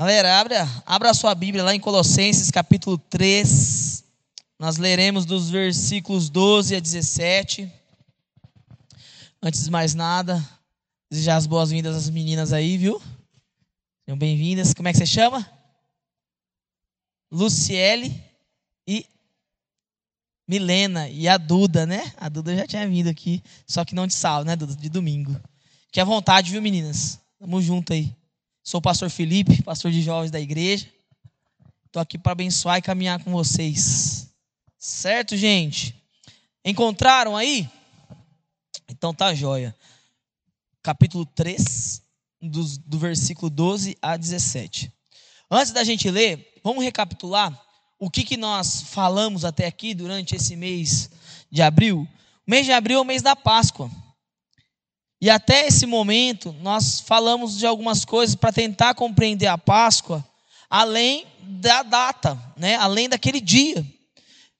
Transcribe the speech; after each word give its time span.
Galera, 0.00 0.40
abra, 0.40 0.82
abra 0.86 1.12
sua 1.12 1.34
Bíblia 1.34 1.62
lá 1.62 1.74
em 1.74 1.78
Colossenses 1.78 2.50
capítulo 2.50 2.96
3. 2.96 4.02
Nós 4.58 4.78
leremos 4.78 5.26
dos 5.26 5.50
versículos 5.50 6.30
12 6.30 6.74
a 6.74 6.80
17. 6.80 7.70
Antes 9.42 9.62
de 9.62 9.70
mais 9.70 9.94
nada, 9.94 10.42
desejar 11.10 11.36
as 11.36 11.46
boas-vindas 11.46 11.94
às 11.94 12.08
meninas 12.08 12.50
aí, 12.50 12.78
viu? 12.78 12.98
Sejam 14.06 14.16
bem-vindas. 14.16 14.72
Como 14.72 14.88
é 14.88 14.92
que 14.92 14.96
você 14.96 15.04
chama? 15.04 15.46
Luciele 17.30 18.24
e 18.88 19.04
Milena 20.48 21.10
e 21.10 21.28
a 21.28 21.36
Duda, 21.36 21.84
né? 21.84 22.10
A 22.16 22.30
Duda 22.30 22.56
já 22.56 22.66
tinha 22.66 22.88
vindo 22.88 23.10
aqui, 23.10 23.42
só 23.66 23.84
que 23.84 23.94
não 23.94 24.06
de 24.06 24.14
sábado, 24.14 24.46
né, 24.46 24.56
Duda? 24.56 24.74
De 24.74 24.88
domingo. 24.88 25.38
Que 25.92 26.00
à 26.00 26.06
vontade, 26.06 26.52
viu, 26.52 26.62
meninas? 26.62 27.20
Tamo 27.38 27.60
junto 27.60 27.92
aí. 27.92 28.18
Sou 28.62 28.78
o 28.78 28.82
pastor 28.82 29.08
Felipe, 29.10 29.62
pastor 29.62 29.90
de 29.90 30.02
jovens 30.02 30.30
da 30.30 30.38
igreja. 30.38 30.86
Estou 31.86 32.00
aqui 32.00 32.18
para 32.18 32.32
abençoar 32.32 32.78
e 32.78 32.82
caminhar 32.82 33.22
com 33.24 33.32
vocês. 33.32 34.30
Certo, 34.78 35.36
gente? 35.36 35.94
Encontraram 36.64 37.36
aí? 37.36 37.68
Então 38.88 39.14
tá 39.14 39.34
joia. 39.34 39.74
Capítulo 40.82 41.24
3, 41.24 42.02
do, 42.40 42.64
do 42.80 42.98
versículo 42.98 43.50
12 43.50 43.96
a 44.00 44.16
17. 44.16 44.92
Antes 45.50 45.72
da 45.72 45.82
gente 45.82 46.10
ler, 46.10 46.60
vamos 46.62 46.84
recapitular 46.84 47.58
o 47.98 48.10
que, 48.10 48.24
que 48.24 48.36
nós 48.36 48.82
falamos 48.82 49.44
até 49.44 49.66
aqui 49.66 49.94
durante 49.94 50.36
esse 50.36 50.54
mês 50.54 51.10
de 51.50 51.60
abril. 51.60 52.08
O 52.46 52.50
mês 52.50 52.64
de 52.64 52.72
abril 52.72 52.98
é 52.98 53.00
o 53.02 53.04
mês 53.04 53.20
da 53.20 53.34
Páscoa. 53.34 53.90
E 55.22 55.28
até 55.28 55.66
esse 55.66 55.84
momento, 55.84 56.54
nós 56.62 57.00
falamos 57.00 57.58
de 57.58 57.66
algumas 57.66 58.06
coisas 58.06 58.34
para 58.34 58.50
tentar 58.50 58.94
compreender 58.94 59.48
a 59.48 59.58
Páscoa, 59.58 60.26
além 60.68 61.26
da 61.42 61.82
data, 61.82 62.40
né? 62.56 62.76
além 62.76 63.06
daquele 63.06 63.40
dia. 63.40 63.84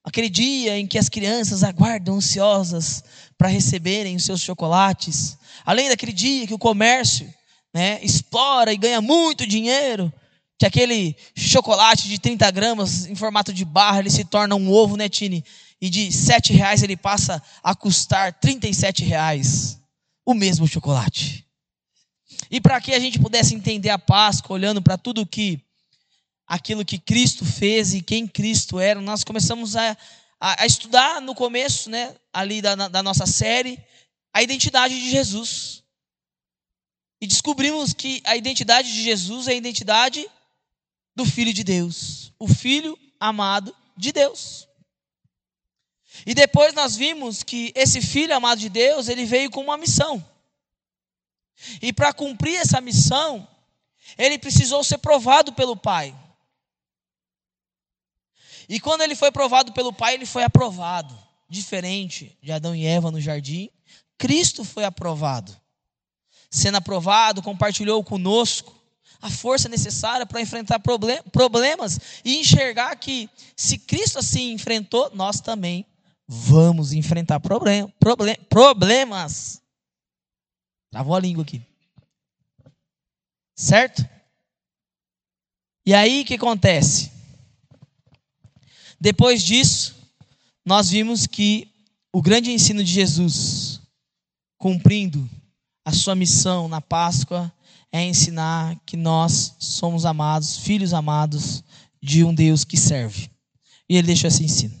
Aquele 0.03 0.29
dia 0.29 0.77
em 0.77 0.85
que 0.85 0.99
as 0.99 1.09
crianças 1.09 1.63
aguardam 1.63 2.15
ansiosas 2.15 3.03
para 3.37 3.47
receberem 3.47 4.15
os 4.15 4.23
seus 4.23 4.41
chocolates. 4.41 5.35
Além 5.65 5.89
daquele 5.89 6.11
dia 6.11 6.45
que 6.45 6.53
o 6.53 6.59
comércio 6.59 7.31
né, 7.73 7.99
explora 8.03 8.71
e 8.71 8.77
ganha 8.77 9.01
muito 9.01 9.47
dinheiro. 9.47 10.13
Que 10.59 10.65
aquele 10.65 11.15
chocolate 11.35 12.07
de 12.07 12.19
30 12.19 12.51
gramas 12.51 13.07
em 13.07 13.15
formato 13.15 13.51
de 13.51 13.65
barra 13.65 13.99
ele 13.99 14.11
se 14.11 14.25
torna 14.25 14.55
um 14.55 14.71
ovo, 14.71 14.95
né, 14.95 15.09
Tini? 15.09 15.43
E 15.81 15.89
de 15.89 16.11
7 16.11 16.53
reais 16.53 16.83
ele 16.83 16.95
passa 16.95 17.41
a 17.63 17.73
custar 17.73 18.33
37 18.33 19.03
reais 19.03 19.80
o 20.31 20.35
mesmo 20.35 20.67
chocolate. 20.67 21.45
E 22.49 22.59
para 22.59 22.81
que 22.81 22.93
a 22.93 22.99
gente 22.99 23.19
pudesse 23.19 23.55
entender 23.55 23.89
a 23.89 23.99
Páscoa, 23.99 24.55
olhando 24.55 24.81
para 24.81 24.97
tudo 24.97 25.25
que 25.25 25.61
aquilo 26.47 26.83
que 26.83 26.99
Cristo 26.99 27.45
fez 27.45 27.93
e 27.93 28.01
quem 28.01 28.27
Cristo 28.27 28.79
era, 28.79 28.99
nós 28.99 29.23
começamos 29.23 29.75
a, 29.75 29.97
a, 30.39 30.63
a 30.63 30.65
estudar 30.65 31.21
no 31.21 31.33
começo, 31.33 31.89
né, 31.89 32.13
ali 32.33 32.61
da, 32.61 32.75
da 32.75 33.01
nossa 33.01 33.25
série, 33.25 33.79
a 34.33 34.41
identidade 34.43 34.99
de 34.99 35.09
Jesus. 35.09 35.83
E 37.21 37.27
descobrimos 37.27 37.93
que 37.93 38.21
a 38.25 38.35
identidade 38.35 38.91
de 38.91 39.03
Jesus 39.03 39.47
é 39.47 39.51
a 39.51 39.55
identidade 39.55 40.27
do 41.15 41.25
Filho 41.25 41.53
de 41.53 41.63
Deus, 41.63 42.33
o 42.39 42.47
Filho 42.47 42.97
amado 43.19 43.73
de 43.95 44.11
Deus. 44.11 44.67
E 46.25 46.33
depois 46.33 46.73
nós 46.73 46.95
vimos 46.95 47.41
que 47.41 47.71
esse 47.75 48.01
filho 48.01 48.35
amado 48.35 48.59
de 48.59 48.69
Deus, 48.69 49.07
ele 49.07 49.25
veio 49.25 49.49
com 49.49 49.61
uma 49.61 49.77
missão. 49.77 50.23
E 51.81 51.93
para 51.93 52.13
cumprir 52.13 52.57
essa 52.57 52.81
missão, 52.81 53.47
ele 54.17 54.37
precisou 54.37 54.83
ser 54.83 54.97
provado 54.97 55.53
pelo 55.53 55.75
Pai. 55.75 56.15
E 58.67 58.79
quando 58.79 59.01
ele 59.01 59.15
foi 59.15 59.31
provado 59.31 59.73
pelo 59.73 59.93
Pai, 59.93 60.15
ele 60.15 60.25
foi 60.25 60.43
aprovado. 60.43 61.17
Diferente 61.49 62.37
de 62.41 62.51
Adão 62.51 62.73
e 62.73 62.85
Eva 62.85 63.11
no 63.11 63.19
jardim, 63.19 63.69
Cristo 64.17 64.63
foi 64.63 64.85
aprovado. 64.85 65.59
Sendo 66.49 66.77
aprovado, 66.77 67.41
compartilhou 67.41 68.03
conosco 68.03 68.73
a 69.21 69.29
força 69.29 69.69
necessária 69.69 70.25
para 70.25 70.41
enfrentar 70.41 70.79
problemas 71.31 71.99
e 72.25 72.37
enxergar 72.37 72.95
que, 72.95 73.29
se 73.55 73.77
Cristo 73.77 74.19
assim 74.19 74.51
enfrentou, 74.51 75.11
nós 75.13 75.41
também 75.41 75.85
vamos 76.33 76.93
enfrentar 76.93 77.41
problem, 77.41 77.89
problem, 77.99 78.37
problemas. 78.49 79.61
Travou 80.89 81.13
a 81.13 81.19
língua 81.19 81.43
aqui. 81.43 81.61
Certo? 83.53 84.07
E 85.85 85.93
aí 85.93 86.21
o 86.21 86.25
que 86.25 86.35
acontece? 86.35 87.11
Depois 88.97 89.43
disso, 89.43 89.93
nós 90.65 90.89
vimos 90.89 91.27
que 91.27 91.69
o 92.13 92.21
grande 92.21 92.49
ensino 92.49 92.81
de 92.81 92.93
Jesus, 92.93 93.81
cumprindo 94.57 95.29
a 95.83 95.91
sua 95.91 96.15
missão 96.15 96.69
na 96.69 96.79
Páscoa, 96.79 97.51
é 97.91 98.05
ensinar 98.05 98.79
que 98.85 98.95
nós 98.95 99.53
somos 99.59 100.05
amados, 100.05 100.59
filhos 100.59 100.93
amados 100.93 101.61
de 102.01 102.23
um 102.23 102.33
Deus 102.33 102.63
que 102.63 102.77
serve. 102.77 103.29
E 103.89 103.97
ele 103.97 104.07
deixou 104.07 104.29
esse 104.29 104.45
ensino. 104.45 104.80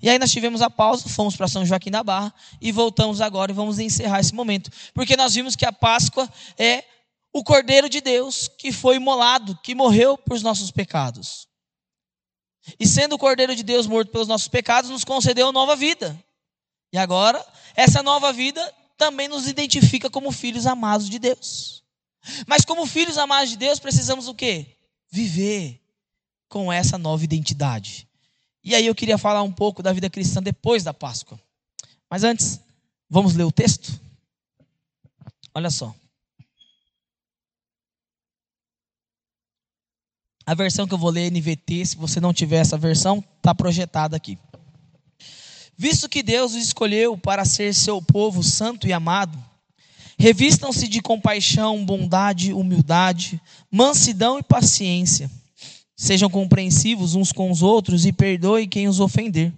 E 0.00 0.08
aí 0.08 0.18
nós 0.18 0.30
tivemos 0.30 0.62
a 0.62 0.70
pausa, 0.70 1.08
fomos 1.08 1.36
para 1.36 1.48
São 1.48 1.64
Joaquim 1.66 1.90
da 1.90 2.04
Barra 2.04 2.32
e 2.60 2.70
voltamos 2.70 3.20
agora 3.20 3.50
e 3.50 3.54
vamos 3.54 3.78
encerrar 3.78 4.20
esse 4.20 4.34
momento. 4.34 4.70
Porque 4.94 5.16
nós 5.16 5.34
vimos 5.34 5.56
que 5.56 5.66
a 5.66 5.72
Páscoa 5.72 6.30
é 6.56 6.84
o 7.32 7.42
Cordeiro 7.42 7.88
de 7.88 8.00
Deus 8.00 8.48
que 8.48 8.72
foi 8.72 8.96
imolado, 8.96 9.58
que 9.62 9.74
morreu 9.74 10.16
por 10.16 10.34
os 10.34 10.42
nossos 10.42 10.70
pecados. 10.70 11.48
E 12.78 12.86
sendo 12.86 13.14
o 13.14 13.18
Cordeiro 13.18 13.54
de 13.54 13.62
Deus 13.62 13.86
morto 13.86 14.10
pelos 14.10 14.28
nossos 14.28 14.48
pecados, 14.48 14.90
nos 14.90 15.04
concedeu 15.04 15.52
nova 15.52 15.74
vida. 15.74 16.18
E 16.92 16.98
agora, 16.98 17.44
essa 17.74 18.02
nova 18.02 18.32
vida 18.32 18.74
também 18.96 19.28
nos 19.28 19.46
identifica 19.46 20.10
como 20.10 20.32
filhos 20.32 20.66
amados 20.66 21.08
de 21.08 21.18
Deus. 21.18 21.82
Mas 22.46 22.64
como 22.64 22.86
filhos 22.86 23.16
amados 23.16 23.50
de 23.50 23.56
Deus, 23.56 23.78
precisamos 23.78 24.28
o 24.28 24.34
quê? 24.34 24.76
Viver 25.10 25.80
com 26.48 26.72
essa 26.72 26.98
nova 26.98 27.24
identidade. 27.24 28.07
E 28.62 28.74
aí 28.74 28.86
eu 28.86 28.94
queria 28.94 29.16
falar 29.16 29.42
um 29.42 29.52
pouco 29.52 29.82
da 29.82 29.92
vida 29.92 30.10
cristã 30.10 30.42
depois 30.42 30.82
da 30.82 30.92
Páscoa. 30.92 31.40
Mas 32.10 32.24
antes, 32.24 32.60
vamos 33.08 33.34
ler 33.34 33.44
o 33.44 33.52
texto? 33.52 33.98
Olha 35.54 35.70
só. 35.70 35.94
A 40.44 40.54
versão 40.54 40.86
que 40.86 40.94
eu 40.94 40.98
vou 40.98 41.10
ler 41.10 41.30
NVT, 41.30 41.84
se 41.84 41.96
você 41.96 42.20
não 42.20 42.32
tiver 42.32 42.56
essa 42.58 42.78
versão, 42.78 43.22
está 43.36 43.54
projetada 43.54 44.16
aqui. 44.16 44.38
Visto 45.76 46.08
que 46.08 46.22
Deus 46.22 46.52
os 46.52 46.62
escolheu 46.62 47.16
para 47.16 47.44
ser 47.44 47.74
seu 47.74 48.00
povo 48.02 48.42
santo 48.42 48.86
e 48.86 48.92
amado, 48.92 49.38
revistam-se 50.18 50.88
de 50.88 51.00
compaixão, 51.00 51.84
bondade, 51.84 52.52
humildade, 52.52 53.40
mansidão 53.70 54.38
e 54.38 54.42
paciência 54.42 55.30
Sejam 56.00 56.30
compreensivos 56.30 57.16
uns 57.16 57.32
com 57.32 57.50
os 57.50 57.60
outros 57.60 58.06
e 58.06 58.12
perdoe 58.12 58.68
quem 58.68 58.86
os 58.86 59.00
ofender. 59.00 59.52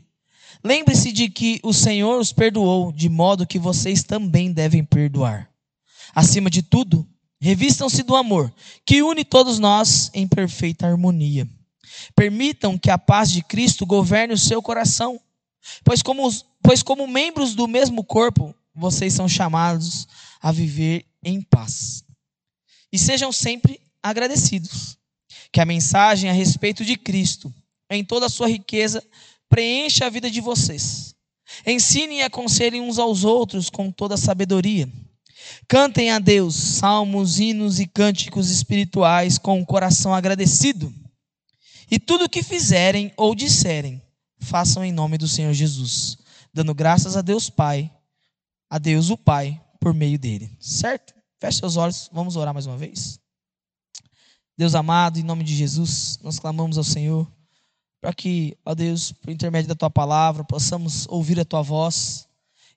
Lembre-se 0.64 1.12
de 1.12 1.28
que 1.28 1.60
o 1.62 1.70
Senhor 1.70 2.18
os 2.18 2.32
perdoou, 2.32 2.90
de 2.90 3.10
modo 3.10 3.46
que 3.46 3.58
vocês 3.58 4.02
também 4.02 4.50
devem 4.50 4.82
perdoar. 4.82 5.50
Acima 6.14 6.48
de 6.48 6.62
tudo, 6.62 7.06
revistam-se 7.38 8.02
do 8.02 8.16
amor, 8.16 8.50
que 8.86 9.02
une 9.02 9.22
todos 9.22 9.58
nós 9.58 10.10
em 10.14 10.26
perfeita 10.26 10.86
harmonia. 10.86 11.46
Permitam 12.16 12.78
que 12.78 12.90
a 12.90 12.96
paz 12.96 13.30
de 13.30 13.42
Cristo 13.42 13.84
governe 13.84 14.32
o 14.32 14.38
seu 14.38 14.62
coração, 14.62 15.20
pois 15.84 16.00
como, 16.00 16.26
pois 16.62 16.82
como 16.82 17.06
membros 17.06 17.54
do 17.54 17.68
mesmo 17.68 18.02
corpo, 18.02 18.54
vocês 18.74 19.12
são 19.12 19.28
chamados 19.28 20.08
a 20.40 20.50
viver 20.50 21.04
em 21.22 21.42
paz. 21.42 22.02
E 22.90 22.98
sejam 22.98 23.30
sempre 23.30 23.78
agradecidos 24.02 24.99
que 25.52 25.60
a 25.60 25.64
mensagem 25.64 26.30
a 26.30 26.32
respeito 26.32 26.84
de 26.84 26.96
Cristo, 26.96 27.52
em 27.90 28.04
toda 28.04 28.26
a 28.26 28.30
sua 28.30 28.48
riqueza, 28.48 29.02
preencha 29.48 30.06
a 30.06 30.10
vida 30.10 30.30
de 30.30 30.40
vocês. 30.40 31.14
Ensinem 31.66 32.18
e 32.18 32.22
aconselhem 32.22 32.80
uns 32.80 32.98
aos 32.98 33.24
outros 33.24 33.68
com 33.68 33.90
toda 33.90 34.14
a 34.14 34.18
sabedoria. 34.18 34.88
Cantem 35.66 36.10
a 36.10 36.18
Deus 36.18 36.54
salmos, 36.54 37.40
hinos 37.40 37.80
e 37.80 37.86
cânticos 37.86 38.50
espirituais 38.50 39.38
com 39.38 39.60
o 39.60 39.66
coração 39.66 40.14
agradecido. 40.14 40.94
E 41.90 41.98
tudo 41.98 42.24
o 42.24 42.28
que 42.28 42.42
fizerem 42.42 43.12
ou 43.16 43.34
disserem, 43.34 44.00
façam 44.38 44.84
em 44.84 44.92
nome 44.92 45.18
do 45.18 45.26
Senhor 45.26 45.52
Jesus, 45.52 46.16
dando 46.54 46.72
graças 46.72 47.16
a 47.16 47.22
Deus 47.22 47.50
Pai, 47.50 47.90
a 48.68 48.78
Deus 48.78 49.10
o 49.10 49.16
Pai, 49.16 49.60
por 49.80 49.92
meio 49.92 50.18
dele. 50.18 50.56
Certo? 50.60 51.14
Feche 51.40 51.58
seus 51.58 51.76
olhos, 51.76 52.08
vamos 52.12 52.36
orar 52.36 52.54
mais 52.54 52.66
uma 52.66 52.76
vez. 52.76 53.18
Deus 54.60 54.74
amado, 54.74 55.18
em 55.18 55.22
nome 55.22 55.42
de 55.42 55.56
Jesus, 55.56 56.18
nós 56.22 56.38
clamamos 56.38 56.76
ao 56.76 56.84
Senhor 56.84 57.26
para 57.98 58.12
que, 58.12 58.54
ó 58.62 58.74
Deus, 58.74 59.10
por 59.10 59.30
intermédio 59.30 59.70
da 59.70 59.74
tua 59.74 59.88
palavra, 59.88 60.44
possamos 60.44 61.06
ouvir 61.08 61.40
a 61.40 61.46
tua 61.46 61.62
voz 61.62 62.28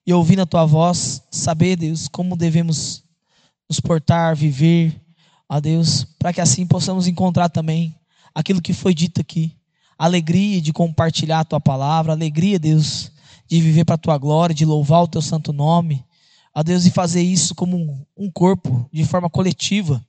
e 0.07 0.13
ouvindo 0.13 0.43
a 0.43 0.45
tua 0.45 0.65
voz, 0.65 1.21
saber, 1.29 1.75
Deus, 1.75 2.07
como 2.07 2.37
devemos 2.37 3.03
nos 3.67 3.81
portar, 3.81 4.33
viver, 4.33 4.97
Ó 5.49 5.59
Deus, 5.59 6.05
para 6.17 6.31
que 6.31 6.39
assim 6.39 6.65
possamos 6.65 7.05
encontrar 7.05 7.49
também 7.49 7.93
aquilo 8.33 8.61
que 8.61 8.71
foi 8.71 8.93
dito 8.93 9.19
aqui. 9.19 9.53
Alegria 9.97 10.61
de 10.61 10.71
compartilhar 10.71 11.41
a 11.41 11.43
tua 11.43 11.59
palavra, 11.59 12.13
alegria, 12.13 12.57
Deus, 12.57 13.11
de 13.45 13.59
viver 13.59 13.83
para 13.83 13.95
a 13.95 13.97
tua 13.97 14.17
glória, 14.17 14.55
de 14.55 14.63
louvar 14.63 15.03
o 15.03 15.07
teu 15.09 15.21
santo 15.21 15.51
nome. 15.51 16.01
Ó 16.55 16.63
Deus, 16.63 16.85
e 16.85 16.91
fazer 16.91 17.23
isso 17.23 17.53
como 17.53 18.07
um 18.15 18.31
corpo, 18.31 18.89
de 18.89 19.03
forma 19.03 19.29
coletiva. 19.29 20.01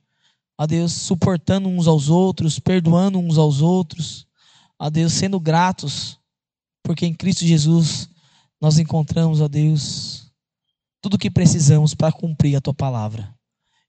Ó 0.57 0.65
Deus, 0.65 0.93
suportando 0.93 1.67
uns 1.67 1.87
aos 1.87 2.09
outros, 2.09 2.59
perdoando 2.59 3.19
uns 3.19 3.37
aos 3.37 3.61
outros. 3.61 4.25
Ó 4.79 4.89
Deus, 4.89 5.13
sendo 5.13 5.39
gratos, 5.39 6.19
porque 6.83 7.05
em 7.05 7.13
Cristo 7.13 7.45
Jesus 7.45 8.09
nós 8.61 8.79
encontramos, 8.79 9.41
ó 9.41 9.47
Deus, 9.47 10.31
tudo 11.01 11.15
o 11.15 11.19
que 11.19 11.29
precisamos 11.29 11.93
para 11.93 12.11
cumprir 12.11 12.55
a 12.55 12.61
tua 12.61 12.73
palavra. 12.73 13.33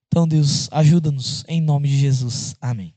Então, 0.06 0.26
Deus, 0.26 0.68
ajuda-nos 0.72 1.44
em 1.48 1.60
nome 1.60 1.88
de 1.88 1.98
Jesus. 1.98 2.54
Amém. 2.60 2.94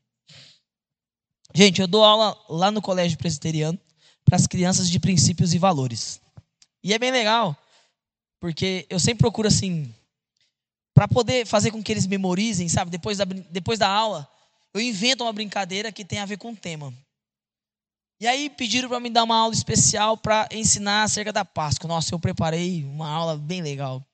Gente, 1.56 1.82
eu 1.82 1.88
dou 1.88 2.04
aula 2.04 2.38
lá 2.50 2.72
no 2.72 2.82
Colégio 2.82 3.18
Presbiteriano 3.18 3.80
para 4.24 4.36
as 4.36 4.46
crianças 4.46 4.90
de 4.90 5.00
princípios 5.00 5.54
e 5.54 5.58
valores. 5.58 6.22
E 6.84 6.94
é 6.94 7.00
bem 7.00 7.12
legal, 7.12 7.58
porque 8.40 8.86
eu 8.90 9.00
sempre 9.00 9.20
procuro 9.20 9.48
assim, 9.48 9.94
para 11.00 11.08
poder 11.08 11.46
fazer 11.46 11.72
com 11.72 11.82
que 11.82 11.94
eles 11.94 12.06
memorizem, 12.06 12.68
sabe? 12.68 12.92
Depois 12.92 13.20
da, 13.20 13.24
depois 13.24 13.80
da 13.80 13.88
aula, 13.88 14.30
eu 14.74 14.82
invento 14.82 15.24
uma 15.24 15.32
brincadeira 15.32 15.94
que 15.94 16.04
tem 16.04 16.20
a 16.20 16.26
ver 16.26 16.36
com 16.36 16.52
o 16.52 16.56
tema. 16.58 16.94
E 18.20 18.28
aí 18.28 18.50
pediram 18.50 18.90
para 18.90 19.00
me 19.00 19.10
dar 19.10 19.24
uma 19.24 19.38
aula 19.38 19.54
especial 19.54 20.18
para 20.18 20.50
ensinar 20.52 21.04
acerca 21.04 21.32
da 21.32 21.46
Páscoa. 21.46 21.88
Nossa, 21.88 22.14
eu 22.14 22.20
preparei 22.20 22.84
uma 22.84 23.08
aula 23.08 23.38
bem 23.38 23.62
legal 23.62 24.06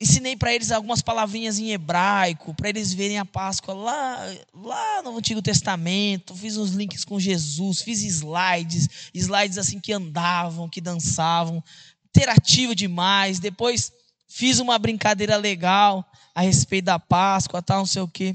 ensinei 0.00 0.36
para 0.36 0.52
eles 0.52 0.70
algumas 0.70 1.00
palavrinhas 1.00 1.58
em 1.58 1.70
hebraico, 1.70 2.52
para 2.52 2.68
eles 2.68 2.92
verem 2.92 3.18
a 3.18 3.24
Páscoa 3.24 3.72
lá, 3.72 4.36
lá 4.52 5.02
no 5.02 5.16
Antigo 5.16 5.40
Testamento. 5.40 6.36
Fiz 6.36 6.58
uns 6.58 6.72
links 6.72 7.06
com 7.06 7.18
Jesus, 7.18 7.80
fiz 7.80 8.02
slides, 8.02 8.86
slides 9.14 9.56
assim 9.56 9.80
que 9.80 9.94
andavam, 9.94 10.68
que 10.68 10.80
dançavam, 10.80 11.64
interativo 12.10 12.74
demais. 12.74 13.38
Depois 13.38 13.90
fiz 14.34 14.58
uma 14.58 14.76
brincadeira 14.80 15.36
legal 15.36 16.04
a 16.34 16.40
respeito 16.40 16.86
da 16.86 16.98
Páscoa, 16.98 17.62
tal, 17.62 17.78
não 17.78 17.86
sei 17.86 18.02
o 18.02 18.08
quê. 18.08 18.34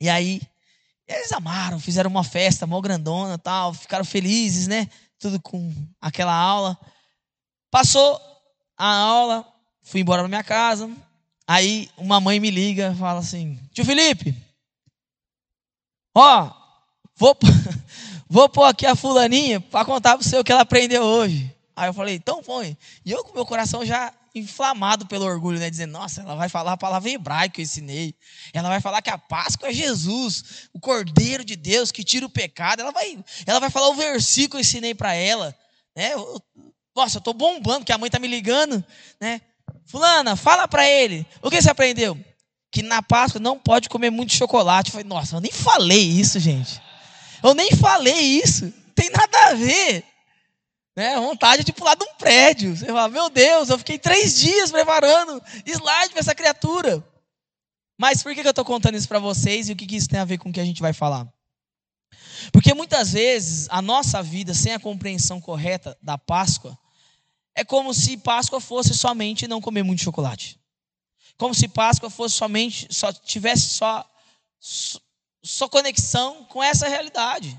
E 0.00 0.08
aí 0.08 0.40
eles 1.08 1.32
amaram, 1.32 1.80
fizeram 1.80 2.08
uma 2.08 2.22
festa 2.22 2.64
mó 2.64 2.80
grandona, 2.80 3.36
tal, 3.36 3.74
ficaram 3.74 4.04
felizes, 4.04 4.68
né? 4.68 4.88
Tudo 5.18 5.40
com 5.40 5.74
aquela 6.00 6.32
aula. 6.32 6.78
Passou 7.72 8.20
a 8.78 8.86
aula, 8.86 9.44
Fui 9.82 10.00
embora 10.00 10.22
para 10.22 10.28
minha 10.28 10.44
casa. 10.44 10.88
Aí 11.44 11.90
uma 11.96 12.20
mãe 12.20 12.38
me 12.38 12.48
liga, 12.48 12.94
fala 12.94 13.18
assim: 13.18 13.58
Tio 13.72 13.84
Felipe, 13.84 14.36
ó, 16.14 16.52
vou, 17.16 17.36
vou 18.30 18.48
pôr 18.48 18.66
aqui 18.66 18.86
a 18.86 18.94
fulaninha 18.94 19.60
para 19.60 19.84
contar 19.84 20.16
para 20.16 20.22
você 20.22 20.38
o 20.38 20.44
que 20.44 20.52
ela 20.52 20.60
aprendeu 20.60 21.02
hoje. 21.02 21.52
Aí 21.74 21.88
eu 21.88 21.94
falei: 21.94 22.14
então 22.14 22.40
põe. 22.44 22.78
E 23.04 23.10
eu 23.10 23.24
com 23.24 23.34
meu 23.34 23.44
coração 23.44 23.84
já 23.84 24.14
inflamado 24.34 25.06
pelo 25.06 25.24
orgulho, 25.24 25.58
né? 25.58 25.70
Dizendo, 25.70 25.92
nossa, 25.92 26.22
ela 26.22 26.34
vai 26.34 26.48
falar 26.48 26.72
a 26.72 26.76
palavra 26.76 27.10
em 27.10 27.14
hebraico 27.14 27.56
que 27.56 27.60
eu 27.60 27.64
ensinei. 27.64 28.14
Ela 28.52 28.68
vai 28.68 28.80
falar 28.80 29.02
que 29.02 29.10
a 29.10 29.18
Páscoa 29.18 29.68
é 29.68 29.72
Jesus, 29.72 30.68
o 30.72 30.80
Cordeiro 30.80 31.44
de 31.44 31.56
Deus 31.56 31.90
que 31.90 32.04
tira 32.04 32.26
o 32.26 32.30
pecado. 32.30 32.80
Ela 32.80 32.92
vai, 32.92 33.18
ela 33.46 33.60
vai 33.60 33.70
falar 33.70 33.88
o 33.88 33.94
versículo 33.94 34.50
que 34.50 34.56
eu 34.56 34.60
ensinei 34.60 34.94
para 34.94 35.14
ela. 35.14 35.56
Né? 35.96 36.14
Eu, 36.14 36.40
nossa, 36.94 37.16
eu 37.16 37.20
estou 37.20 37.34
bombando, 37.34 37.84
que 37.84 37.92
a 37.92 37.98
mãe 37.98 38.08
está 38.08 38.18
me 38.18 38.28
ligando, 38.28 38.84
né? 39.20 39.40
Fulana, 39.86 40.36
fala 40.36 40.68
para 40.68 40.88
ele. 40.88 41.26
O 41.42 41.50
que 41.50 41.60
você 41.60 41.70
aprendeu? 41.70 42.18
Que 42.70 42.82
na 42.82 43.02
Páscoa 43.02 43.40
não 43.40 43.58
pode 43.58 43.88
comer 43.88 44.10
muito 44.10 44.32
chocolate. 44.32 44.90
Eu 44.90 44.92
falei, 44.92 45.06
nossa, 45.06 45.36
eu 45.36 45.40
nem 45.40 45.52
falei 45.52 46.02
isso, 46.02 46.38
gente. 46.38 46.80
Eu 47.42 47.54
nem 47.54 47.70
falei 47.72 48.14
isso. 48.14 48.72
Tem 48.94 49.10
nada 49.10 49.50
a 49.50 49.54
ver. 49.54 50.04
Né? 51.00 51.18
Vontade 51.18 51.64
de 51.64 51.72
pular 51.72 51.94
de 51.94 52.04
um 52.04 52.14
prédio. 52.16 52.76
Você 52.76 52.84
fala, 52.84 53.08
meu 53.08 53.30
Deus, 53.30 53.70
eu 53.70 53.78
fiquei 53.78 53.98
três 53.98 54.38
dias 54.38 54.70
preparando 54.70 55.42
slide 55.64 56.10
para 56.10 56.20
essa 56.20 56.34
criatura. 56.34 57.02
Mas 57.96 58.22
por 58.22 58.34
que 58.34 58.40
eu 58.42 58.50
estou 58.50 58.66
contando 58.66 58.98
isso 58.98 59.08
para 59.08 59.18
vocês 59.18 59.70
e 59.70 59.72
o 59.72 59.76
que 59.76 59.96
isso 59.96 60.10
tem 60.10 60.20
a 60.20 60.26
ver 60.26 60.36
com 60.36 60.50
o 60.50 60.52
que 60.52 60.60
a 60.60 60.64
gente 60.64 60.82
vai 60.82 60.92
falar? 60.92 61.26
Porque 62.52 62.74
muitas 62.74 63.12
vezes 63.12 63.66
a 63.70 63.80
nossa 63.80 64.22
vida, 64.22 64.52
sem 64.52 64.74
a 64.74 64.78
compreensão 64.78 65.40
correta 65.40 65.96
da 66.02 66.18
Páscoa, 66.18 66.78
é 67.54 67.64
como 67.64 67.94
se 67.94 68.18
Páscoa 68.18 68.60
fosse 68.60 68.92
somente 68.92 69.48
não 69.48 69.58
comer 69.58 69.82
muito 69.82 70.02
chocolate. 70.02 70.60
Como 71.38 71.54
se 71.54 71.66
Páscoa 71.66 72.10
fosse 72.10 72.34
somente, 72.34 72.86
só 72.90 73.10
tivesse 73.10 73.70
só, 73.70 74.04
só 75.42 75.66
conexão 75.66 76.44
com 76.44 76.62
essa 76.62 76.86
realidade. 76.88 77.58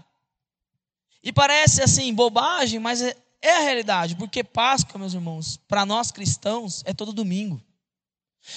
E 1.23 1.33
parece 1.33 1.81
assim, 1.81 2.13
bobagem, 2.13 2.79
mas 2.79 3.01
é, 3.41 3.57
a 3.57 3.59
realidade, 3.61 4.15
porque 4.15 4.43
Páscoa, 4.43 4.99
meus 4.99 5.13
irmãos, 5.13 5.57
para 5.67 5.85
nós 5.85 6.11
cristãos, 6.11 6.83
é 6.85 6.93
todo 6.93 7.11
domingo. 7.11 7.61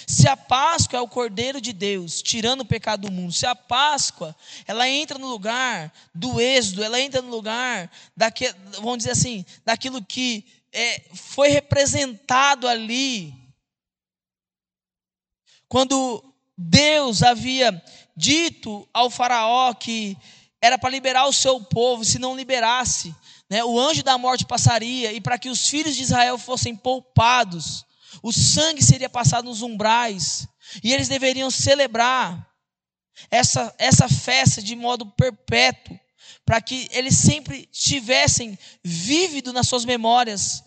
Se 0.06 0.26
a 0.26 0.36
Páscoa 0.36 0.98
é 0.98 1.00
o 1.00 1.08
Cordeiro 1.08 1.60
de 1.60 1.72
Deus, 1.72 2.22
tirando 2.22 2.62
o 2.62 2.66
pecado 2.66 3.02
do 3.02 3.12
mundo, 3.12 3.32
se 3.32 3.46
a 3.46 3.54
Páscoa, 3.54 4.34
ela 4.66 4.88
entra 4.88 5.18
no 5.18 5.26
lugar 5.26 5.92
do 6.14 6.40
êxodo, 6.40 6.82
ela 6.82 7.00
entra 7.00 7.20
no 7.20 7.30
lugar, 7.30 7.90
daque, 8.16 8.52
vamos 8.76 8.98
dizer 8.98 9.10
assim, 9.10 9.44
daquilo 9.64 10.02
que 10.02 10.44
é, 10.72 11.02
foi 11.14 11.48
representado 11.48 12.66
ali. 12.66 13.34
Quando 15.68 16.22
Deus 16.56 17.22
havia 17.22 17.82
dito 18.16 18.88
ao 18.92 19.10
Faraó 19.10 19.74
que 19.74 20.16
era 20.60 20.78
para 20.78 20.90
liberar 20.90 21.26
o 21.26 21.32
seu 21.32 21.60
povo, 21.60 22.04
se 22.04 22.18
não 22.18 22.34
liberasse, 22.34 23.14
né, 23.50 23.64
o 23.64 23.78
anjo 23.78 24.02
da 24.02 24.16
morte 24.16 24.46
passaria, 24.46 25.12
e 25.12 25.20
para 25.20 25.38
que 25.38 25.48
os 25.48 25.68
filhos 25.68 25.96
de 25.96 26.02
Israel 26.02 26.38
fossem 26.38 26.74
poupados, 26.74 27.84
o 28.22 28.32
sangue 28.32 28.82
seria 28.82 29.08
passado 29.08 29.44
nos 29.44 29.62
umbrais, 29.62 30.46
e 30.82 30.92
eles 30.92 31.08
deveriam 31.08 31.50
celebrar 31.50 32.48
essa, 33.30 33.74
essa 33.78 34.08
festa 34.08 34.62
de 34.62 34.74
modo 34.74 35.06
perpétuo 35.06 35.98
para 36.44 36.60
que 36.60 36.88
eles 36.92 37.16
sempre 37.16 37.68
estivessem 37.72 38.58
vívido 38.82 39.52
nas 39.52 39.66
suas 39.66 39.84
memórias. 39.84 40.62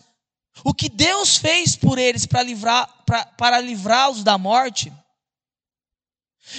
O 0.64 0.74
que 0.74 0.88
Deus 0.88 1.36
fez 1.36 1.76
por 1.76 1.98
eles 1.98 2.26
para 2.26 2.42
livrar, 2.42 3.04
para 3.36 3.60
livrá-los 3.60 4.24
da 4.24 4.36
morte. 4.36 4.92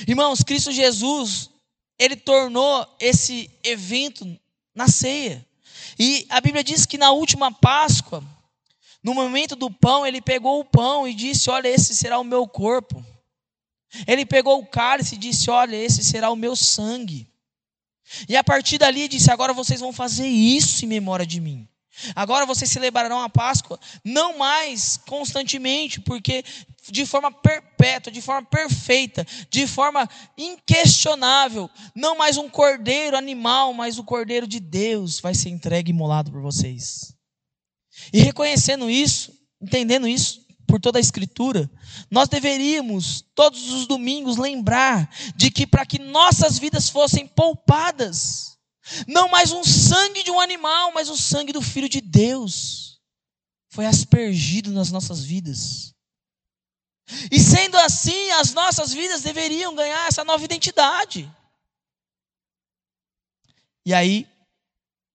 Irmãos, 0.08 0.42
Cristo 0.42 0.72
Jesus, 0.72 1.50
ele 1.98 2.16
tornou 2.16 2.88
esse 3.00 3.52
evento 3.64 4.40
na 4.74 4.88
ceia. 4.88 5.46
E 6.00 6.26
a 6.30 6.40
Bíblia 6.40 6.64
diz 6.64 6.86
que 6.86 6.98
na 6.98 7.12
última 7.12 7.52
Páscoa, 7.52 8.24
no 9.04 9.14
momento 9.14 9.56
do 9.56 9.70
pão, 9.70 10.08
ele 10.08 10.22
pegou 10.22 10.60
o 10.60 10.66
pão 10.66 11.08
e 11.08 11.14
disse: 11.14 11.50
Olha, 11.50 11.68
esse 11.68 11.94
será 11.94 12.18
o 12.20 12.24
meu 12.24 12.48
corpo. 12.48 13.04
Ele 14.08 14.26
pegou 14.26 14.60
o 14.60 14.66
cálice 14.66 15.16
e 15.16 15.18
disse: 15.18 15.50
Olha, 15.50 15.76
esse 15.76 16.04
será 16.04 16.32
o 16.32 16.36
meu 16.36 16.56
sangue. 16.56 17.30
E 18.28 18.36
a 18.36 18.44
partir 18.44 18.78
dali 18.78 19.08
disse: 19.08 19.32
agora 19.32 19.54
vocês 19.54 19.80
vão 19.80 19.94
fazer 19.94 20.28
isso 20.28 20.84
em 20.86 20.88
memória 20.88 21.26
de 21.26 21.40
mim. 21.40 21.68
Agora 22.16 22.46
vocês 22.46 22.70
celebrarão 22.70 23.22
a 23.22 23.30
Páscoa 23.30 23.80
não 24.04 24.38
mais 24.38 24.98
constantemente, 25.06 26.00
porque 26.02 26.44
de 26.90 27.06
forma 27.06 27.32
perpétua, 27.32 28.12
de 28.12 28.22
forma 28.22 28.48
perfeita, 28.48 29.26
de 29.50 29.68
forma 29.68 30.10
inquestionável, 30.38 31.70
não 31.96 32.18
mais 32.18 32.38
um 32.38 32.50
cordeiro 32.50 33.18
animal, 33.18 33.74
mas 33.74 33.98
o 33.98 34.04
cordeiro 34.04 34.48
de 34.48 34.60
Deus 34.60 35.20
vai 35.20 35.34
ser 35.34 35.50
entregue 35.50 35.92
e 35.92 35.94
imolado 35.94 36.32
por 36.32 36.42
vocês. 36.42 37.14
E 38.14 38.20
reconhecendo 38.22 38.90
isso, 38.90 39.34
entendendo 39.62 40.08
isso, 40.08 40.46
por 40.70 40.80
toda 40.80 41.00
a 41.00 41.02
Escritura, 41.02 41.70
nós 42.12 42.30
deveríamos, 42.30 43.26
todos 43.34 43.72
os 43.72 43.88
domingos, 43.88 44.38
lembrar 44.38 45.10
de 45.36 45.50
que 45.50 45.66
para 45.66 45.86
que 45.86 45.98
nossas 45.98 46.60
vidas 46.60 46.90
fossem 46.90 47.28
poupadas, 47.28 48.59
não 49.08 49.30
mais 49.30 49.52
um 49.52 49.64
sangue 49.64 50.24
de 50.24 50.32
um 50.32 50.40
animal, 50.40 50.92
mas 50.94 51.10
o 51.10 51.18
sangue 51.18 51.54
do 51.54 51.62
Filho 51.62 51.90
de 51.90 52.02
Deus 52.02 53.00
foi 53.70 53.86
aspergido 53.86 54.72
nas 54.72 54.92
nossas 54.92 55.24
vidas. 55.24 55.94
E 57.32 57.40
sendo 57.40 57.78
assim, 57.78 58.32
as 58.32 58.54
nossas 58.54 58.94
vidas 58.94 59.22
deveriam 59.22 59.76
ganhar 59.76 60.08
essa 60.08 60.24
nova 60.24 60.44
identidade. 60.44 61.32
E 63.86 63.94
aí, 63.94 64.28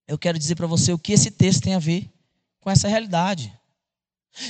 eu 0.06 0.18
quero 0.18 0.38
dizer 0.38 0.56
para 0.56 0.66
você 0.66 0.92
o 0.92 0.98
que 0.98 1.12
esse 1.12 1.30
texto 1.30 1.62
tem 1.62 1.74
a 1.74 1.78
ver 1.78 2.10
com 2.60 2.70
essa 2.70 2.88
realidade. 2.88 3.56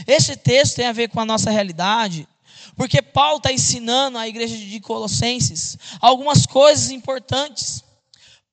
Esse 0.06 0.36
texto 0.36 0.76
tem 0.76 0.86
a 0.86 0.92
ver 0.92 1.08
com 1.08 1.20
a 1.20 1.26
nossa 1.26 1.50
realidade, 1.50 2.26
porque 2.74 3.02
Paulo 3.02 3.36
está 3.36 3.52
ensinando 3.52 4.16
à 4.16 4.26
igreja 4.26 4.56
de 4.56 4.80
Colossenses 4.80 5.76
algumas 6.00 6.46
coisas 6.46 6.90
importantes. 6.90 7.84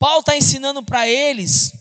Paulo 0.01 0.21
está 0.21 0.35
ensinando 0.35 0.81
para 0.81 1.07
eles, 1.07 1.73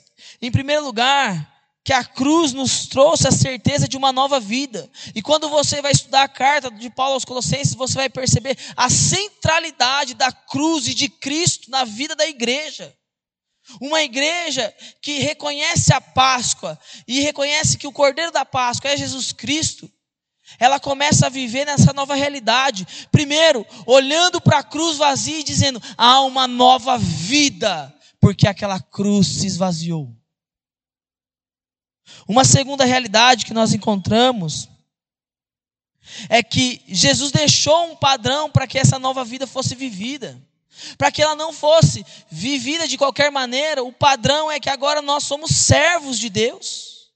em 0.43 0.51
primeiro 0.51 0.85
lugar, 0.85 1.51
que 1.83 1.91
a 1.91 2.05
cruz 2.05 2.53
nos 2.53 2.87
trouxe 2.87 3.27
a 3.27 3.31
certeza 3.31 3.89
de 3.89 3.97
uma 3.97 4.13
nova 4.13 4.39
vida. 4.39 4.91
E 5.15 5.23
quando 5.23 5.49
você 5.49 5.81
vai 5.81 5.91
estudar 5.91 6.25
a 6.25 6.29
carta 6.29 6.71
de 6.71 6.91
Paulo 6.91 7.15
aos 7.15 7.25
Colossenses, 7.25 7.75
você 7.75 7.95
vai 7.95 8.11
perceber 8.11 8.59
a 8.77 8.91
centralidade 8.91 10.13
da 10.13 10.31
cruz 10.31 10.87
e 10.87 10.93
de 10.93 11.09
Cristo 11.09 11.71
na 11.71 11.85
vida 11.85 12.15
da 12.15 12.27
igreja. 12.27 12.95
Uma 13.81 14.03
igreja 14.03 14.71
que 15.01 15.21
reconhece 15.21 15.91
a 15.95 16.01
Páscoa 16.03 16.79
e 17.09 17.21
reconhece 17.21 17.79
que 17.79 17.87
o 17.87 17.93
Cordeiro 17.93 18.33
da 18.33 18.45
Páscoa 18.45 18.91
é 18.91 18.99
Jesus 18.99 19.33
Cristo, 19.33 19.91
ela 20.59 20.79
começa 20.79 21.25
a 21.25 21.31
viver 21.31 21.65
nessa 21.65 21.95
nova 21.95 22.15
realidade. 22.15 22.87
Primeiro, 23.11 23.65
olhando 23.87 24.43
para 24.43 24.59
a 24.59 24.63
cruz 24.63 24.99
vazia 24.99 25.39
e 25.39 25.43
dizendo: 25.43 25.81
há 25.97 26.21
uma 26.21 26.47
nova 26.47 26.99
vida, 26.99 27.95
porque 28.21 28.47
aquela 28.47 28.79
cruz 28.79 29.27
se 29.27 29.47
esvaziou. 29.47 30.15
Uma 32.29 32.45
segunda 32.45 32.85
realidade 32.85 33.45
que 33.45 33.55
nós 33.55 33.73
encontramos 33.73 34.69
é 36.29 36.43
que 36.43 36.83
Jesus 36.87 37.31
deixou 37.31 37.93
um 37.93 37.97
padrão 37.97 38.51
para 38.51 38.67
que 38.67 38.79
essa 38.79 38.99
nova 38.99 39.25
vida 39.25 39.47
fosse 39.47 39.75
vivida. 39.75 40.41
Para 40.97 41.11
que 41.11 41.23
ela 41.23 41.35
não 41.35 41.53
fosse 41.53 42.05
vivida 42.31 42.89
de 42.89 42.97
qualquer 42.97 43.31
maneira, 43.31 43.83
o 43.83 43.93
padrão 43.93 44.51
é 44.51 44.59
que 44.59 44.71
agora 44.71 45.03
nós 45.03 45.25
somos 45.25 45.51
servos 45.51 46.19
de 46.19 46.31
Deus. 46.31 47.11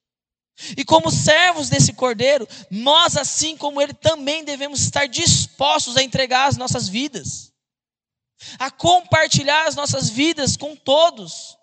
E 0.76 0.84
como 0.84 1.10
servos 1.10 1.68
desse 1.68 1.92
cordeiro, 1.92 2.46
nós, 2.70 3.16
assim 3.16 3.56
como 3.56 3.80
ele, 3.80 3.92
também 3.92 4.44
devemos 4.44 4.80
estar 4.80 5.06
dispostos 5.06 5.96
a 5.96 6.02
entregar 6.02 6.48
as 6.48 6.56
nossas 6.56 6.88
vidas, 6.88 7.52
a 8.58 8.70
compartilhar 8.70 9.66
as 9.66 9.74
nossas 9.74 10.10
vidas 10.10 10.56
com 10.56 10.76
todos. 10.76 11.56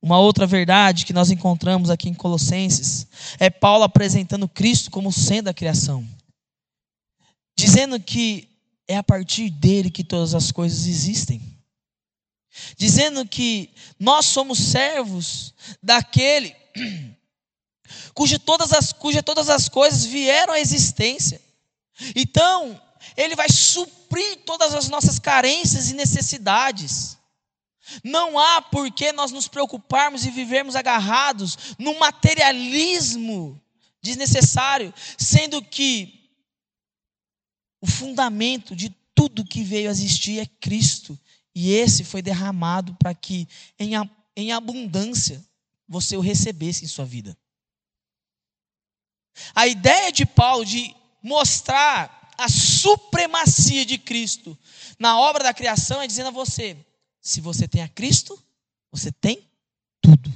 Uma 0.00 0.18
outra 0.18 0.46
verdade 0.46 1.06
que 1.06 1.12
nós 1.12 1.30
encontramos 1.30 1.88
aqui 1.88 2.08
em 2.08 2.14
Colossenses 2.14 3.06
é 3.38 3.48
Paulo 3.48 3.84
apresentando 3.84 4.48
Cristo 4.48 4.90
como 4.90 5.12
sendo 5.12 5.48
a 5.48 5.54
criação, 5.54 6.06
dizendo 7.56 7.98
que 7.98 8.48
é 8.86 8.96
a 8.96 9.02
partir 9.02 9.48
dele 9.48 9.90
que 9.90 10.04
todas 10.04 10.34
as 10.34 10.52
coisas 10.52 10.86
existem. 10.86 11.40
Dizendo 12.76 13.26
que 13.26 13.70
nós 13.98 14.26
somos 14.26 14.58
servos 14.58 15.54
daquele 15.82 16.54
cuja 18.14 18.38
todas 18.38 18.72
as, 18.72 18.92
cuja 18.92 19.22
todas 19.22 19.48
as 19.48 19.68
coisas 19.68 20.04
vieram 20.04 20.52
à 20.52 20.60
existência. 20.60 21.40
Então, 22.14 22.80
ele 23.16 23.36
vai 23.36 23.48
suprir 23.48 24.38
todas 24.44 24.74
as 24.74 24.88
nossas 24.88 25.18
carências 25.18 25.90
e 25.90 25.94
necessidades. 25.94 27.18
Não 28.02 28.38
há 28.38 28.62
por 28.62 28.90
que 28.90 29.12
nós 29.12 29.30
nos 29.30 29.46
preocuparmos 29.46 30.24
e 30.24 30.30
vivermos 30.30 30.74
agarrados 30.74 31.76
no 31.78 31.98
materialismo 31.98 33.60
desnecessário, 34.00 34.92
sendo 35.18 35.62
que 35.62 36.30
o 37.80 37.86
fundamento 37.86 38.74
de 38.74 38.94
tudo 39.14 39.44
que 39.44 39.62
veio 39.62 39.88
a 39.88 39.92
existir 39.92 40.40
é 40.40 40.46
Cristo. 40.46 41.18
E 41.54 41.72
esse 41.72 42.04
foi 42.04 42.20
derramado 42.20 42.94
para 42.96 43.14
que, 43.14 43.46
em, 43.78 43.92
em 44.36 44.52
abundância, 44.52 45.44
você 45.86 46.16
o 46.16 46.20
recebesse 46.20 46.84
em 46.84 46.88
sua 46.88 47.04
vida. 47.04 47.36
A 49.54 49.66
ideia 49.66 50.10
de 50.12 50.24
Paulo 50.24 50.64
de 50.64 50.94
mostrar 51.22 52.23
a 52.38 52.48
supremacia 52.48 53.84
de 53.84 53.98
Cristo 53.98 54.58
na 54.98 55.18
obra 55.18 55.44
da 55.44 55.54
criação 55.54 56.00
é 56.00 56.06
dizendo 56.06 56.28
a 56.28 56.32
você: 56.32 56.76
se 57.20 57.40
você 57.40 57.66
tem 57.66 57.82
a 57.82 57.88
Cristo, 57.88 58.38
você 58.90 59.10
tem 59.10 59.48
tudo. 60.00 60.32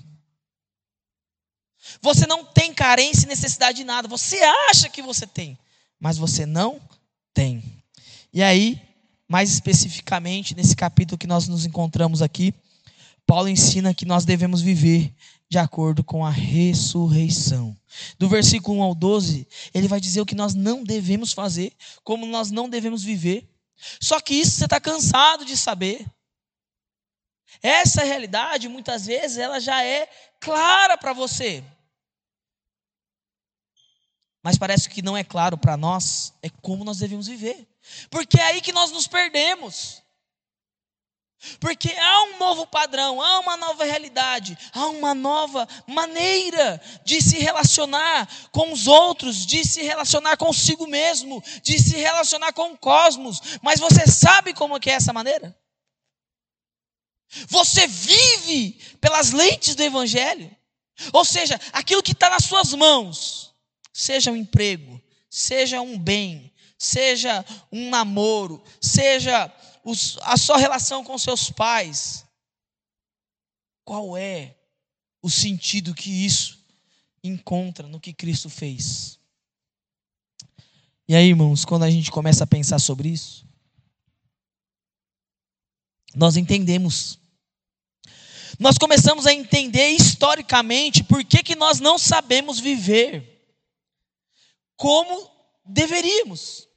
Você 2.00 2.26
não 2.26 2.44
tem 2.44 2.72
carência 2.72 3.24
e 3.24 3.28
necessidade 3.28 3.78
de 3.78 3.84
nada. 3.84 4.08
Você 4.08 4.38
acha 4.70 4.88
que 4.88 5.02
você 5.02 5.26
tem, 5.26 5.58
mas 5.98 6.18
você 6.18 6.44
não 6.44 6.80
tem. 7.32 7.62
E 8.32 8.42
aí, 8.42 8.80
mais 9.26 9.50
especificamente, 9.50 10.54
nesse 10.54 10.76
capítulo 10.76 11.18
que 11.18 11.26
nós 11.26 11.48
nos 11.48 11.64
encontramos 11.64 12.22
aqui, 12.22 12.54
Paulo 13.26 13.48
ensina 13.48 13.94
que 13.94 14.06
nós 14.06 14.24
devemos 14.24 14.60
viver 14.60 15.12
de 15.48 15.58
acordo 15.58 16.04
com 16.04 16.24
a 16.24 16.30
ressurreição. 16.30 17.76
Do 18.18 18.28
versículo 18.28 18.78
1 18.78 18.82
ao 18.82 18.94
12, 18.94 19.48
ele 19.72 19.88
vai 19.88 20.00
dizer 20.00 20.20
o 20.20 20.26
que 20.26 20.34
nós 20.34 20.54
não 20.54 20.84
devemos 20.84 21.32
fazer, 21.32 21.72
como 22.04 22.26
nós 22.26 22.50
não 22.50 22.68
devemos 22.68 23.02
viver. 23.02 23.48
Só 24.00 24.20
que 24.20 24.34
isso 24.34 24.52
você 24.52 24.64
está 24.64 24.80
cansado 24.80 25.44
de 25.44 25.56
saber. 25.56 26.06
Essa 27.62 28.04
realidade, 28.04 28.68
muitas 28.68 29.06
vezes, 29.06 29.38
ela 29.38 29.58
já 29.58 29.82
é 29.82 30.08
clara 30.38 30.98
para 30.98 31.12
você. 31.12 31.64
Mas 34.42 34.58
parece 34.58 34.88
que 34.88 35.02
não 35.02 35.16
é 35.16 35.24
claro 35.24 35.58
para 35.58 35.76
nós 35.76 36.32
é 36.42 36.48
como 36.48 36.84
nós 36.84 36.98
devemos 36.98 37.26
viver. 37.26 37.66
Porque 38.10 38.38
é 38.38 38.44
aí 38.44 38.60
que 38.60 38.72
nós 38.72 38.92
nos 38.92 39.06
perdemos. 39.06 40.02
Porque 41.60 41.90
há 41.92 42.22
um 42.24 42.38
novo 42.38 42.66
padrão, 42.66 43.22
há 43.22 43.38
uma 43.38 43.56
nova 43.56 43.84
realidade, 43.84 44.58
há 44.72 44.86
uma 44.86 45.14
nova 45.14 45.68
maneira 45.86 46.80
de 47.04 47.22
se 47.22 47.38
relacionar 47.38 48.28
com 48.50 48.72
os 48.72 48.88
outros, 48.88 49.46
de 49.46 49.64
se 49.64 49.82
relacionar 49.82 50.36
consigo 50.36 50.86
mesmo, 50.88 51.42
de 51.62 51.78
se 51.78 51.96
relacionar 51.96 52.52
com 52.52 52.72
o 52.72 52.78
cosmos. 52.78 53.40
Mas 53.62 53.78
você 53.78 54.04
sabe 54.06 54.52
como 54.52 54.80
que 54.80 54.90
é 54.90 54.94
essa 54.94 55.12
maneira? 55.12 55.56
Você 57.48 57.86
vive 57.86 58.72
pelas 59.00 59.30
lentes 59.30 59.76
do 59.76 59.82
Evangelho. 59.82 60.50
Ou 61.12 61.24
seja, 61.24 61.60
aquilo 61.72 62.02
que 62.02 62.12
está 62.12 62.28
nas 62.30 62.44
suas 62.44 62.74
mãos, 62.74 63.54
seja 63.92 64.32
um 64.32 64.36
emprego, 64.36 65.00
seja 65.30 65.80
um 65.80 65.96
bem, 65.96 66.52
seja 66.76 67.44
um 67.70 67.90
namoro, 67.90 68.62
seja 68.80 69.52
a 70.22 70.36
sua 70.36 70.56
relação 70.56 71.04
com 71.04 71.16
seus 71.18 71.50
pais. 71.50 72.24
Qual 73.84 74.16
é 74.16 74.56
o 75.22 75.30
sentido 75.30 75.94
que 75.94 76.10
isso 76.10 76.58
encontra 77.22 77.88
no 77.88 78.00
que 78.00 78.12
Cristo 78.12 78.50
fez? 78.50 79.18
E 81.08 81.14
aí, 81.14 81.28
irmãos, 81.28 81.64
quando 81.64 81.84
a 81.84 81.90
gente 81.90 82.10
começa 82.10 82.44
a 82.44 82.46
pensar 82.46 82.78
sobre 82.78 83.08
isso, 83.08 83.46
nós 86.14 86.36
entendemos. 86.36 87.18
Nós 88.58 88.76
começamos 88.76 89.26
a 89.26 89.32
entender 89.32 89.88
historicamente 89.88 91.02
por 91.02 91.24
que, 91.24 91.42
que 91.42 91.54
nós 91.54 91.80
não 91.80 91.98
sabemos 91.98 92.60
viver 92.60 93.38
como 94.76 95.30
deveríamos. 95.64 96.67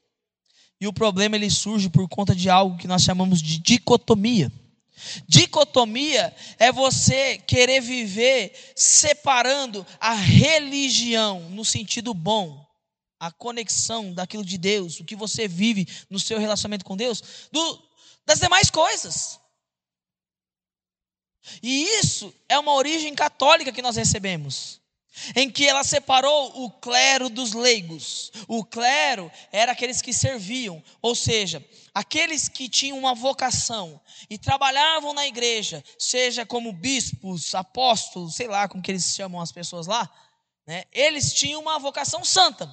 E 0.82 0.86
o 0.88 0.92
problema 0.92 1.36
ele 1.36 1.48
surge 1.48 1.88
por 1.88 2.08
conta 2.08 2.34
de 2.34 2.50
algo 2.50 2.76
que 2.76 2.88
nós 2.88 3.02
chamamos 3.02 3.40
de 3.40 3.56
dicotomia. 3.60 4.50
Dicotomia 5.28 6.34
é 6.58 6.72
você 6.72 7.38
querer 7.38 7.80
viver 7.80 8.52
separando 8.74 9.86
a 10.00 10.12
religião 10.12 11.48
no 11.50 11.64
sentido 11.64 12.12
bom, 12.12 12.66
a 13.20 13.30
conexão 13.30 14.12
daquilo 14.12 14.44
de 14.44 14.58
Deus, 14.58 14.98
o 14.98 15.04
que 15.04 15.14
você 15.14 15.46
vive 15.46 15.86
no 16.10 16.18
seu 16.18 16.36
relacionamento 16.36 16.84
com 16.84 16.96
Deus, 16.96 17.48
do, 17.52 17.82
das 18.26 18.40
demais 18.40 18.68
coisas. 18.68 19.38
E 21.62 21.84
isso 22.00 22.34
é 22.48 22.58
uma 22.58 22.74
origem 22.74 23.14
católica 23.14 23.70
que 23.70 23.82
nós 23.82 23.94
recebemos, 23.94 24.81
em 25.36 25.50
que 25.50 25.66
ela 25.66 25.84
separou 25.84 26.64
o 26.64 26.70
clero 26.70 27.28
dos 27.28 27.52
leigos. 27.52 28.32
O 28.48 28.64
clero 28.64 29.30
era 29.50 29.72
aqueles 29.72 30.00
que 30.00 30.12
serviam, 30.12 30.82
ou 31.00 31.14
seja, 31.14 31.64
aqueles 31.94 32.48
que 32.48 32.68
tinham 32.68 32.98
uma 32.98 33.14
vocação 33.14 34.00
e 34.28 34.38
trabalhavam 34.38 35.12
na 35.12 35.26
igreja, 35.26 35.84
seja 35.98 36.46
como 36.46 36.72
bispos, 36.72 37.54
apóstolos, 37.54 38.34
sei 38.34 38.48
lá 38.48 38.68
como 38.68 38.82
que 38.82 38.90
eles 38.90 39.14
chamam 39.14 39.40
as 39.40 39.52
pessoas 39.52 39.86
lá, 39.86 40.10
né? 40.66 40.84
eles 40.92 41.32
tinham 41.32 41.60
uma 41.60 41.78
vocação 41.78 42.24
santa. 42.24 42.70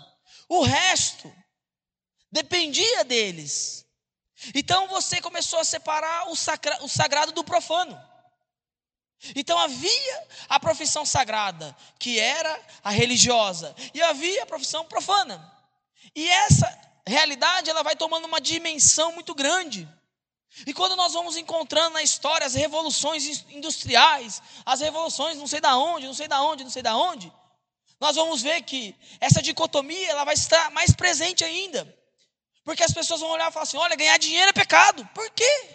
O 0.47 0.63
resto 0.63 1.31
dependia 2.31 3.03
deles. 3.03 3.85
Então 4.55 4.87
você 4.87 5.19
começou 5.21 5.59
a 5.59 5.65
separar 5.65 6.29
o, 6.29 6.31
o 6.31 6.89
sagrado 6.89 7.31
do 7.33 7.43
profano. 7.43 8.08
Então 9.35 9.57
havia 9.57 10.27
a 10.47 10.59
profissão 10.59 11.05
sagrada, 11.05 11.75
que 11.97 12.19
era 12.19 12.61
a 12.83 12.89
religiosa, 12.89 13.75
e 13.93 14.01
havia 14.01 14.43
a 14.43 14.45
profissão 14.45 14.85
profana. 14.85 15.53
E 16.15 16.27
essa 16.27 16.79
realidade 17.05 17.69
ela 17.69 17.83
vai 17.83 17.95
tomando 17.95 18.25
uma 18.25 18.39
dimensão 18.39 19.11
muito 19.11 19.35
grande. 19.35 19.87
E 20.65 20.73
quando 20.73 20.95
nós 20.95 21.13
vamos 21.13 21.37
encontrando 21.37 21.93
na 21.93 22.03
história 22.03 22.45
as 22.45 22.53
revoluções 22.53 23.45
industriais, 23.49 24.41
as 24.65 24.79
revoluções 24.79 25.37
não 25.37 25.47
sei 25.47 25.59
da 25.59 25.77
onde, 25.77 26.07
não 26.07 26.13
sei 26.13 26.27
da 26.27 26.41
onde, 26.41 26.63
não 26.63 26.71
sei 26.71 26.81
da 26.81 26.95
onde, 26.95 27.31
nós 27.99 28.15
vamos 28.15 28.41
ver 28.41 28.61
que 28.63 28.95
essa 29.19 29.41
dicotomia 29.41 30.09
ela 30.09 30.23
vai 30.23 30.33
estar 30.33 30.71
mais 30.71 30.91
presente 30.91 31.43
ainda. 31.43 31.93
Porque 32.63 32.83
as 32.83 32.93
pessoas 32.93 33.19
vão 33.19 33.31
olhar 33.31 33.49
e 33.49 33.53
falar 33.53 33.63
assim: 33.63 33.77
olha, 33.77 33.95
ganhar 33.95 34.17
dinheiro 34.17 34.49
é 34.49 34.53
pecado. 34.53 35.05
Por 35.13 35.29
quê? 35.31 35.69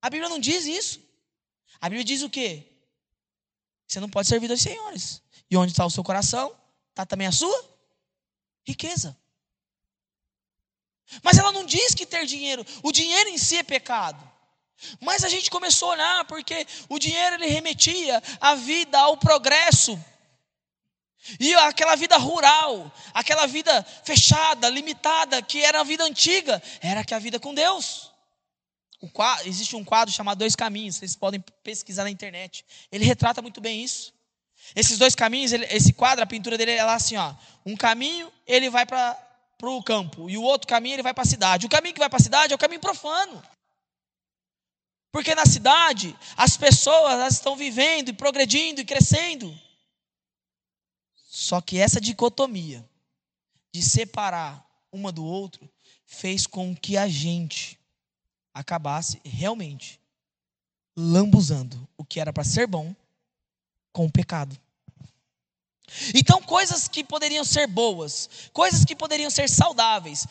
A 0.00 0.08
Bíblia 0.08 0.28
não 0.28 0.38
diz 0.38 0.64
isso. 0.64 1.03
A 1.84 1.88
Bíblia 1.90 2.02
diz 2.02 2.22
o 2.22 2.30
quê? 2.30 2.64
Você 3.86 4.00
não 4.00 4.08
pode 4.08 4.26
servir 4.26 4.48
dois 4.48 4.62
senhores. 4.62 5.20
E 5.50 5.54
onde 5.54 5.72
está 5.72 5.84
o 5.84 5.90
seu 5.90 6.02
coração, 6.02 6.56
está 6.88 7.04
também 7.04 7.26
a 7.26 7.30
sua 7.30 7.62
riqueza. 8.66 9.14
Mas 11.22 11.36
ela 11.36 11.52
não 11.52 11.62
diz 11.62 11.94
que 11.94 12.06
ter 12.06 12.24
dinheiro, 12.24 12.64
o 12.82 12.90
dinheiro 12.90 13.28
em 13.28 13.36
si 13.36 13.58
é 13.58 13.62
pecado. 13.62 14.18
Mas 14.98 15.24
a 15.24 15.28
gente 15.28 15.50
começou 15.50 15.90
a 15.90 15.92
olhar 15.92 16.24
porque 16.24 16.66
o 16.88 16.98
dinheiro 16.98 17.36
ele 17.36 17.48
remetia 17.48 18.22
à 18.40 18.54
vida, 18.54 18.98
ao 18.98 19.18
progresso. 19.18 20.02
E 21.38 21.52
aquela 21.52 21.96
vida 21.96 22.16
rural, 22.16 22.90
aquela 23.12 23.44
vida 23.44 23.82
fechada, 24.04 24.70
limitada, 24.70 25.42
que 25.42 25.62
era 25.62 25.80
a 25.80 25.84
vida 25.84 26.02
antiga, 26.02 26.62
era 26.80 27.04
que 27.04 27.12
a 27.12 27.18
vida 27.18 27.38
com 27.38 27.52
Deus. 27.52 28.13
Quadro, 29.08 29.48
existe 29.48 29.76
um 29.76 29.84
quadro 29.84 30.12
chamado 30.12 30.38
Dois 30.38 30.54
Caminhos, 30.54 30.96
vocês 30.96 31.16
podem 31.16 31.40
pesquisar 31.62 32.04
na 32.04 32.10
internet. 32.10 32.64
Ele 32.90 33.04
retrata 33.04 33.42
muito 33.42 33.60
bem 33.60 33.82
isso. 33.82 34.12
Esses 34.74 34.98
dois 34.98 35.14
caminhos, 35.14 35.52
ele, 35.52 35.66
esse 35.66 35.92
quadro, 35.92 36.22
a 36.22 36.26
pintura 36.26 36.56
dele 36.56 36.72
é 36.72 36.84
lá 36.84 36.94
assim, 36.94 37.16
ó. 37.16 37.34
Um 37.66 37.76
caminho, 37.76 38.32
ele 38.46 38.70
vai 38.70 38.86
para 38.86 39.18
o 39.62 39.82
campo, 39.82 40.30
e 40.30 40.38
o 40.38 40.42
outro 40.42 40.66
caminho, 40.68 40.94
ele 40.94 41.02
vai 41.02 41.12
para 41.12 41.22
a 41.22 41.26
cidade. 41.26 41.66
O 41.66 41.68
caminho 41.68 41.94
que 41.94 42.00
vai 42.00 42.08
para 42.08 42.18
a 42.18 42.22
cidade 42.22 42.52
é 42.52 42.56
o 42.56 42.58
caminho 42.58 42.80
profano. 42.80 43.42
Porque 45.12 45.34
na 45.34 45.46
cidade, 45.46 46.16
as 46.36 46.56
pessoas 46.56 47.12
elas 47.12 47.34
estão 47.34 47.54
vivendo 47.56 48.08
e 48.08 48.12
progredindo 48.12 48.80
e 48.80 48.84
crescendo. 48.84 49.56
Só 51.28 51.60
que 51.60 51.78
essa 51.78 52.00
dicotomia 52.00 52.84
de 53.72 53.82
separar 53.82 54.64
uma 54.90 55.12
do 55.12 55.24
outro 55.24 55.68
fez 56.06 56.46
com 56.46 56.74
que 56.74 56.96
a 56.96 57.08
gente 57.08 57.78
acabasse 58.54 59.20
realmente 59.24 60.00
lambuzando 60.96 61.88
o 61.96 62.04
que 62.04 62.20
era 62.20 62.32
para 62.32 62.44
ser 62.44 62.68
bom 62.68 62.94
com 63.92 64.06
o 64.06 64.12
pecado. 64.12 64.56
Então, 66.14 66.40
coisas 66.42 66.88
que 66.88 67.04
poderiam 67.04 67.44
ser 67.44 67.66
boas, 67.66 68.48
coisas 68.52 68.84
que 68.84 68.96
poderiam 68.96 69.30
ser 69.30 69.48
saudáveis, 69.48 70.26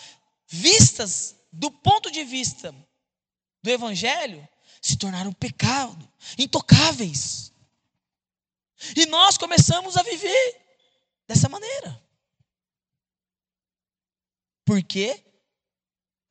vistas 0.47 1.35
do 1.51 1.69
ponto 1.69 2.09
de 2.09 2.23
vista 2.23 2.73
do 3.61 3.69
Evangelho, 3.69 4.47
se 4.81 4.97
tornaram 4.97 5.31
pecado, 5.31 6.09
intocáveis. 6.37 7.53
E 8.95 9.05
nós 9.05 9.37
começamos 9.37 9.95
a 9.95 10.03
viver 10.03 10.61
dessa 11.27 11.47
maneira. 11.47 12.01
Por 14.65 14.81
quê? 14.83 15.23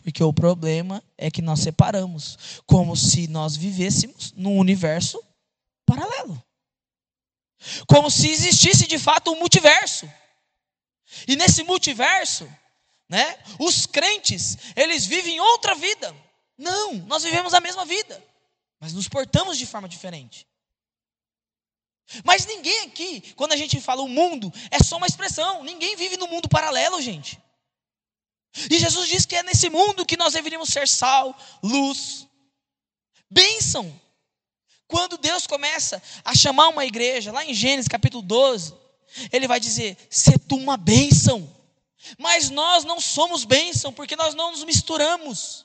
Porque 0.03 0.23
o 0.23 0.33
problema 0.33 1.03
é 1.17 1.31
que 1.31 1.41
nós 1.41 1.61
separamos, 1.61 2.63
como 2.67 2.97
se 2.97 3.29
nós 3.29 3.57
vivêssemos 3.57 4.33
num 4.33 4.59
universo 4.59 5.23
paralelo. 5.87 6.43
Como 7.87 8.11
se 8.11 8.29
existisse 8.29 8.87
de 8.87 8.99
fato 8.99 9.31
um 9.31 9.39
multiverso. 9.39 10.11
E 11.29 11.37
nesse 11.37 11.63
multiverso, 11.63 12.49
né, 13.09 13.39
os 13.59 13.87
crentes, 13.87 14.59
eles 14.75 15.07
vivem 15.07 15.39
outra 15.41 15.75
vida. 15.75 16.15
Não, 16.59 16.95
nós 16.95 17.23
vivemos 17.23 17.55
a 17.55 17.61
mesma 17.61 17.85
vida, 17.85 18.23
mas 18.81 18.93
nos 18.93 19.09
portamos 19.09 19.57
de 19.57 19.67
forma 19.67 19.89
diferente. 19.89 20.47
Mas 22.25 22.45
ninguém 22.45 22.81
aqui, 22.87 23.33
quando 23.37 23.53
a 23.53 23.57
gente 23.57 23.81
fala 23.81 24.03
o 24.03 24.09
mundo, 24.09 24.53
é 24.71 24.83
só 24.83 24.97
uma 24.97 25.07
expressão. 25.07 25.63
Ninguém 25.63 25.97
vive 25.97 26.17
no 26.17 26.27
mundo 26.27 26.49
paralelo, 26.49 27.01
gente. 27.01 27.41
E 28.71 28.79
Jesus 28.79 29.09
diz 29.09 29.25
que 29.25 29.37
é 29.37 29.43
nesse 29.43 29.71
mundo 29.71 30.05
que 30.05 30.17
nós 30.17 30.35
deveríamos 30.35 30.69
ser 30.69 30.87
sal, 30.87 31.37
luz, 31.63 32.27
bênção. 33.31 34.01
Quando 34.87 35.17
Deus 35.17 35.47
começa 35.47 36.03
a 36.25 36.35
chamar 36.35 36.69
uma 36.69 36.85
igreja, 36.85 37.33
lá 37.33 37.45
em 37.45 37.55
Gênesis 37.55 37.89
capítulo 37.89 38.23
12, 38.23 38.75
ele 39.33 39.49
vai 39.49 39.59
dizer: 39.59 39.97
"Se 40.11 40.39
tu 40.39 40.57
uma 40.57 40.77
bênção". 40.77 41.51
Mas 42.19 42.51
nós 42.51 42.85
não 42.85 43.01
somos 43.01 43.45
bênção 43.45 43.93
porque 43.93 44.17
nós 44.17 44.35
não 44.35 44.51
nos 44.51 44.65
misturamos. 44.65 45.65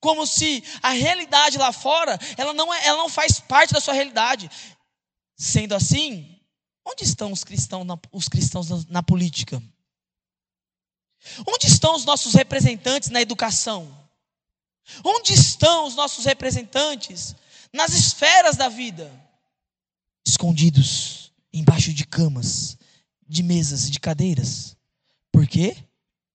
Como 0.00 0.26
se 0.26 0.62
a 0.82 0.90
realidade 0.90 1.58
lá 1.58 1.72
fora, 1.72 2.18
ela 2.36 2.52
não, 2.52 2.72
é, 2.72 2.86
ela 2.86 2.98
não 2.98 3.08
faz 3.08 3.40
parte 3.40 3.72
da 3.72 3.80
sua 3.80 3.94
realidade. 3.94 4.50
Sendo 5.36 5.74
assim, 5.74 6.38
onde 6.84 7.04
estão 7.04 7.32
os 7.32 7.42
cristãos 7.42 7.84
na, 7.84 7.98
os 8.12 8.28
cristãos 8.28 8.68
na, 8.68 8.84
na 8.88 9.02
política? 9.02 9.62
Onde 11.46 11.66
estão 11.66 11.94
os 11.94 12.04
nossos 12.04 12.34
representantes 12.34 13.10
na 13.10 13.20
educação? 13.20 13.96
Onde 15.04 15.32
estão 15.32 15.86
os 15.86 15.94
nossos 15.94 16.24
representantes 16.24 17.34
nas 17.72 17.92
esferas 17.92 18.56
da 18.56 18.68
vida? 18.68 19.10
Escondidos 20.24 21.32
embaixo 21.52 21.92
de 21.92 22.06
camas, 22.06 22.76
de 23.26 23.42
mesas, 23.42 23.90
de 23.90 23.98
cadeiras. 23.98 24.76
Por 25.32 25.46
quê? 25.46 25.76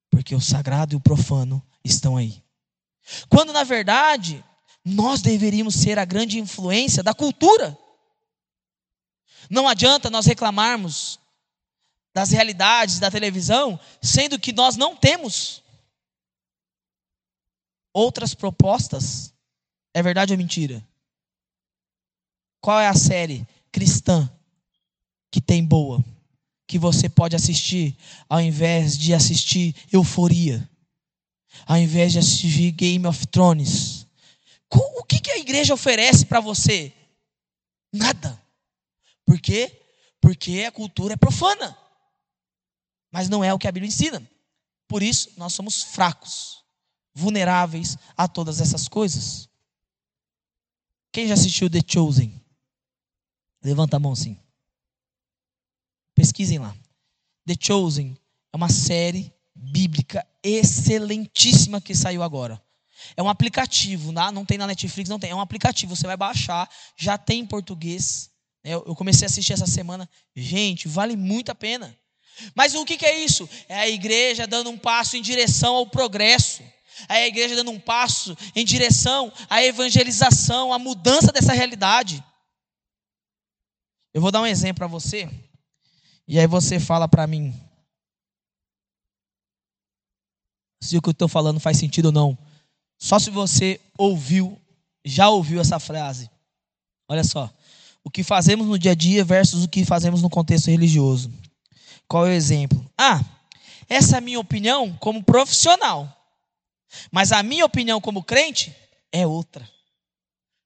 Porque 0.09 0.35
o 0.35 0.41
sagrado 0.41 0.93
e 0.93 0.97
o 0.97 1.01
profano 1.01 1.63
estão 1.83 2.17
aí. 2.17 2.43
Quando 3.29 3.53
na 3.53 3.63
verdade, 3.63 4.43
nós 4.83 5.21
deveríamos 5.21 5.75
ser 5.75 5.97
a 5.99 6.05
grande 6.05 6.39
influência 6.39 7.03
da 7.03 7.13
cultura. 7.13 7.77
Não 9.49 9.67
adianta 9.67 10.09
nós 10.09 10.25
reclamarmos 10.25 11.19
das 12.13 12.31
realidades 12.31 12.99
da 12.99 13.09
televisão, 13.09 13.79
sendo 14.01 14.39
que 14.39 14.51
nós 14.51 14.75
não 14.75 14.95
temos 14.95 15.63
outras 17.93 18.33
propostas. 18.33 19.33
É 19.93 20.01
verdade 20.01 20.33
ou 20.33 20.37
mentira? 20.37 20.85
Qual 22.59 22.79
é 22.79 22.87
a 22.87 22.93
série 22.93 23.47
cristã 23.71 24.29
que 25.31 25.41
tem 25.41 25.63
boa? 25.63 26.03
Que 26.67 26.77
você 26.77 27.09
pode 27.09 27.35
assistir 27.35 27.97
ao 28.29 28.39
invés 28.39 28.97
de 28.97 29.13
assistir 29.13 29.75
Euforia, 29.91 30.69
ao 31.65 31.77
invés 31.77 32.13
de 32.13 32.19
assistir 32.19 32.71
Game 32.71 33.05
of 33.07 33.27
Thrones. 33.27 34.07
O 34.73 35.03
que 35.03 35.31
a 35.31 35.37
igreja 35.37 35.73
oferece 35.73 36.25
para 36.25 36.39
você? 36.39 36.93
Nada. 37.93 38.41
Por 39.25 39.39
quê? 39.39 39.81
Porque 40.21 40.63
a 40.63 40.71
cultura 40.71 41.13
é 41.13 41.17
profana 41.17 41.77
mas 43.11 43.29
não 43.29 43.43
é 43.43 43.53
o 43.53 43.59
que 43.59 43.67
a 43.67 43.71
Bíblia 43.71 43.89
ensina. 43.89 44.27
Por 44.87 45.03
isso, 45.03 45.31
nós 45.37 45.53
somos 45.53 45.83
fracos, 45.83 46.63
vulneráveis 47.13 47.97
a 48.15 48.27
todas 48.27 48.61
essas 48.61 48.87
coisas. 48.87 49.49
Quem 51.11 51.27
já 51.27 51.33
assistiu 51.33 51.69
The 51.69 51.81
Chosen? 51.85 52.41
Levanta 53.63 53.97
a 53.97 53.99
mão 53.99 54.15
sim. 54.15 54.39
Pesquisem 56.15 56.57
lá. 56.57 56.75
The 57.45 57.55
Chosen 57.59 58.17
é 58.53 58.57
uma 58.57 58.69
série 58.69 59.33
bíblica 59.53 60.25
excelentíssima 60.43 61.81
que 61.81 61.93
saiu 61.93 62.23
agora. 62.23 62.61
É 63.15 63.21
um 63.21 63.29
aplicativo, 63.29 64.13
tá? 64.13 64.31
não 64.31 64.45
tem 64.45 64.57
na 64.57 64.67
Netflix, 64.67 65.09
não 65.09 65.19
tem. 65.19 65.31
É 65.31 65.35
um 65.35 65.41
aplicativo, 65.41 65.95
você 65.95 66.05
vai 66.05 66.17
baixar, 66.17 66.69
já 66.95 67.17
tem 67.17 67.41
em 67.41 67.47
português. 67.47 68.29
Eu 68.63 68.95
comecei 68.95 69.25
a 69.25 69.29
assistir 69.29 69.53
essa 69.53 69.65
semana. 69.65 70.07
Gente, 70.35 70.87
vale 70.87 71.15
muito 71.15 71.51
a 71.51 71.55
pena. 71.55 71.97
Mas 72.55 72.73
o 72.75 72.85
que, 72.85 73.05
é 73.05 73.19
isso? 73.19 73.47
É 73.67 73.79
a 73.79 73.89
igreja 73.89 74.47
dando 74.47 74.69
um 74.69 74.77
passo 74.77 75.17
em 75.17 75.21
direção 75.21 75.75
ao 75.75 75.87
progresso. 75.87 76.63
É 77.09 77.23
a 77.23 77.27
igreja 77.27 77.55
dando 77.55 77.71
um 77.71 77.79
passo 77.79 78.37
em 78.55 78.63
direção 78.63 79.31
à 79.49 79.63
evangelização, 79.63 80.73
à 80.73 80.79
mudança 80.79 81.31
dessa 81.31 81.53
realidade. 81.53 82.23
Eu 84.13 84.21
vou 84.21 84.31
dar 84.31 84.41
um 84.41 84.45
exemplo 84.45 84.79
para 84.79 84.87
você, 84.87 85.29
e 86.27 86.37
aí 86.37 86.45
você 86.45 86.79
fala 86.79 87.07
para 87.07 87.25
mim 87.25 87.53
se 90.81 90.97
o 90.97 91.01
que 91.01 91.09
eu 91.09 91.11
estou 91.11 91.27
falando 91.27 91.59
faz 91.59 91.77
sentido 91.77 92.07
ou 92.07 92.11
não. 92.11 92.37
Só 92.97 93.19
se 93.19 93.29
você 93.29 93.79
ouviu, 93.97 94.59
já 95.05 95.29
ouviu 95.29 95.61
essa 95.61 95.79
frase. 95.79 96.29
Olha 97.07 97.23
só. 97.23 97.51
O 98.03 98.09
que 98.09 98.23
fazemos 98.23 98.67
no 98.67 98.79
dia 98.79 98.91
a 98.91 98.95
dia 98.95 99.23
versus 99.23 99.63
o 99.63 99.69
que 99.69 99.85
fazemos 99.85 100.21
no 100.21 100.29
contexto 100.29 100.71
religioso. 100.71 101.31
Qual 102.11 102.27
é 102.27 102.31
o 102.31 102.33
exemplo? 102.33 102.91
Ah, 102.97 103.23
essa 103.87 104.15
é 104.15 104.17
a 104.17 104.21
minha 104.21 104.37
opinião 104.37 104.97
como 104.97 105.23
profissional. 105.23 106.13
Mas 107.09 107.31
a 107.31 107.41
minha 107.41 107.63
opinião 107.65 108.01
como 108.01 108.21
crente 108.21 108.75
é 109.13 109.25
outra. 109.25 109.65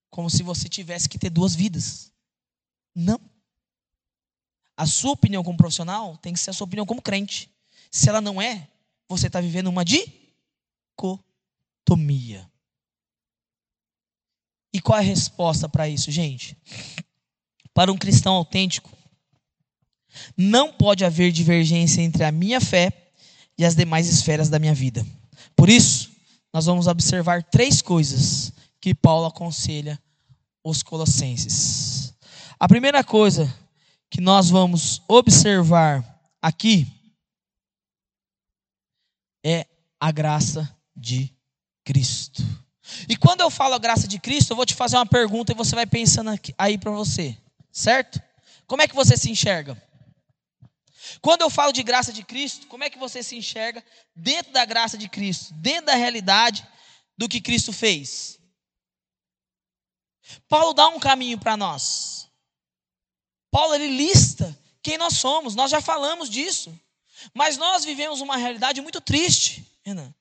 Como 0.10 0.28
se 0.28 0.42
você 0.42 0.68
tivesse 0.68 1.08
que 1.08 1.20
ter 1.20 1.30
duas 1.30 1.54
vidas. 1.54 2.12
Não. 2.96 3.22
A 4.76 4.88
sua 4.88 5.12
opinião 5.12 5.44
como 5.44 5.56
profissional 5.56 6.18
tem 6.18 6.34
que 6.34 6.40
ser 6.40 6.50
a 6.50 6.54
sua 6.54 6.66
opinião 6.66 6.84
como 6.84 7.00
crente. 7.00 7.48
Se 7.92 8.10
ela 8.10 8.22
não 8.22 8.42
é, 8.42 8.68
você 9.08 9.28
está 9.28 9.40
vivendo 9.40 9.68
uma 9.68 9.86
dicotomia. 9.86 11.22
E 14.74 14.82
qual 14.82 14.98
é 14.98 15.02
a 15.04 15.06
resposta 15.06 15.70
para 15.70 15.88
isso, 15.88 16.10
gente? 16.10 16.58
Para 17.72 17.92
um 17.92 17.98
cristão 18.00 18.34
autêntico, 18.34 18.90
não 20.38 20.71
pode 20.71 21.04
haver 21.04 21.32
divergência 21.32 22.01
entre 22.01 22.23
a 22.23 22.32
minha 22.32 22.62
fé 22.62 22.91
e 23.58 23.65
as 23.65 23.75
demais 23.75 24.08
esferas 24.08 24.49
da 24.49 24.60
minha 24.60 24.73
vida. 24.73 25.06
Por 25.56 25.69
isso, 25.69 26.12
nós 26.54 26.65
vamos 26.65 26.88
observar 26.88 27.43
três 27.43 27.82
coisas 27.82 28.54
que 28.80 28.93
Paulo 28.93 29.25
aconselha 29.25 29.99
os 30.63 30.82
colossenses. 30.82 32.13
A 32.60 32.67
primeira 32.67 33.04
coisa 33.04 33.54
que 34.10 34.21
nós 34.21 34.49
vamos 34.49 35.01
observar 35.08 36.04
aqui 36.41 36.88
é 39.45 39.65
a 39.99 40.12
graça 40.12 40.73
de 40.95 41.34
Cristo. 41.84 42.43
E 43.10 43.15
quando 43.15 43.41
eu 43.41 43.49
falo 43.49 43.73
a 43.73 43.80
graça 43.80 44.08
de 44.08 44.19
Cristo, 44.19 44.51
eu 44.51 44.56
vou 44.56 44.65
te 44.65 44.73
fazer 44.73 44.95
uma 44.95 45.06
pergunta 45.06 45.51
e 45.51 45.56
você 45.56 45.75
vai 45.75 45.86
pensando 45.86 46.32
aí 46.58 46.78
para 46.78 46.91
você, 46.91 47.38
certo? 47.71 48.21
Como 48.67 48.82
é 48.82 48.88
que 48.88 48.95
você 48.95 49.17
se 49.17 49.30
enxerga? 49.30 49.82
Quando 51.22 51.41
eu 51.41 51.50
falo 51.50 51.72
de 51.72 51.84
graça 51.84 52.12
de 52.12 52.24
Cristo, 52.24 52.68
como 52.68 52.84
é 52.84 52.89
que 52.89 52.98
você 52.98 53.22
se 53.22 53.36
enxerga 53.36 53.84
dentro 54.15 54.52
da 54.52 54.65
graça 54.65 54.98
de 54.98 55.08
Cristo, 55.08 55.54
dentro 55.56 55.88
da 55.88 55.96
realidade 55.96 56.68
do 57.18 57.30
que 57.30 57.41
Cristo 57.41 57.72
fez? 57.72 58.39
Paulo 60.48 60.74
dá 60.74 60.88
um 60.88 61.00
caminho 61.00 61.38
para 61.38 61.56
nós. 61.56 62.30
Paulo 63.52 63.76
ele 63.76 63.88
lista 63.88 64.58
quem 64.82 64.98
nós 64.98 65.18
somos, 65.18 65.56
nós 65.56 65.72
já 65.72 65.82
falamos 65.82 66.30
disso. 66.30 66.78
Mas 67.34 67.58
nós 67.58 67.86
vivemos 67.86 68.22
uma 68.22 68.38
realidade 68.38 68.82
muito 68.82 69.02
triste, 69.02 69.65
Renan. 69.84 70.13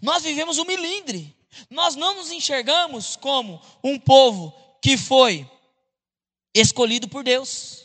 Nós 0.00 0.22
vivemos 0.22 0.58
um 0.58 0.64
milindre. 0.64 1.36
Nós 1.70 1.94
não 1.94 2.14
nos 2.14 2.30
enxergamos 2.30 3.16
como 3.16 3.60
um 3.82 3.98
povo 3.98 4.52
que 4.82 4.96
foi 4.96 5.48
escolhido 6.54 7.08
por 7.08 7.22
Deus. 7.22 7.83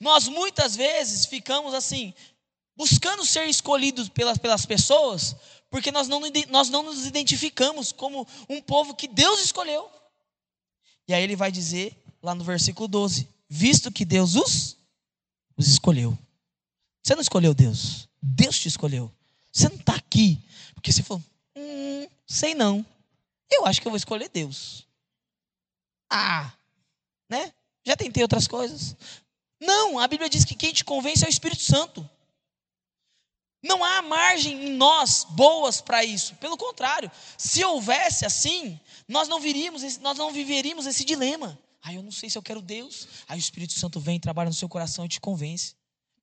Nós 0.00 0.28
muitas 0.28 0.76
vezes 0.76 1.26
ficamos 1.26 1.74
assim, 1.74 2.14
buscando 2.76 3.24
ser 3.24 3.46
escolhidos 3.48 4.08
pelas, 4.08 4.38
pelas 4.38 4.66
pessoas, 4.66 5.36
porque 5.70 5.92
nós 5.92 6.08
não, 6.08 6.20
nós 6.48 6.70
não 6.70 6.82
nos 6.82 7.06
identificamos 7.06 7.92
como 7.92 8.26
um 8.48 8.60
povo 8.60 8.94
que 8.94 9.08
Deus 9.08 9.40
escolheu. 9.40 9.90
E 11.06 11.14
aí 11.14 11.22
ele 11.22 11.36
vai 11.36 11.50
dizer, 11.50 11.96
lá 12.22 12.34
no 12.34 12.44
versículo 12.44 12.88
12: 12.88 13.28
Visto 13.48 13.90
que 13.90 14.04
Deus 14.04 14.34
os, 14.34 14.76
os 15.56 15.68
escolheu. 15.68 16.16
Você 17.02 17.14
não 17.14 17.22
escolheu 17.22 17.54
Deus, 17.54 18.08
Deus 18.20 18.58
te 18.58 18.68
escolheu. 18.68 19.10
Você 19.52 19.68
não 19.68 19.76
está 19.76 19.94
aqui 19.94 20.38
porque 20.78 20.92
você 20.92 21.02
falou, 21.02 21.22
hum, 21.56 22.06
sei 22.26 22.54
não. 22.54 22.86
Eu 23.50 23.66
acho 23.66 23.80
que 23.80 23.88
eu 23.88 23.90
vou 23.90 23.96
escolher 23.96 24.28
Deus. 24.28 24.86
Ah, 26.08 26.52
né? 27.28 27.52
Já 27.84 27.96
tentei 27.96 28.22
outras 28.22 28.46
coisas. 28.46 28.96
Não, 29.60 29.98
a 29.98 30.06
Bíblia 30.06 30.28
diz 30.30 30.44
que 30.44 30.54
quem 30.54 30.72
te 30.72 30.84
convence 30.84 31.24
é 31.24 31.28
o 31.28 31.30
Espírito 31.30 31.62
Santo. 31.62 32.08
Não 33.62 33.82
há 33.82 34.00
margem 34.02 34.68
em 34.68 34.70
nós 34.70 35.24
boas 35.30 35.80
para 35.80 36.04
isso. 36.04 36.36
Pelo 36.36 36.56
contrário, 36.56 37.10
se 37.36 37.64
houvesse 37.64 38.24
assim, 38.24 38.78
nós 39.08 39.26
não 39.26 39.40
viríamos, 39.40 39.98
nós 39.98 40.16
não 40.16 40.32
viveríamos 40.32 40.86
esse 40.86 41.04
dilema. 41.04 41.58
Ah, 41.82 41.92
eu 41.92 42.02
não 42.02 42.12
sei 42.12 42.30
se 42.30 42.38
eu 42.38 42.42
quero 42.42 42.62
Deus. 42.62 43.08
Aí 43.26 43.38
o 43.38 43.40
Espírito 43.40 43.72
Santo 43.72 43.98
vem, 43.98 44.20
trabalha 44.20 44.48
no 44.48 44.54
seu 44.54 44.68
coração 44.68 45.04
e 45.04 45.08
te 45.08 45.20
convence. 45.20 45.74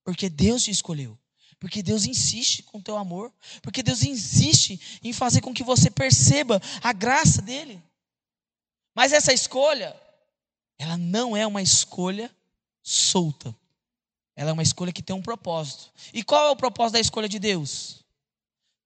Porque 0.03 0.29
Deus 0.29 0.63
te 0.63 0.71
escolheu. 0.71 1.17
Porque 1.59 1.81
Deus 1.81 2.05
insiste 2.05 2.63
com 2.63 2.77
o 2.77 2.81
teu 2.81 2.97
amor. 2.97 3.33
Porque 3.61 3.83
Deus 3.83 4.03
insiste 4.03 4.79
em 5.03 5.11
fazer 5.11 5.41
com 5.41 5.53
que 5.53 5.63
você 5.63 5.89
perceba 5.89 6.61
a 6.81 6.93
graça 6.93 7.41
dele. 7.41 7.81
Mas 8.93 9.11
essa 9.11 9.33
escolha, 9.33 9.99
ela 10.77 10.97
não 10.97 11.35
é 11.35 11.45
uma 11.45 11.61
escolha 11.61 12.33
solta. 12.85 13.53
Ela 14.35 14.51
é 14.51 14.53
uma 14.53 14.61
escolha 14.61 14.93
que 14.93 15.01
tem 15.01 15.15
um 15.15 15.21
propósito. 15.21 15.91
E 16.13 16.23
qual 16.23 16.47
é 16.47 16.51
o 16.51 16.55
propósito 16.55 16.93
da 16.93 16.99
escolha 16.99 17.27
de 17.27 17.39
Deus? 17.39 18.03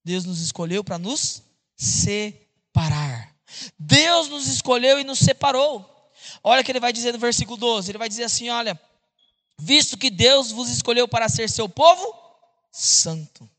Deus 0.05 0.23
nos 0.23 0.39
escolheu 0.39 0.83
para 0.83 0.97
nos 0.97 1.43
separar. 1.75 3.35
Deus 3.77 4.29
nos 4.29 4.47
escolheu 4.47 4.99
e 4.99 5.03
nos 5.03 5.19
separou. 5.19 5.85
Olha 6.41 6.62
o 6.62 6.63
que 6.63 6.71
ele 6.71 6.79
vai 6.79 6.93
dizer 6.93 7.12
no 7.12 7.19
versículo 7.19 7.57
12: 7.57 7.91
ele 7.91 7.97
vai 7.97 8.07
dizer 8.07 8.23
assim: 8.23 8.49
Olha, 8.49 8.79
visto 9.57 9.97
que 9.97 10.09
Deus 10.09 10.51
vos 10.51 10.69
escolheu 10.69 11.07
para 11.07 11.27
ser 11.27 11.49
seu 11.49 11.67
povo 11.67 12.15
santo. 12.71 13.49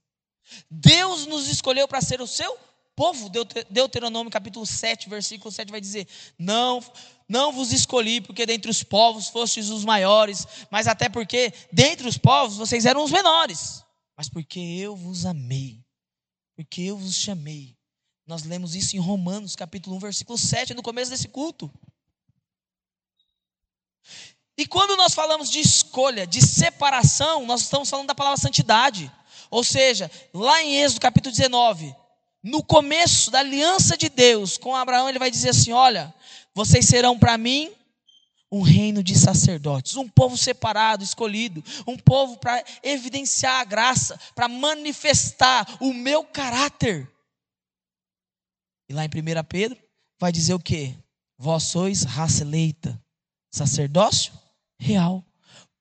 Deus 0.70 1.26
nos 1.26 1.48
escolheu 1.48 1.87
para 1.87 2.00
ser 2.00 2.20
o 2.20 2.26
seu 2.26 2.57
povo. 3.01 3.31
Deuteronômio 3.71 4.31
capítulo 4.31 4.67
7, 4.67 5.09
versículo 5.09 5.51
7 5.51 5.71
vai 5.71 5.81
dizer: 5.81 6.07
Não 6.39 6.85
não 7.27 7.51
vos 7.51 7.73
escolhi 7.73 8.21
porque 8.21 8.45
dentre 8.45 8.71
os 8.71 8.83
povos 8.83 9.29
fostes 9.29 9.71
os 9.71 9.87
maiores, 9.87 10.47
mas 10.71 10.87
até 10.87 11.09
porque 11.09 11.51
dentre 11.73 12.07
os 12.07 12.19
povos 12.19 12.59
vocês 12.59 12.85
eram 12.85 13.03
os 13.03 13.11
menores, 13.11 13.83
mas 14.15 14.29
porque 14.29 14.59
eu 14.59 14.95
vos 14.95 15.25
amei, 15.25 15.83
porque 16.55 16.83
eu 16.83 16.99
vos 16.99 17.15
chamei. 17.15 17.75
Nós 18.27 18.43
lemos 18.43 18.75
isso 18.75 18.95
em 18.97 19.01
Romanos, 19.01 19.57
capítulo 19.57 19.97
1, 19.97 20.01
versículo 20.01 20.37
7, 20.37 20.75
no 20.75 20.83
começo 20.83 21.11
desse 21.11 21.29
culto. 21.29 21.73
E 24.59 24.67
quando 24.67 24.95
nós 24.95 25.15
falamos 25.15 25.51
de 25.51 25.59
escolha, 25.59 26.27
de 26.27 26.43
separação, 26.43 27.47
nós 27.47 27.63
estamos 27.63 27.89
falando 27.89 28.09
da 28.09 28.15
palavra 28.15 28.39
santidade. 28.39 29.11
Ou 29.51 29.65
seja, 29.65 30.11
lá 30.35 30.63
em 30.63 30.83
Êxodo 30.83 31.01
capítulo 31.01 31.35
19, 31.35 31.95
no 32.42 32.62
começo 32.62 33.31
da 33.31 33.40
aliança 33.40 33.96
de 33.96 34.09
Deus 34.09 34.57
com 34.57 34.74
Abraão, 34.74 35.09
ele 35.09 35.18
vai 35.18 35.31
dizer 35.31 35.50
assim: 35.50 35.72
Olha, 35.72 36.14
vocês 36.55 36.87
serão 36.87 37.18
para 37.18 37.37
mim 37.37 37.72
um 38.53 38.62
reino 38.62 39.03
de 39.03 39.16
sacerdotes, 39.16 39.96
um 39.96 40.09
povo 40.09 40.37
separado, 40.37 41.05
escolhido, 41.05 41.62
um 41.87 41.96
povo 41.96 42.37
para 42.38 42.64
evidenciar 42.83 43.61
a 43.61 43.64
graça, 43.64 44.18
para 44.35 44.48
manifestar 44.48 45.66
o 45.81 45.92
meu 45.92 46.24
caráter. 46.24 47.09
E 48.88 48.92
lá 48.92 49.05
em 49.05 49.09
1 49.09 49.44
Pedro 49.48 49.79
vai 50.18 50.33
dizer 50.33 50.55
o 50.55 50.59
que? 50.59 50.96
Vós 51.38 51.62
sois 51.64 52.03
raça 52.03 52.42
eleita, 52.42 53.00
sacerdócio 53.55 54.33
real, 54.81 55.24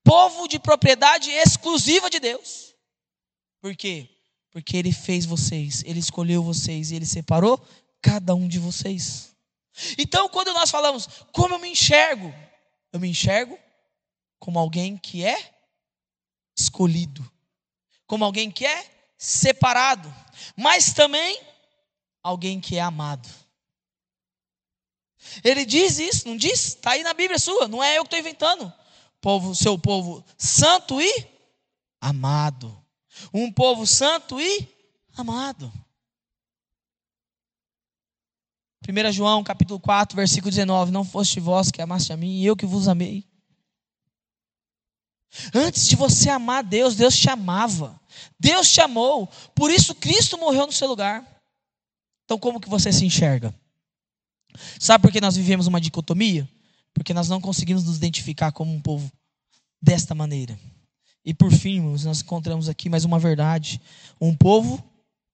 povo 0.04 0.48
de 0.48 0.60
propriedade 0.60 1.32
exclusiva 1.32 2.10
de 2.10 2.19
Deus. 2.19 2.76
Por 3.62 3.76
quê? 3.76 4.08
Porque 4.52 4.78
Ele 4.78 4.92
fez 4.92 5.26
vocês, 5.26 5.84
Ele 5.86 6.00
escolheu 6.00 6.44
vocês 6.44 6.92
e 6.92 6.96
Ele 6.96 7.06
separou 7.06 7.60
cada 8.02 8.34
um 8.34 8.48
de 8.48 8.60
vocês. 8.60 9.36
Então, 9.98 10.28
quando 10.30 10.54
nós 10.54 10.70
falamos, 10.70 11.08
como 11.32 11.56
eu 11.56 11.60
me 11.60 11.70
enxergo? 11.70 12.34
Eu 12.92 13.00
me 13.00 13.10
enxergo 13.10 13.58
como 14.40 14.58
alguém 14.58 14.98
que 14.98 15.24
é 15.24 15.54
escolhido, 16.58 17.30
como 18.08 18.26
alguém 18.26 18.50
que 18.50 18.66
é 18.66 18.86
separado, 19.18 20.14
mas 20.56 20.94
também 20.94 21.40
alguém 22.24 22.60
que 22.60 22.78
é 22.78 22.82
amado. 22.82 23.30
Ele 25.44 25.66
diz 25.66 26.00
isso, 26.00 26.28
não 26.28 26.38
diz? 26.38 26.70
Está 26.70 26.92
aí 26.92 27.04
na 27.04 27.14
Bíblia 27.14 27.38
sua, 27.38 27.68
não 27.68 27.84
é 27.84 27.98
eu 27.98 28.04
que 28.04 28.08
estou 28.08 28.20
inventando. 28.20 28.74
Povo, 29.22 29.54
seu 29.54 29.78
povo 29.78 30.24
santo 30.38 31.02
e 31.02 31.28
amado. 32.00 32.79
Um 33.34 33.52
povo 33.52 33.86
santo 33.86 34.40
e 34.40 34.68
amado. 35.16 35.72
1 38.88 39.12
João 39.12 39.44
capítulo 39.44 39.80
4, 39.80 40.16
versículo 40.16 40.50
19: 40.50 40.92
Não 40.92 41.04
foste 41.04 41.40
vós 41.40 41.70
que 41.70 41.82
amaste 41.82 42.12
a 42.12 42.18
mim, 42.18 42.40
e 42.40 42.46
eu 42.46 42.56
que 42.56 42.66
vos 42.66 42.88
amei. 42.88 43.24
Antes 45.54 45.88
de 45.88 45.96
você 45.96 46.30
amar 46.30 46.64
Deus, 46.64 46.96
Deus 46.96 47.16
te 47.16 47.30
amava. 47.30 48.00
Deus 48.40 48.72
te 48.72 48.82
amou. 48.82 49.28
Por 49.54 49.70
isso 49.70 49.94
Cristo 49.94 50.38
morreu 50.38 50.66
no 50.66 50.72
seu 50.72 50.88
lugar. 50.88 51.24
Então 52.26 52.40
como 52.40 52.60
que 52.60 52.70
você 52.70 52.92
se 52.92 53.06
enxerga? 53.06 53.54
Sabe 54.80 55.04
por 55.04 55.12
que 55.12 55.22
nós 55.22 55.36
vivemos 55.36 55.68
uma 55.68 55.80
dicotomia? 55.80 56.50
Porque 56.94 57.14
nós 57.14 57.30
não 57.30 57.40
conseguimos 57.40 57.84
nos 57.84 57.98
identificar 57.98 58.52
como 58.52 58.74
um 58.74 58.82
povo 58.82 59.12
desta 59.82 60.16
maneira. 60.16 60.60
E 61.30 61.34
por 61.34 61.52
fim, 61.52 61.80
nós 61.80 62.22
encontramos 62.22 62.68
aqui 62.68 62.89
mais 62.89 63.06
uma 63.06 63.20
verdade: 63.20 63.80
um 64.20 64.36
povo 64.36 64.84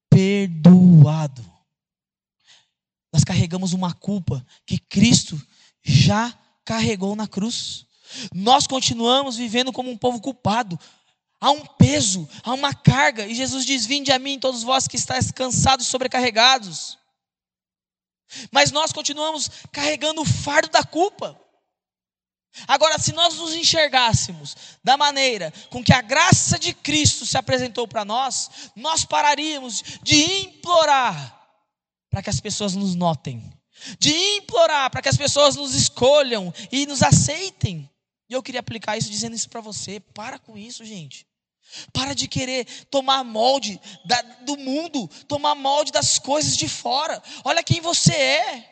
perdoado 0.09 1.55
nós 3.15 3.23
carregamos 3.23 3.71
uma 3.71 3.93
culpa 3.93 4.45
que 4.65 4.77
Cristo 4.77 5.41
já 5.81 6.37
carregou 6.65 7.15
na 7.15 7.25
cruz. 7.25 7.85
Nós 8.33 8.67
continuamos 8.67 9.37
vivendo 9.37 9.71
como 9.71 9.89
um 9.89 9.97
povo 9.97 10.19
culpado. 10.19 10.77
Há 11.39 11.49
um 11.49 11.65
peso, 11.65 12.27
há 12.43 12.53
uma 12.53 12.73
carga, 12.73 13.25
e 13.25 13.33
Jesus 13.33 13.65
diz: 13.65 13.85
Vinde 13.85 14.11
a 14.11 14.19
mim, 14.19 14.37
todos 14.37 14.63
vós 14.63 14.85
que 14.85 14.97
estáis 14.97 15.31
cansados 15.31 15.87
e 15.87 15.89
sobrecarregados. 15.89 16.97
Mas 18.51 18.69
nós 18.69 18.91
continuamos 18.91 19.49
carregando 19.71 20.19
o 20.19 20.25
fardo 20.25 20.67
da 20.67 20.83
culpa. 20.83 21.39
Agora, 22.67 22.97
se 22.97 23.11
nós 23.11 23.35
nos 23.35 23.53
enxergássemos 23.53 24.55
da 24.83 24.95
maneira 24.95 25.51
com 25.69 25.83
que 25.83 25.93
a 25.93 26.01
graça 26.01 26.57
de 26.57 26.73
Cristo 26.73 27.25
se 27.25 27.37
apresentou 27.37 27.87
para 27.87 28.05
nós, 28.05 28.49
nós 28.75 29.03
pararíamos 29.03 29.83
de 30.01 30.43
implorar 30.43 31.35
para 32.09 32.23
que 32.23 32.29
as 32.29 32.39
pessoas 32.39 32.73
nos 32.73 32.95
notem, 32.95 33.43
de 33.99 34.15
implorar 34.37 34.89
para 34.89 35.01
que 35.01 35.09
as 35.09 35.17
pessoas 35.17 35.55
nos 35.55 35.75
escolham 35.75 36.53
e 36.71 36.85
nos 36.85 37.03
aceitem. 37.03 37.89
E 38.29 38.33
eu 38.33 38.41
queria 38.41 38.61
aplicar 38.61 38.97
isso 38.97 39.09
dizendo 39.09 39.35
isso 39.35 39.49
para 39.49 39.61
você. 39.61 39.99
Para 39.99 40.39
com 40.39 40.57
isso, 40.57 40.85
gente. 40.85 41.27
Para 41.91 42.15
de 42.15 42.27
querer 42.27 42.65
tomar 42.85 43.23
molde 43.23 43.79
da, 44.05 44.21
do 44.21 44.55
mundo, 44.57 45.07
tomar 45.27 45.55
molde 45.55 45.91
das 45.91 46.17
coisas 46.17 46.55
de 46.55 46.69
fora. 46.69 47.21
Olha 47.43 47.61
quem 47.61 47.81
você 47.81 48.13
é. 48.13 48.71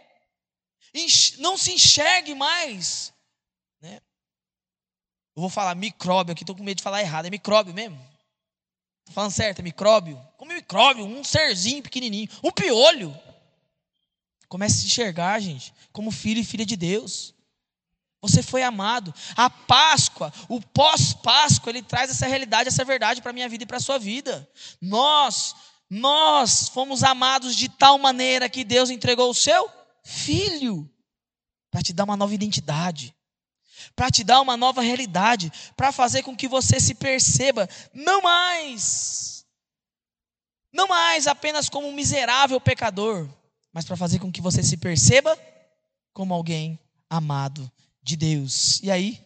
Não 1.40 1.58
se 1.58 1.74
enxergue 1.74 2.34
mais. 2.34 3.13
Eu 5.36 5.42
vou 5.42 5.50
falar 5.50 5.74
micróbio 5.76 6.32
aqui, 6.32 6.44
estou 6.44 6.56
com 6.56 6.64
medo 6.64 6.78
de 6.78 6.84
falar 6.84 7.02
errado. 7.02 7.26
É 7.26 7.30
micróbio 7.30 7.74
mesmo? 7.74 8.00
Tô 9.06 9.12
falando 9.12 9.32
certo, 9.32 9.60
é 9.60 9.64
micróbio? 9.64 10.22
Como 10.38 10.54
micróbio? 10.54 11.06
Um 11.06 11.24
serzinho 11.24 11.82
pequenininho, 11.82 12.30
um 12.44 12.52
piolho. 12.52 13.18
Comece 14.48 14.78
a 14.78 14.80
se 14.82 14.86
enxergar, 14.86 15.40
gente, 15.40 15.74
como 15.92 16.12
filho 16.12 16.40
e 16.40 16.46
filha 16.46 16.66
de 16.66 16.76
Deus. 16.76 17.34
Você 18.22 18.44
foi 18.44 18.62
amado. 18.62 19.14
A 19.36 19.50
Páscoa, 19.50 20.32
o 20.48 20.62
pós-Páscoa, 20.62 21.72
ele 21.72 21.82
traz 21.82 22.12
essa 22.12 22.28
realidade, 22.28 22.70
essa 22.70 22.86
verdade 22.86 23.22
para 23.22 23.32
a 23.32 23.34
minha 23.34 23.50
vida 23.50 23.64
e 23.64 23.68
para 23.68 23.78
a 23.78 23.82
sua 23.82 23.98
vida. 23.98 24.48
Nós, 24.80 25.56
nós 25.90 26.70
fomos 26.70 27.04
amados 27.04 27.56
de 27.56 27.68
tal 27.68 27.98
maneira 27.98 28.48
que 28.48 28.64
Deus 28.64 28.92
entregou 28.92 29.32
o 29.32 29.36
seu 29.36 29.70
filho 30.04 30.90
para 31.72 31.82
te 31.82 31.92
dar 31.92 32.04
uma 32.04 32.16
nova 32.16 32.34
identidade 32.36 33.14
para 33.96 34.10
te 34.10 34.24
dar 34.24 34.42
uma 34.42 34.58
nova 34.58 34.82
realidade, 34.82 35.52
para 35.76 35.92
fazer 35.92 36.24
com 36.24 36.36
que 36.36 36.48
você 36.48 36.80
se 36.80 36.96
perceba 36.96 37.70
não 37.94 38.22
mais, 38.22 39.46
não 40.72 40.88
mais 40.88 41.28
apenas 41.28 41.70
como 41.70 41.88
um 41.88 41.94
miserável 41.94 42.60
pecador, 42.60 43.28
mas 43.72 43.86
para 43.86 43.98
fazer 43.98 44.20
com 44.20 44.32
que 44.32 44.42
você 44.42 44.62
se 44.64 44.78
perceba 44.78 45.38
como 46.14 46.34
alguém 46.34 46.80
amado 47.10 47.70
de 48.02 48.16
Deus. 48.16 48.80
E 48.84 48.92
aí, 48.92 49.26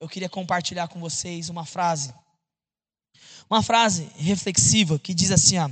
eu 0.00 0.08
queria 0.08 0.28
compartilhar 0.28 0.88
com 0.88 0.98
vocês 1.00 1.48
uma 1.48 1.66
frase, 1.66 2.14
uma 3.48 3.62
frase 3.62 4.10
reflexiva 4.16 4.98
que 4.98 5.12
diz 5.12 5.30
assim: 5.30 5.58
ó, 5.58 5.68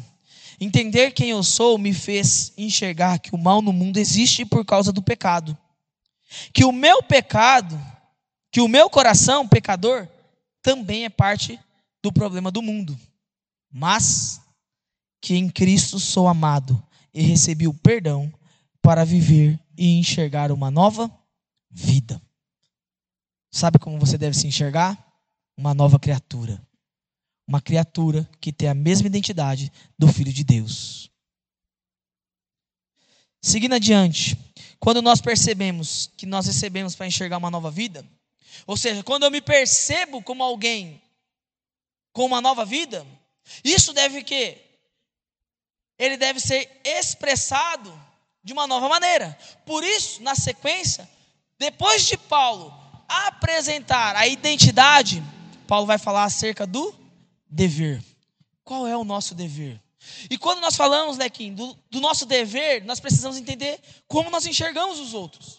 entender 0.60 1.12
quem 1.12 1.30
eu 1.30 1.42
sou 1.42 1.78
me 1.78 1.94
fez 1.94 2.52
enxergar 2.56 3.18
que 3.18 3.34
o 3.34 3.38
mal 3.38 3.62
no 3.62 3.72
mundo 3.72 3.98
existe 3.98 4.44
por 4.44 4.64
causa 4.64 4.92
do 4.92 5.02
pecado, 5.02 5.56
que 6.52 6.64
o 6.64 6.72
meu 6.72 7.02
pecado 7.02 7.80
que 8.50 8.60
o 8.60 8.68
meu 8.68 8.88
coração, 8.88 9.46
pecador, 9.46 10.08
também 10.62 11.04
é 11.04 11.10
parte 11.10 11.58
do 12.02 12.12
problema 12.12 12.50
do 12.50 12.62
mundo, 12.62 12.98
mas 13.70 14.40
que 15.20 15.34
em 15.34 15.48
Cristo 15.48 15.98
sou 15.98 16.28
amado 16.28 16.82
e 17.12 17.22
recebi 17.22 17.66
o 17.66 17.74
perdão 17.74 18.32
para 18.80 19.04
viver 19.04 19.58
e 19.76 19.98
enxergar 19.98 20.50
uma 20.52 20.70
nova 20.70 21.10
vida. 21.70 22.20
Sabe 23.50 23.78
como 23.78 23.98
você 23.98 24.16
deve 24.16 24.36
se 24.36 24.46
enxergar? 24.46 24.96
Uma 25.56 25.74
nova 25.74 25.98
criatura. 25.98 26.60
Uma 27.46 27.60
criatura 27.60 28.28
que 28.40 28.52
tem 28.52 28.68
a 28.68 28.74
mesma 28.74 29.06
identidade 29.06 29.72
do 29.98 30.06
Filho 30.08 30.32
de 30.32 30.44
Deus. 30.44 31.10
Seguindo 33.42 33.74
adiante, 33.74 34.36
quando 34.78 35.00
nós 35.00 35.20
percebemos 35.20 36.10
que 36.16 36.26
nós 36.26 36.46
recebemos 36.46 36.94
para 36.94 37.06
enxergar 37.06 37.38
uma 37.38 37.50
nova 37.50 37.70
vida, 37.70 38.04
ou 38.66 38.76
seja, 38.76 39.02
quando 39.02 39.24
eu 39.24 39.30
me 39.30 39.40
percebo 39.40 40.22
como 40.22 40.42
alguém 40.42 41.00
com 42.12 42.24
uma 42.26 42.40
nova 42.40 42.64
vida, 42.64 43.06
isso 43.64 43.92
deve 43.92 44.22
que 44.22 44.58
ele 45.98 46.16
deve 46.16 46.40
ser 46.40 46.80
expressado 46.84 47.92
de 48.42 48.52
uma 48.52 48.66
nova 48.66 48.88
maneira. 48.88 49.36
Por 49.66 49.82
isso, 49.82 50.22
na 50.22 50.34
sequência, 50.34 51.08
depois 51.58 52.06
de 52.06 52.16
Paulo 52.16 52.72
apresentar 53.08 54.14
a 54.16 54.26
identidade, 54.26 55.22
Paulo 55.66 55.86
vai 55.86 55.98
falar 55.98 56.24
acerca 56.24 56.66
do 56.66 56.94
dever. 57.48 58.02
Qual 58.62 58.86
é 58.86 58.96
o 58.96 59.04
nosso 59.04 59.34
dever? 59.34 59.80
E 60.30 60.38
quando 60.38 60.60
nós 60.60 60.76
falamos, 60.76 61.16
Lequim, 61.16 61.52
do, 61.54 61.76
do 61.90 62.00
nosso 62.00 62.24
dever, 62.26 62.84
nós 62.84 63.00
precisamos 63.00 63.36
entender 63.36 63.80
como 64.06 64.30
nós 64.30 64.46
enxergamos 64.46 64.98
os 64.98 65.14
outros. 65.14 65.58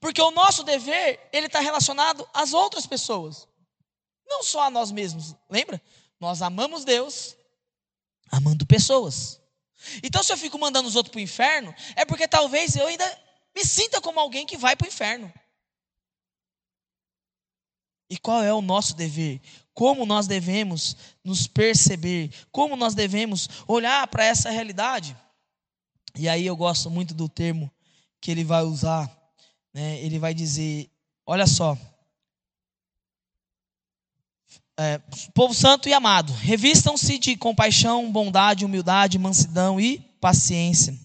Porque 0.00 0.20
o 0.20 0.30
nosso 0.30 0.62
dever, 0.62 1.28
ele 1.32 1.46
está 1.46 1.60
relacionado 1.60 2.28
às 2.32 2.52
outras 2.52 2.86
pessoas. 2.86 3.48
Não 4.26 4.42
só 4.42 4.62
a 4.62 4.70
nós 4.70 4.90
mesmos. 4.90 5.34
Lembra? 5.48 5.80
Nós 6.20 6.42
amamos 6.42 6.84
Deus 6.84 7.36
amando 8.30 8.66
pessoas. 8.66 9.40
Então, 10.02 10.22
se 10.22 10.32
eu 10.32 10.36
fico 10.36 10.58
mandando 10.58 10.88
os 10.88 10.96
outros 10.96 11.12
para 11.12 11.18
o 11.18 11.22
inferno, 11.22 11.74
é 11.94 12.04
porque 12.04 12.26
talvez 12.26 12.74
eu 12.76 12.86
ainda 12.86 13.22
me 13.54 13.64
sinta 13.64 14.00
como 14.00 14.18
alguém 14.18 14.46
que 14.46 14.56
vai 14.56 14.74
para 14.74 14.84
o 14.84 14.88
inferno. 14.88 15.32
E 18.08 18.16
qual 18.18 18.42
é 18.42 18.52
o 18.52 18.62
nosso 18.62 18.94
dever? 18.94 19.40
Como 19.74 20.06
nós 20.06 20.26
devemos 20.26 20.96
nos 21.24 21.46
perceber? 21.46 22.32
Como 22.52 22.76
nós 22.76 22.94
devemos 22.94 23.48
olhar 23.66 24.06
para 24.08 24.24
essa 24.24 24.50
realidade? 24.50 25.16
E 26.14 26.28
aí 26.28 26.46
eu 26.46 26.56
gosto 26.56 26.88
muito 26.88 27.14
do 27.14 27.28
termo 27.28 27.70
que 28.20 28.30
ele 28.30 28.44
vai 28.44 28.62
usar 28.62 29.10
né, 29.76 30.02
ele 30.02 30.18
vai 30.18 30.32
dizer: 30.32 30.90
olha 31.26 31.46
só, 31.46 31.76
é, 34.78 34.98
povo 35.34 35.52
santo 35.52 35.86
e 35.86 35.92
amado, 35.92 36.32
revistam-se 36.32 37.18
de 37.18 37.36
compaixão, 37.36 38.10
bondade, 38.10 38.64
humildade, 38.64 39.18
mansidão 39.18 39.78
e 39.78 39.98
paciência. 40.18 40.98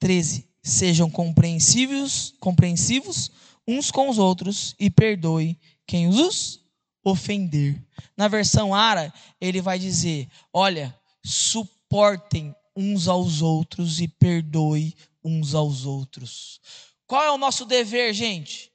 13. 0.00 0.48
Sejam 0.60 1.08
compreensivos, 1.08 2.34
compreensivos 2.40 3.30
uns 3.66 3.92
com 3.92 4.08
os 4.08 4.18
outros 4.18 4.74
e 4.76 4.90
perdoe 4.90 5.56
quem 5.86 6.08
os 6.08 6.60
ofender. 7.04 7.80
Na 8.16 8.26
versão 8.26 8.74
Ara, 8.74 9.14
ele 9.40 9.60
vai 9.60 9.78
dizer: 9.78 10.28
olha, 10.52 10.92
suportem 11.24 12.52
uns 12.74 13.06
aos 13.06 13.42
outros 13.42 14.00
e 14.00 14.08
perdoe 14.08 14.92
uns 15.22 15.54
aos 15.54 15.84
outros. 15.84 16.60
Qual 17.10 17.24
é 17.24 17.30
o 17.32 17.38
nosso 17.38 17.64
dever, 17.64 18.14
gente? 18.14 18.70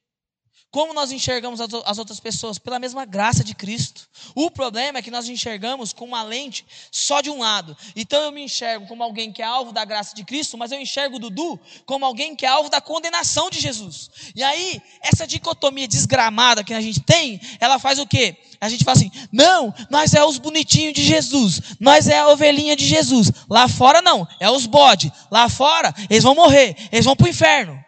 Como 0.70 0.94
nós 0.94 1.10
enxergamos 1.10 1.62
as 1.62 1.98
outras 1.98 2.20
pessoas? 2.20 2.60
Pela 2.60 2.78
mesma 2.78 3.06
graça 3.06 3.46
de 3.46 3.56
Cristo. 3.56 4.10
O 4.36 4.52
problema 4.52 5.00
é 5.00 5.02
que 5.02 5.10
nós 5.10 5.30
enxergamos 5.30 5.94
com 5.94 6.04
uma 6.04 6.22
lente 6.22 6.66
só 6.92 7.22
de 7.22 7.30
um 7.30 7.40
lado. 7.40 7.78
Então 7.96 8.22
eu 8.24 8.34
me 8.34 8.42
enxergo 8.42 8.88
como 8.88 9.02
alguém 9.02 9.32
que 9.32 9.42
é 9.42 9.46
alvo 9.46 9.72
da 9.72 9.86
graça 9.86 10.14
de 10.14 10.26
Cristo, 10.26 10.58
mas 10.58 10.74
eu 10.74 10.82
enxergo 10.82 11.16
o 11.16 11.20
Dudu 11.20 11.58
como 11.86 12.06
alguém 12.06 12.36
que 12.36 12.46
é 12.46 12.50
alvo 12.50 12.70
da 12.70 12.82
condenação 12.82 13.50
de 13.50 13.58
Jesus. 13.62 14.12
E 14.36 14.44
aí, 14.44 14.82
essa 15.00 15.26
dicotomia 15.26 15.88
desgramada 15.88 16.62
que 16.62 16.74
a 16.74 16.82
gente 16.82 17.00
tem, 17.00 17.40
ela 17.62 17.80
faz 17.80 18.00
o 18.00 18.06
quê? 18.06 18.36
A 18.60 18.68
gente 18.68 18.84
fala 18.84 18.98
assim: 18.98 19.12
não, 19.32 19.74
nós 19.90 20.14
é 20.14 20.26
os 20.26 20.38
bonitinhos 20.38 20.94
de 20.94 21.04
Jesus, 21.04 21.62
nós 21.80 22.10
é 22.10 22.20
a 22.20 22.28
ovelhinha 22.28 22.76
de 22.76 22.86
Jesus. 22.86 23.32
Lá 23.50 23.70
fora 23.70 24.02
não, 24.02 24.28
é 24.42 24.52
os 24.52 24.66
bode. 24.66 25.10
Lá 25.32 25.48
fora, 25.48 25.96
eles 26.10 26.24
vão 26.24 26.36
morrer, 26.36 26.76
eles 26.92 27.06
vão 27.06 27.16
para 27.16 27.28
o 27.28 27.30
inferno. 27.30 27.85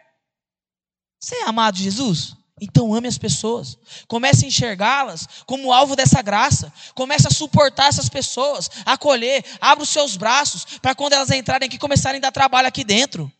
Você 1.28 1.36
é 1.36 1.44
amado 1.44 1.76
Jesus? 1.76 2.34
Então 2.58 2.94
ame 2.94 3.06
as 3.06 3.18
pessoas. 3.18 3.76
Comece 4.06 4.46
a 4.46 4.48
enxergá-las 4.48 5.28
como 5.44 5.74
alvo 5.74 5.94
dessa 5.94 6.22
graça. 6.22 6.72
Comece 6.94 7.28
a 7.28 7.30
suportar 7.30 7.88
essas 7.88 8.08
pessoas, 8.08 8.70
acolher, 8.86 9.44
abra 9.60 9.84
os 9.84 9.90
seus 9.90 10.16
braços 10.16 10.64
para 10.80 10.94
quando 10.94 11.12
elas 11.12 11.30
entrarem 11.30 11.66
aqui 11.66 11.76
começarem 11.76 12.16
a 12.16 12.22
dar 12.22 12.32
trabalho 12.32 12.66
aqui 12.66 12.82
dentro. 12.82 13.30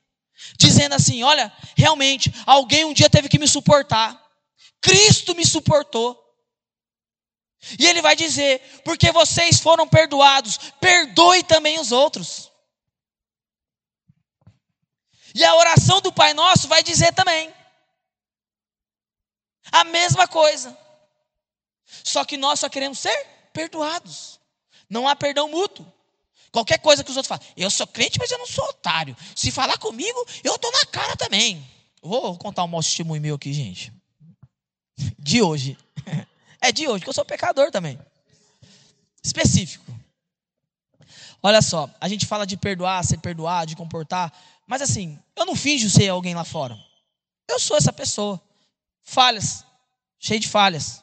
Dizendo 0.58 0.96
assim: 0.96 1.22
olha, 1.22 1.50
realmente, 1.74 2.30
alguém 2.44 2.84
um 2.84 2.92
dia 2.92 3.08
teve 3.08 3.26
que 3.26 3.38
me 3.38 3.48
suportar. 3.48 4.22
Cristo 4.82 5.34
me 5.34 5.46
suportou. 5.46 6.14
E 7.78 7.86
ele 7.86 8.02
vai 8.02 8.14
dizer: 8.14 8.60
porque 8.84 9.10
vocês 9.12 9.60
foram 9.60 9.88
perdoados, 9.88 10.58
perdoe 10.78 11.42
também 11.42 11.80
os 11.80 11.90
outros. 11.90 12.52
E 15.34 15.42
a 15.42 15.54
oração 15.54 16.02
do 16.02 16.12
Pai 16.12 16.34
Nosso 16.34 16.68
vai 16.68 16.82
dizer 16.82 17.14
também: 17.14 17.56
a 19.72 19.84
mesma 19.84 20.26
coisa. 20.26 20.76
Só 22.04 22.24
que 22.24 22.36
nós 22.36 22.60
só 22.60 22.68
queremos 22.68 22.98
ser 22.98 23.26
perdoados. 23.52 24.38
Não 24.88 25.08
há 25.08 25.16
perdão 25.16 25.48
mútuo. 25.48 25.86
Qualquer 26.50 26.78
coisa 26.78 27.04
que 27.04 27.10
os 27.10 27.16
outros 27.16 27.28
falam, 27.28 27.44
eu 27.56 27.70
sou 27.70 27.86
crente, 27.86 28.18
mas 28.18 28.30
eu 28.30 28.38
não 28.38 28.46
sou 28.46 28.64
otário. 28.64 29.16
Se 29.36 29.50
falar 29.50 29.76
comigo, 29.78 30.26
eu 30.42 30.54
estou 30.54 30.72
na 30.72 30.84
cara 30.86 31.16
também. 31.16 31.64
Vou 32.02 32.36
contar 32.38 32.64
um 32.64 32.68
mau 32.68 32.80
testemunho 32.80 33.20
meu 33.20 33.34
aqui, 33.34 33.52
gente. 33.52 33.92
De 35.18 35.42
hoje. 35.42 35.76
É 36.60 36.72
de 36.72 36.88
hoje, 36.88 37.04
que 37.04 37.08
eu 37.08 37.14
sou 37.14 37.24
pecador 37.24 37.70
também. 37.70 37.96
Específico. 39.22 39.84
Olha 41.40 41.62
só, 41.62 41.88
a 42.00 42.08
gente 42.08 42.26
fala 42.26 42.44
de 42.44 42.56
perdoar, 42.56 43.04
ser 43.04 43.18
perdoado, 43.18 43.68
de 43.68 43.76
comportar, 43.76 44.32
mas 44.66 44.82
assim, 44.82 45.16
eu 45.36 45.46
não 45.46 45.54
finjo 45.54 45.88
ser 45.88 46.08
alguém 46.08 46.34
lá 46.34 46.44
fora. 46.44 46.76
Eu 47.48 47.60
sou 47.60 47.76
essa 47.76 47.92
pessoa 47.92 48.42
falhas, 49.08 49.64
cheio 50.18 50.38
de 50.38 50.46
falhas. 50.46 51.02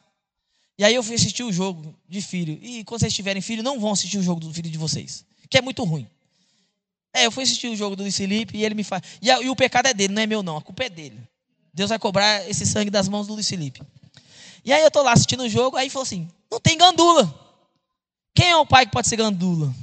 E 0.78 0.84
aí 0.84 0.94
eu 0.94 1.02
fui 1.02 1.16
assistir 1.16 1.44
o 1.44 1.52
jogo 1.52 1.96
de 2.08 2.22
filho. 2.22 2.60
E 2.62 2.84
quando 2.84 3.00
vocês 3.00 3.14
tiverem 3.14 3.42
filho, 3.42 3.64
não 3.64 3.80
vão 3.80 3.92
assistir 3.92 4.18
o 4.18 4.24
jogo 4.24 4.40
do 4.40 4.54
filho 4.54 4.70
de 4.70 4.78
vocês, 4.78 5.26
que 5.50 5.58
é 5.58 5.62
muito 5.62 5.84
ruim. 5.84 6.08
É, 7.14 7.26
eu 7.26 7.32
fui 7.32 7.44
assistir 7.44 7.68
o 7.68 7.76
jogo 7.76 7.96
do 7.96 8.04
Luiz 8.04 8.16
Felipe 8.16 8.58
e 8.58 8.64
ele 8.64 8.76
me 8.76 8.84
faz. 8.84 9.02
E, 9.22 9.30
e, 9.30 9.50
o 9.50 9.56
pecado 9.56 9.88
é 9.88 9.94
dele, 9.94 10.14
não 10.14 10.22
é 10.22 10.28
meu, 10.28 10.44
não. 10.44 10.58
A 10.58 10.62
culpa 10.62 10.84
é 10.84 10.90
dele. 10.90 11.18
Deus 11.74 11.90
vai 11.90 11.98
cobrar 11.98 12.48
esse 12.50 12.66
sangue 12.66 12.92
das 12.92 13.08
mãos 13.08 13.26
do 13.26 13.34
Luiz 13.34 13.48
Felipe. 13.48 13.82
E 14.64 14.72
aí 14.72 14.84
eu 14.84 14.92
tô 14.92 15.02
lá 15.02 15.14
assistindo 15.14 15.44
o 15.44 15.50
jogo, 15.50 15.78
aí 15.78 15.90
falou 15.90 16.04
assim: 16.04 16.30
não 16.52 16.60
tem 16.60 16.78
gandula. 16.78 17.34
Quem 18.36 18.50
é 18.50 18.58
o 18.58 18.66
pai 18.66 18.86
que 18.86 18.92
pode 18.92 19.08
ser 19.08 19.16
gandula? 19.16 19.74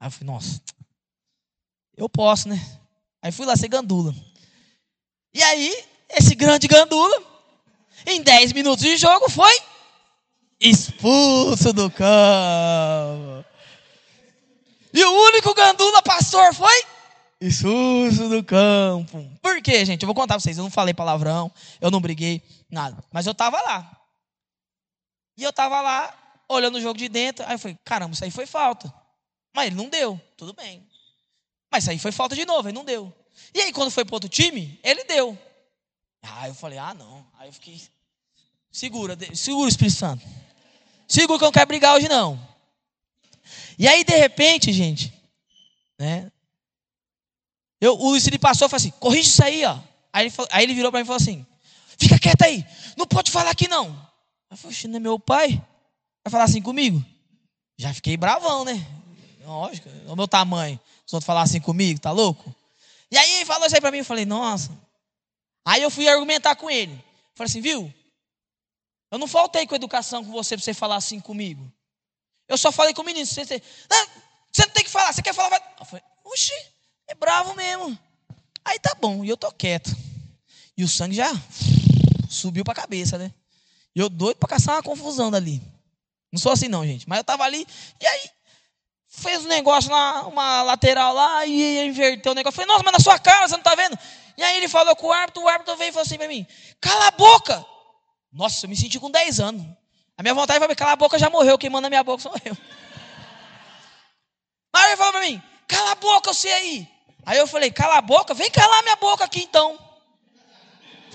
Aí 0.00 0.06
eu 0.06 0.10
falei, 0.10 0.32
nossa, 0.32 0.60
eu 1.96 2.08
posso, 2.08 2.48
né? 2.48 2.80
Aí 3.20 3.30
fui 3.30 3.44
lá 3.44 3.54
ser 3.54 3.68
gandula. 3.68 4.14
E 5.34 5.42
aí, 5.42 5.84
esse 6.08 6.34
grande 6.34 6.66
gandula 6.66 7.37
em 8.06 8.22
10 8.22 8.52
minutos 8.52 8.84
de 8.84 8.96
jogo 8.96 9.28
foi 9.30 9.52
expulso 10.60 11.72
do 11.72 11.90
campo. 11.90 13.44
E 14.92 15.04
o 15.04 15.12
único 15.26 15.54
gandula 15.54 16.02
pastor 16.02 16.54
foi 16.54 16.84
expulso 17.40 18.28
do 18.28 18.42
campo. 18.42 19.24
Por 19.40 19.62
quê, 19.62 19.84
gente? 19.84 20.02
Eu 20.02 20.06
vou 20.06 20.14
contar 20.14 20.34
pra 20.34 20.40
vocês. 20.40 20.58
Eu 20.58 20.64
não 20.64 20.70
falei 20.70 20.94
palavrão, 20.94 21.52
eu 21.80 21.90
não 21.90 22.00
briguei, 22.00 22.42
nada. 22.70 23.02
Mas 23.12 23.26
eu 23.26 23.34
tava 23.34 23.60
lá. 23.62 23.96
E 25.36 25.42
eu 25.42 25.52
tava 25.52 25.80
lá, 25.80 26.12
olhando 26.48 26.78
o 26.78 26.80
jogo 26.80 26.98
de 26.98 27.08
dentro. 27.08 27.44
Aí 27.46 27.54
eu 27.54 27.58
falei, 27.58 27.78
caramba, 27.84 28.14
isso 28.14 28.24
aí 28.24 28.30
foi 28.30 28.46
falta. 28.46 28.92
Mas 29.54 29.68
ele 29.68 29.76
não 29.76 29.88
deu, 29.88 30.20
tudo 30.36 30.52
bem. 30.52 30.84
Mas 31.70 31.84
isso 31.84 31.90
aí 31.90 31.98
foi 31.98 32.10
falta 32.10 32.34
de 32.34 32.44
novo, 32.44 32.68
ele 32.68 32.74
não 32.74 32.84
deu. 32.84 33.12
E 33.54 33.60
aí, 33.60 33.72
quando 33.72 33.90
foi 33.90 34.04
pro 34.04 34.14
outro 34.16 34.28
time, 34.28 34.78
ele 34.82 35.04
deu. 35.04 35.38
Aí 36.22 36.50
eu 36.50 36.54
falei, 36.54 36.78
ah, 36.78 36.94
não. 36.94 37.26
Aí 37.38 37.48
eu 37.48 37.52
fiquei, 37.52 37.80
segura, 38.70 39.16
segura 39.34 39.68
Espírito 39.68 39.96
Santo. 39.96 40.24
Segura 41.06 41.38
que 41.38 41.44
eu 41.44 41.46
não 41.46 41.52
quero 41.52 41.66
brigar 41.66 41.96
hoje, 41.96 42.08
não. 42.08 42.38
E 43.78 43.88
aí, 43.88 44.04
de 44.04 44.14
repente, 44.14 44.72
gente, 44.72 45.12
né? 45.98 46.30
Eu, 47.80 47.98
o 47.98 48.10
Luiz 48.10 48.26
ele 48.26 48.38
passou 48.38 48.66
e 48.66 48.70
falou 48.70 48.78
assim: 48.78 48.90
corrige 48.98 49.28
isso 49.28 49.44
aí, 49.44 49.64
ó. 49.64 49.78
Aí 50.12 50.26
ele, 50.26 50.34
aí 50.50 50.64
ele 50.64 50.74
virou 50.74 50.90
para 50.90 51.00
mim 51.00 51.04
e 51.04 51.06
falou 51.06 51.20
assim: 51.20 51.46
fica 51.96 52.18
quieto 52.18 52.42
aí, 52.42 52.66
não 52.96 53.06
pode 53.06 53.30
falar 53.30 53.50
aqui 53.50 53.68
não. 53.68 53.86
Eu 54.50 54.56
falei: 54.56 54.76
não 54.84 54.96
é 54.96 55.00
meu 55.00 55.18
pai? 55.18 55.62
Vai 56.24 56.30
falar 56.30 56.44
assim 56.44 56.60
comigo? 56.60 57.02
Já 57.76 57.94
fiquei 57.94 58.16
bravão, 58.16 58.64
né? 58.64 58.86
Lógico, 59.44 59.88
é 59.88 60.10
o 60.10 60.16
meu 60.16 60.28
tamanho. 60.28 60.78
Os 61.06 61.12
outros 61.12 61.26
falar 61.26 61.42
assim 61.42 61.60
comigo, 61.60 62.00
tá 62.00 62.10
louco? 62.10 62.54
E 63.10 63.16
aí 63.16 63.36
ele 63.36 63.46
falou 63.46 63.64
isso 63.64 63.74
aí 63.74 63.80
para 63.80 63.90
mim, 63.90 63.98
eu 63.98 64.04
falei: 64.04 64.26
nossa. 64.26 64.70
Aí 65.64 65.82
eu 65.82 65.90
fui 65.90 66.08
argumentar 66.08 66.56
com 66.56 66.70
ele. 66.70 66.92
Falei 67.34 67.48
assim: 67.48 67.60
viu? 67.60 67.92
Eu 69.10 69.18
não 69.18 69.26
faltei 69.26 69.66
com 69.66 69.74
educação 69.74 70.24
com 70.24 70.30
você 70.30 70.56
para 70.56 70.64
você 70.64 70.74
falar 70.74 70.96
assim 70.96 71.20
comigo. 71.20 71.72
Eu 72.48 72.58
só 72.58 72.72
falei 72.72 72.94
com 72.94 73.02
o 73.02 73.04
menino: 73.04 73.26
você, 73.26 73.44
você, 73.44 73.62
não, 73.90 74.06
você 74.52 74.66
não 74.66 74.72
tem 74.72 74.84
que 74.84 74.90
falar, 74.90 75.12
você 75.12 75.22
quer 75.22 75.34
falar? 75.34 75.50
Vai. 75.50 75.60
Eu 75.80 75.84
falei: 75.84 76.04
oxi. 76.24 76.54
É 77.08 77.14
bravo 77.14 77.54
mesmo. 77.54 77.98
Aí 78.64 78.78
tá 78.78 78.94
bom, 79.00 79.24
e 79.24 79.30
eu 79.30 79.36
tô 79.36 79.50
quieto. 79.50 79.90
E 80.76 80.84
o 80.84 80.88
sangue 80.88 81.16
já 81.16 81.30
subiu 82.28 82.62
pra 82.62 82.74
cabeça, 82.74 83.16
né? 83.16 83.32
E 83.94 84.00
eu 84.00 84.10
doido 84.10 84.36
pra 84.36 84.48
caçar 84.48 84.76
uma 84.76 84.82
confusão 84.82 85.30
dali. 85.30 85.62
Não 86.30 86.38
sou 86.38 86.52
assim 86.52 86.68
não, 86.68 86.86
gente. 86.86 87.08
Mas 87.08 87.18
eu 87.18 87.24
tava 87.24 87.44
ali, 87.44 87.66
e 87.98 88.06
aí 88.06 88.30
fez 89.08 89.44
um 89.44 89.48
negócio 89.48 89.90
lá, 89.90 90.26
uma 90.26 90.62
lateral 90.62 91.14
lá, 91.14 91.46
e 91.46 91.86
inverteu 91.86 92.32
o 92.32 92.34
negócio. 92.34 92.60
Eu 92.60 92.66
falei, 92.66 92.68
nossa, 92.68 92.84
mas 92.84 92.92
na 92.92 93.00
sua 93.00 93.18
cara, 93.18 93.48
você 93.48 93.56
não 93.56 93.62
tá 93.62 93.74
vendo? 93.74 93.98
E 94.38 94.42
aí 94.44 94.56
ele 94.56 94.68
falou 94.68 94.94
com 94.94 95.08
o 95.08 95.12
árbitro, 95.12 95.42
o 95.42 95.48
árbitro 95.48 95.74
veio 95.74 95.88
e 95.88 95.92
falou 95.92 96.06
assim 96.06 96.16
pra 96.16 96.28
mim, 96.28 96.46
cala 96.80 97.08
a 97.08 97.10
boca! 97.10 97.66
Nossa, 98.32 98.66
eu 98.66 98.70
me 98.70 98.76
senti 98.76 99.00
com 99.00 99.10
10 99.10 99.40
anos. 99.40 99.66
A 100.16 100.22
minha 100.22 100.32
vontade 100.32 100.64
foi, 100.64 100.76
cala 100.76 100.92
a 100.92 100.96
boca, 100.96 101.18
já 101.18 101.28
morreu, 101.28 101.58
quem 101.58 101.68
manda 101.68 101.88
a 101.88 101.90
minha 101.90 102.04
boca 102.04 102.22
sou 102.22 102.32
eu. 102.44 102.56
Mas 104.72 104.86
ele 104.86 104.96
falou 104.96 105.12
pra 105.12 105.22
mim, 105.22 105.42
cala 105.66 105.90
a 105.90 105.94
boca, 105.96 106.32
você 106.32 106.48
aí. 106.50 106.88
Aí 107.26 107.36
eu 107.36 107.48
falei, 107.48 107.72
cala 107.72 107.96
a 107.96 108.00
boca, 108.00 108.32
vem 108.32 108.48
calar 108.48 108.80
minha 108.84 108.94
boca 108.94 109.24
aqui 109.24 109.42
então. 109.42 109.76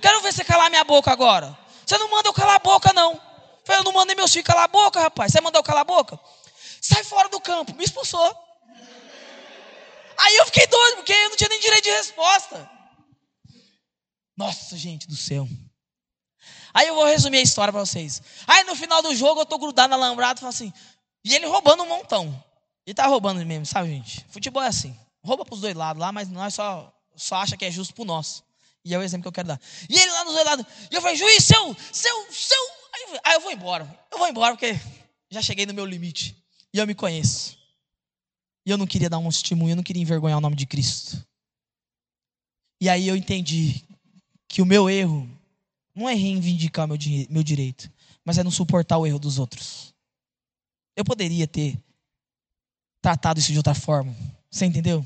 Quero 0.02 0.20
ver 0.20 0.34
você 0.34 0.44
calar 0.44 0.70
minha 0.70 0.84
boca 0.84 1.10
agora. 1.10 1.58
Você 1.86 1.98
não 1.98 2.12
manda 2.12 2.28
eu 2.28 2.34
calar 2.34 2.56
a 2.56 2.60
boca, 2.60 2.92
não. 2.92 3.14
Eu 3.14 3.22
falei, 3.64 3.80
eu 3.80 3.86
não 3.86 3.94
mandei 3.94 4.18
meus 4.18 4.34
filhos 4.34 4.46
calar 4.46 4.66
a 4.66 4.68
boca, 4.68 5.00
rapaz. 5.00 5.32
Você 5.32 5.40
mandou 5.40 5.60
eu 5.60 5.64
calar 5.64 5.84
a 5.84 5.86
boca? 5.86 6.20
Sai 6.82 7.06
fora 7.06 7.30
do 7.30 7.40
campo. 7.40 7.74
Me 7.74 7.86
expulsou. 7.86 8.38
Aí 10.18 10.36
eu 10.36 10.46
fiquei 10.46 10.68
doido, 10.68 10.98
porque 10.98 11.14
eu 11.14 11.30
não 11.30 11.38
tinha 11.38 11.48
nem 11.48 11.60
direito 11.62 11.86
de 11.86 11.92
resposta. 11.92 12.73
Nossa, 14.36 14.78
gente 14.78 15.08
do 15.08 15.16
céu. 15.16 15.48
Aí 16.74 16.88
eu 16.88 16.96
vou 16.96 17.06
resumir 17.06 17.38
a 17.38 17.42
história 17.42 17.72
para 17.72 17.86
vocês. 17.86 18.22
Aí 18.48 18.64
no 18.64 18.76
final 18.76 19.02
do 19.02 19.16
jogo 19.16 19.42
eu 19.42 19.46
tô 19.46 19.58
grudado 19.58 19.90
na 19.90 19.96
lambrada 19.96 20.40
e 20.40 20.42
falo 20.42 20.50
assim. 20.50 20.74
E 21.24 21.34
ele 21.34 21.46
roubando 21.46 21.84
um 21.84 21.88
montão. 21.88 22.44
Ele 22.86 22.94
tá 22.94 23.08
roubando 23.08 23.46
mesmo, 23.46 23.66
sabe, 23.66 23.90
gente? 23.90 24.26
Futebol 24.30 24.62
é 24.62 24.68
assim 24.68 24.98
rouba 25.24 25.46
para 25.46 25.56
os 25.56 25.62
dois 25.62 25.76
lados 25.76 26.00
lá, 26.00 26.12
mas 26.12 26.30
nós 26.30 26.54
só, 26.54 26.94
só 27.16 27.38
acha 27.38 27.56
que 27.56 27.66
é 27.66 27.72
justo 27.72 27.94
para 27.94 28.02
o 28.02 28.06
nosso. 28.06 28.44
E 28.86 28.94
é 28.94 28.98
o 28.98 29.02
exemplo 29.02 29.24
que 29.24 29.28
eu 29.30 29.32
quero 29.32 29.48
dar. 29.48 29.62
E 29.90 29.98
ele 29.98 30.12
lá 30.12 30.26
nos 30.26 30.34
dois 30.34 30.46
lados, 30.46 30.66
e 30.92 30.96
eu 30.96 31.02
falei, 31.02 31.16
juiz, 31.16 31.44
seu, 31.44 31.76
seu, 31.92 32.32
seu. 32.32 32.58
Aí, 32.94 33.20
aí 33.24 33.34
eu 33.36 33.42
vou 33.42 33.52
embora. 33.52 34.00
Eu 34.12 34.18
vou 34.18 34.28
embora 34.28 34.56
porque 34.56 34.78
já 35.32 35.42
cheguei 35.42 35.66
no 35.66 35.74
meu 35.74 35.86
limite. 35.86 36.36
E 36.74 36.78
eu 36.78 36.86
me 36.86 36.94
conheço. 36.94 37.58
E 38.66 38.72
eu 38.72 38.78
não 38.78 38.86
queria 38.86 39.10
dar 39.10 39.18
um 39.18 39.30
testemunho, 39.30 39.72
eu 39.72 39.78
não 39.78 39.84
queria 39.84 40.02
envergonhar 40.02 40.38
o 40.38 40.42
nome 40.42 40.56
de 40.56 40.66
Cristo. 40.66 41.26
E 42.82 42.90
aí 42.90 43.08
eu 43.08 43.16
entendi 43.16 43.82
que 44.54 44.62
o 44.62 44.68
meu 44.68 44.88
erro 44.88 45.28
não 45.96 46.08
é 46.08 46.14
reivindicar 46.14 46.88
meu, 46.88 46.96
meu 47.28 47.42
direito, 47.42 47.90
mas 48.24 48.38
é 48.38 48.44
não 48.44 48.52
suportar 48.52 49.00
o 49.00 49.08
erro 49.08 49.18
dos 49.18 49.40
outros. 49.40 49.96
Eu 50.96 51.04
poderia 51.04 51.48
ter 51.48 51.76
tratado 53.02 53.40
isso 53.40 53.52
de 53.52 53.58
outra 53.58 53.74
forma. 53.74 54.16
Você 54.52 54.68
entendeu? 54.68 55.04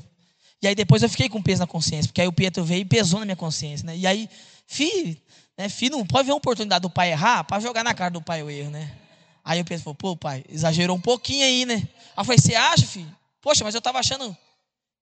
E 0.60 0.68
aí 0.68 0.74
depois 0.74 1.02
eu 1.02 1.08
fiquei 1.08 1.30
com 1.30 1.42
peso 1.42 1.60
na 1.60 1.66
consciência, 1.66 2.10
porque 2.10 2.20
aí 2.20 2.28
o 2.28 2.32
Pietro 2.32 2.62
veio 2.62 2.82
e 2.82 2.84
pesou 2.84 3.20
na 3.20 3.24
minha 3.24 3.36
consciência, 3.36 3.86
né? 3.86 3.96
E 3.96 4.06
aí, 4.06 4.28
filho, 4.66 5.16
né, 5.56 5.70
filho 5.70 5.96
não 5.96 6.06
pode 6.06 6.26
ver 6.26 6.32
uma 6.32 6.36
oportunidade 6.36 6.82
do 6.82 6.90
pai 6.90 7.12
errar 7.12 7.42
para 7.44 7.58
jogar 7.58 7.82
na 7.82 7.94
cara 7.94 8.10
do 8.10 8.20
pai 8.20 8.42
o 8.42 8.50
erro, 8.50 8.70
né? 8.70 8.94
Aí 9.42 9.62
o 9.62 9.64
Pietro 9.64 9.84
falou, 9.84 9.94
pô, 9.94 10.14
pai, 10.14 10.44
exagerou 10.46 10.94
um 10.94 11.00
pouquinho 11.00 11.46
aí, 11.46 11.64
né? 11.64 11.88
Aí 12.14 12.18
eu 12.18 12.24
falei, 12.26 12.38
você 12.38 12.54
acha, 12.54 12.86
filho? 12.86 13.16
Poxa, 13.40 13.64
mas 13.64 13.74
eu 13.74 13.80
tava 13.80 13.98
achando 13.98 14.36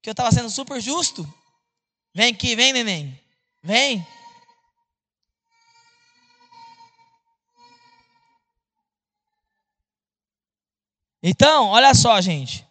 que 0.01 0.09
eu 0.09 0.15
tava 0.15 0.31
sendo 0.31 0.49
super 0.49 0.81
justo. 0.81 1.29
Vem 2.15 2.33
aqui, 2.33 2.55
vem, 2.55 2.73
neném. 2.73 3.21
Vem. 3.61 4.07
Então, 11.29 11.71
olha 11.71 11.93
só, 11.93 12.21
gente. 12.21 12.65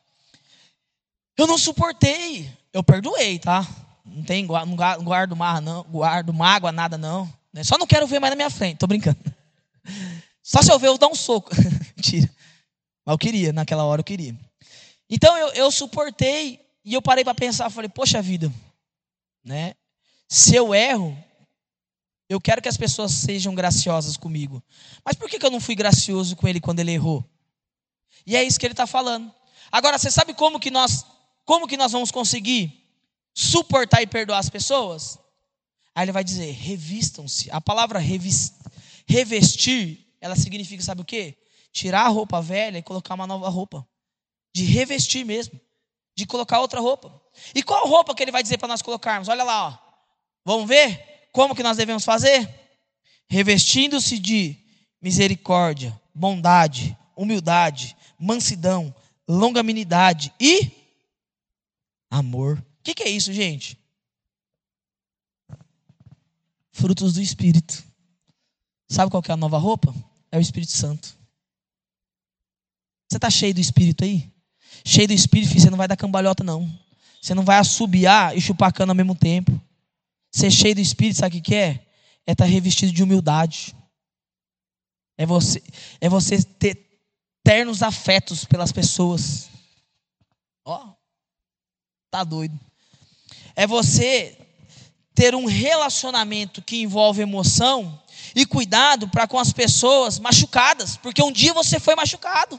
Eu 1.36 1.46
não 1.46 1.58
suportei. 1.58 2.50
Eu 2.72 2.82
perdoei, 2.82 3.38
tá? 3.38 3.68
Não 4.06 4.24
tem 4.24 4.46
não 4.46 5.04
guardo 5.04 5.36
mágoa, 5.36 5.60
não, 5.60 5.84
guardo 5.84 6.34
mágoa, 6.34 6.72
nada 6.72 6.98
não. 6.98 7.30
Né? 7.52 7.65
Só 7.65 7.78
não 7.78 7.86
quero 7.86 8.08
ver 8.08 8.22
mais 8.22 8.32
na 8.32 8.38
minha 8.38 8.50
frente, 8.50 8.78
tô 8.78 8.88
brincando. 8.88 9.18
Só 10.41 10.62
se 10.62 10.72
eu 10.72 10.80
ver, 10.80 10.88
eu 10.88 10.98
dar 10.98 11.10
um 11.10 11.15
soco. 11.15 11.52
Mentira. 11.98 12.32
Mas 13.06 13.13
eu 13.13 13.18
queria, 13.18 13.52
naquela 13.52 13.84
hora 13.84 14.00
eu 14.00 14.06
queria. 14.06 14.34
Então 15.10 15.36
eu, 15.38 15.50
eu 15.50 15.70
suportei 15.70 16.62
e 16.86 16.94
eu 16.94 17.02
parei 17.02 17.26
para 17.26 17.36
pensar, 17.36 17.70
falei, 17.70 17.89
poxa 17.89 18.22
vida, 18.22 18.50
né? 19.44 19.74
Se 20.30 20.56
eu 20.56 20.74
erro, 20.74 21.18
eu 22.30 22.39
quero 22.39 22.62
que 22.62 22.70
as 22.70 22.78
pessoas 22.78 23.12
sejam 23.12 23.54
graciosas 23.54 24.15
comigo. 24.15 24.63
Mas 25.04 25.15
por 25.15 25.30
que, 25.30 25.38
que 25.38 25.46
eu 25.46 25.52
não 25.52 25.60
fui 25.60 25.76
gracioso 25.76 26.38
com 26.38 26.48
ele 26.48 26.62
quando 26.62 26.80
ele 26.80 26.94
errou? 26.94 27.22
E 28.26 28.36
é 28.36 28.44
isso 28.44 28.60
que 28.60 28.66
ele 28.66 28.74
está 28.74 28.88
falando. 28.88 29.34
Agora, 29.72 29.98
você 29.98 30.10
sabe 30.10 30.34
como 30.34 30.60
que 30.60 30.72
nós 30.72 31.06
como 31.46 31.68
que 31.68 31.78
nós 31.78 31.92
vamos 31.92 32.12
conseguir 32.12 32.84
suportar 33.34 34.02
e 34.02 34.08
perdoar 34.08 34.40
as 34.40 34.50
pessoas? 34.50 35.20
Aí 35.94 36.04
ele 36.04 36.12
vai 36.12 36.24
dizer: 36.24 36.52
revistam-se. 36.52 37.50
A 37.52 37.62
palavra 37.62 38.00
revestir, 39.08 40.08
ela 40.20 40.36
significa, 40.36 40.84
sabe 40.84 41.02
o 41.02 41.06
quê? 41.06 41.38
Tirar 41.72 42.06
a 42.06 42.10
roupa 42.10 42.42
velha 42.42 42.80
e 42.80 42.84
colocar 42.84 43.14
uma 43.14 43.28
nova 43.28 43.48
roupa. 43.48 43.88
De 44.54 44.66
revestir 44.66 45.24
mesmo. 45.24 45.60
De 46.16 46.26
colocar 46.26 46.60
outra 46.60 46.80
roupa. 46.80 47.22
E 47.54 47.62
qual 47.62 47.88
roupa 47.88 48.16
que 48.16 48.24
ele 48.24 48.32
vai 48.32 48.42
dizer 48.42 48.58
para 48.58 48.68
nós 48.68 48.82
colocarmos? 48.82 49.28
Olha 49.28 49.44
lá, 49.44 49.68
ó. 49.68 49.78
Vamos 50.44 50.68
ver 50.68 51.28
como 51.32 51.56
que 51.56 51.64
nós 51.64 51.78
devemos 51.78 52.06
fazer? 52.06 52.50
Revestindo-se 53.28 54.18
de 54.18 54.58
misericórdia, 55.02 56.00
bondade, 56.14 56.98
humildade, 57.16 57.96
mansidão, 58.19 58.93
longanimidade 59.28 60.34
e 60.39 60.71
amor. 62.10 62.58
O 62.80 62.84
que, 62.84 62.93
que 62.93 63.04
é 63.04 63.10
isso, 63.10 63.34
gente? 63.34 63.78
Frutos 66.71 67.13
do 67.13 67.21
Espírito. 67.21 67.84
Sabe 68.88 69.10
qual 69.10 69.23
que 69.23 69.32
é 69.32 69.34
a 69.34 69.38
nova 69.38 69.58
roupa? 69.58 69.93
É 70.32 70.38
o 70.38 70.41
Espírito 70.41 70.71
Santo. 70.71 71.17
Você 73.10 73.17
está 73.17 73.30
cheio 73.30 73.54
do 73.54 73.61
Espírito 73.61 74.03
aí? 74.03 74.32
Cheio 74.86 75.07
do 75.07 75.13
Espírito, 75.13 75.49
filho, 75.49 75.61
você 75.61 75.70
não 75.70 75.78
vai 75.78 75.88
dar 75.88 75.95
cambalhota, 75.95 76.43
não. 76.43 76.72
Você 77.22 77.34
não 77.34 77.43
vai 77.43 77.57
assobiar 77.57 78.38
e 78.38 78.41
chupar 78.41 78.72
cana 78.72 78.91
ao 78.91 78.95
mesmo 78.95 79.16
tempo. 79.16 79.59
Ser 80.32 80.51
cheio 80.51 80.76
do 80.76 80.82
Espírito, 80.82 81.18
sabe 81.18 81.38
o 81.38 81.41
que 81.41 81.55
é? 81.55 81.88
É 82.28 82.34
estar 82.34 82.45
tá 82.45 82.49
revestido 82.49 82.91
de 82.91 83.01
humildade. 83.01 83.76
É 85.18 85.26
você, 85.26 85.63
é 86.01 86.09
você 86.09 86.43
ter 86.43 86.85
ternos 87.46 87.82
afetos 87.82 88.43
pelas 88.43 88.74
pessoas. 88.74 89.48
Ó, 90.66 90.96
Tá 92.16 92.24
doido. 92.24 92.58
É 93.58 93.68
você 93.68 94.38
ter 95.14 95.36
um 95.36 95.48
relacionamento 95.48 96.62
que 96.62 96.82
envolve 96.82 97.22
emoção 97.22 98.02
e 98.34 98.46
cuidado 98.46 99.10
para 99.10 99.28
com 99.28 99.38
as 99.38 99.52
pessoas 99.52 100.18
machucadas, 100.18 100.96
porque 100.96 101.22
um 101.22 101.30
dia 101.30 101.54
você 101.54 101.78
foi 101.78 101.93
machucado. 101.93 102.58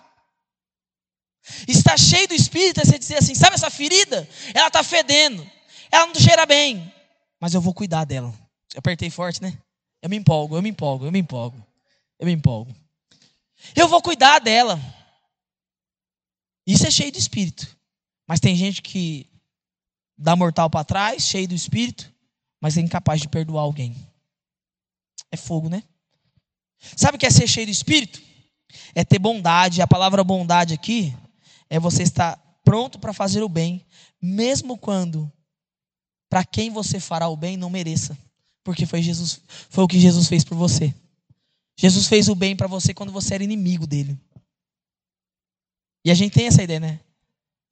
Está 1.66 1.96
cheio 1.96 2.28
do 2.28 2.34
espírito, 2.34 2.82
é 2.82 2.84
você 2.84 2.98
dizer 2.98 3.16
assim: 3.16 3.34
sabe 3.34 3.54
essa 3.54 3.70
ferida? 3.70 4.28
Ela 4.52 4.66
está 4.66 4.82
fedendo, 4.82 5.50
ela 5.90 6.06
não 6.06 6.14
cheira 6.16 6.44
bem, 6.44 6.92
mas 7.40 7.54
eu 7.54 7.60
vou 7.62 7.72
cuidar 7.72 8.04
dela. 8.04 8.28
Eu 8.74 8.80
apertei 8.80 9.08
forte, 9.08 9.40
né? 9.40 9.56
Eu 10.02 10.10
me 10.10 10.16
empolgo, 10.16 10.54
eu 10.54 10.60
me 10.60 10.68
empolgo, 10.68 11.06
eu 11.06 11.12
me 11.12 11.20
empolgo, 11.20 11.66
eu 12.18 12.26
me 12.26 12.32
empolgo. 12.32 12.76
Eu 13.74 13.88
vou 13.88 14.02
cuidar 14.02 14.38
dela. 14.38 14.80
Isso 16.66 16.86
é 16.86 16.90
cheio 16.90 17.12
do 17.12 17.18
espírito. 17.18 17.76
Mas 18.26 18.40
tem 18.40 18.56
gente 18.56 18.82
que 18.82 19.30
dá 20.18 20.34
mortal 20.34 20.68
para 20.68 20.84
trás, 20.84 21.22
cheio 21.22 21.46
do 21.46 21.54
espírito, 21.54 22.12
mas 22.60 22.76
é 22.76 22.80
incapaz 22.80 23.20
de 23.20 23.28
perdoar 23.28 23.62
alguém. 23.62 23.94
É 25.30 25.36
fogo, 25.36 25.68
né? 25.68 25.82
Sabe 26.96 27.16
o 27.16 27.18
que 27.18 27.26
é 27.26 27.30
ser 27.30 27.46
cheio 27.46 27.66
do 27.66 27.72
espírito? 27.72 28.20
É 28.94 29.04
ter 29.04 29.18
bondade. 29.18 29.82
A 29.82 29.86
palavra 29.86 30.24
bondade 30.24 30.74
aqui 30.74 31.14
é 31.68 31.78
você 31.78 32.02
estar 32.02 32.36
pronto 32.64 32.98
para 32.98 33.12
fazer 33.12 33.42
o 33.42 33.48
bem, 33.48 33.86
mesmo 34.20 34.76
quando 34.76 35.30
para 36.28 36.44
quem 36.44 36.70
você 36.70 36.98
fará 36.98 37.28
o 37.28 37.36
bem 37.36 37.56
não 37.56 37.70
mereça, 37.70 38.18
porque 38.64 38.84
foi 38.84 39.00
Jesus, 39.00 39.40
foi 39.70 39.84
o 39.84 39.88
que 39.88 40.00
Jesus 40.00 40.26
fez 40.26 40.42
por 40.42 40.56
você. 40.56 40.92
Jesus 41.76 42.06
fez 42.06 42.28
o 42.28 42.34
bem 42.34 42.56
para 42.56 42.66
você 42.66 42.94
quando 42.94 43.12
você 43.12 43.34
era 43.34 43.44
inimigo 43.44 43.86
dele. 43.86 44.18
E 46.04 46.10
a 46.10 46.14
gente 46.14 46.32
tem 46.32 46.46
essa 46.46 46.62
ideia, 46.62 46.80
né? 46.80 47.00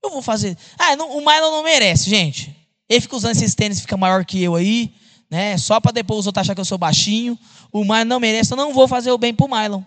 Eu 0.02 0.10
vou 0.10 0.20
fazer. 0.20 0.58
Ah, 0.78 0.94
não, 0.96 1.16
o 1.16 1.20
Milo 1.20 1.50
não 1.50 1.62
merece, 1.62 2.10
gente. 2.10 2.54
Ele 2.88 3.00
fica 3.00 3.16
usando 3.16 3.32
esses 3.32 3.54
tênis, 3.54 3.80
fica 3.80 3.96
maior 3.96 4.24
que 4.24 4.42
eu 4.42 4.54
aí, 4.54 4.94
né? 5.30 5.56
Só 5.56 5.80
para 5.80 5.92
depois 5.92 6.20
os 6.20 6.26
outros 6.26 6.42
achar 6.42 6.54
que 6.54 6.60
eu 6.60 6.64
sou 6.64 6.76
baixinho. 6.76 7.38
O 7.72 7.84
Milo 7.84 8.04
não 8.04 8.20
merece, 8.20 8.52
eu 8.52 8.56
não 8.56 8.74
vou 8.74 8.86
fazer 8.86 9.10
o 9.10 9.18
bem 9.18 9.34
pro 9.34 9.48
Mylon. 9.48 9.82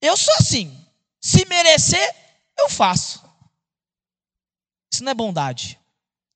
Eu 0.00 0.16
sou 0.16 0.32
assim. 0.38 0.74
Se 1.20 1.44
merecer, 1.46 2.14
eu 2.58 2.70
faço. 2.70 3.22
Isso 4.90 5.04
não 5.04 5.10
é 5.10 5.14
bondade. 5.14 5.78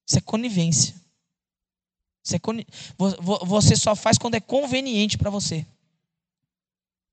Isso 0.07 0.19
é 0.19 0.21
conivência. 0.21 1.00
Você 2.23 3.77
só 3.77 3.97
faz 3.97 4.19
quando 4.19 4.35
é 4.35 4.41
conveniente 4.41 5.17
para 5.17 5.31
você. 5.31 5.67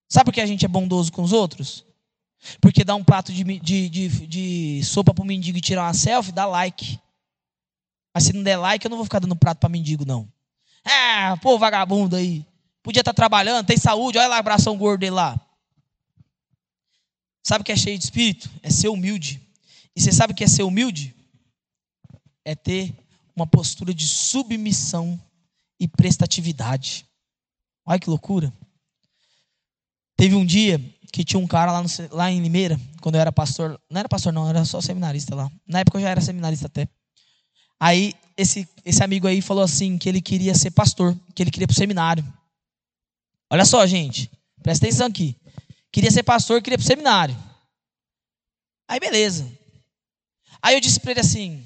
Sabe 0.09 0.25
por 0.25 0.33
que 0.33 0.41
a 0.41 0.45
gente 0.45 0.65
é 0.65 0.67
bondoso 0.67 1.11
com 1.11 1.21
os 1.21 1.33
outros? 1.33 1.85
Porque 2.61 2.83
dá 2.83 2.95
um 2.95 3.03
prato 3.03 3.31
de, 3.31 3.43
de, 3.43 3.89
de, 3.89 4.09
de 4.27 4.83
sopa 4.83 5.13
para 5.13 5.23
o 5.23 5.25
mendigo 5.25 5.57
e 5.57 5.61
tirar 5.61 5.83
uma 5.83 5.93
selfie, 5.93 6.31
dá 6.31 6.45
like. 6.45 6.99
Mas 8.13 8.25
se 8.25 8.33
não 8.33 8.43
der 8.43 8.57
like, 8.57 8.85
eu 8.85 8.89
não 8.89 8.97
vou 8.97 9.05
ficar 9.05 9.19
dando 9.19 9.35
prato 9.35 9.59
para 9.59 9.69
mendigo, 9.69 10.05
não. 10.05 10.31
Ah, 10.83 11.37
pô, 11.41 11.57
vagabundo 11.57 12.15
aí. 12.15 12.45
Podia 12.81 13.01
estar 13.01 13.13
tá 13.13 13.15
trabalhando, 13.15 13.65
tem 13.65 13.77
saúde, 13.77 14.17
olha 14.17 14.27
lá 14.27 14.37
o 14.37 14.39
abração 14.39 14.77
gordo 14.77 15.01
dele 15.01 15.11
lá. 15.11 15.39
Sabe 17.43 17.61
o 17.61 17.65
que 17.65 17.71
é 17.71 17.75
cheio 17.75 17.97
de 17.97 18.03
espírito? 18.03 18.49
É 18.61 18.69
ser 18.69 18.89
humilde. 18.89 19.41
E 19.95 20.01
você 20.01 20.11
sabe 20.11 20.33
o 20.33 20.35
que 20.35 20.43
é 20.43 20.47
ser 20.47 20.63
humilde? 20.63 21.15
É 22.45 22.55
ter 22.55 22.93
uma 23.37 23.45
postura 23.45 23.93
de 23.93 24.07
submissão 24.07 25.21
e 25.79 25.87
prestatividade. 25.87 27.05
Olha 27.85 27.99
que 27.99 28.09
loucura. 28.09 28.51
Teve 30.17 30.33
um 30.33 30.43
dia 30.43 30.79
que 31.13 31.23
tinha 31.23 31.39
um 31.39 31.45
cara 31.45 31.71
lá, 31.71 31.83
no, 31.83 31.87
lá 32.11 32.31
em 32.31 32.41
Limeira, 32.41 32.79
quando 32.99 33.15
eu 33.15 33.21
era 33.21 33.31
pastor. 33.31 33.79
Não 33.89 33.99
era 33.99 34.09
pastor, 34.09 34.33
não, 34.33 34.49
era 34.49 34.65
só 34.65 34.81
seminarista 34.81 35.35
lá. 35.35 35.51
Na 35.67 35.79
época 35.79 35.99
eu 35.99 36.01
já 36.01 36.09
era 36.09 36.19
seminarista 36.19 36.65
até. 36.65 36.89
Aí 37.79 38.15
esse, 38.35 38.67
esse 38.83 39.03
amigo 39.03 39.27
aí 39.27 39.39
falou 39.39 39.63
assim 39.63 39.99
que 39.99 40.09
ele 40.09 40.19
queria 40.19 40.55
ser 40.55 40.71
pastor, 40.71 41.15
que 41.35 41.43
ele 41.43 41.51
queria 41.51 41.65
ir 41.65 41.67
pro 41.67 41.75
seminário. 41.75 42.25
Olha 43.51 43.65
só, 43.65 43.85
gente, 43.85 44.31
presta 44.63 44.87
atenção 44.87 45.05
aqui. 45.05 45.35
Queria 45.91 46.09
ser 46.09 46.23
pastor, 46.23 46.59
queria 46.59 46.75
ir 46.75 46.79
pro 46.79 46.87
seminário. 46.87 47.37
Aí 48.87 48.99
beleza. 48.99 49.47
Aí 50.59 50.73
eu 50.73 50.81
disse 50.81 50.99
para 50.99 51.11
ele 51.11 51.19
assim: 51.19 51.63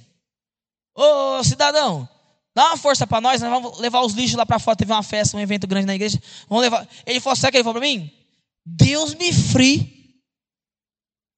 Ô 1.02 1.44
cidadão, 1.44 2.08
dá 2.54 2.68
uma 2.68 2.78
força 2.78 3.08
para 3.08 3.20
nós, 3.20 3.42
nós 3.42 3.50
vamos 3.50 3.80
levar 3.80 4.02
os 4.02 4.14
lixos 4.14 4.38
lá 4.38 4.46
para 4.46 4.60
fora. 4.60 4.78
Teve 4.78 4.92
uma 4.92 5.02
festa, 5.02 5.36
um 5.36 5.40
evento 5.40 5.66
grande 5.66 5.88
na 5.88 5.96
igreja. 5.96 6.22
Vamos 6.48 6.62
levar. 6.62 6.88
Ele 7.08 7.20
falou: 7.20 7.36
Sabe 7.36 7.50
o 7.50 7.52
que 7.52 7.58
ele 7.58 7.64
falou 7.64 7.80
para 7.80 7.90
mim? 7.90 8.12
Deus 8.64 9.16
me 9.16 9.34
free. 9.34 10.22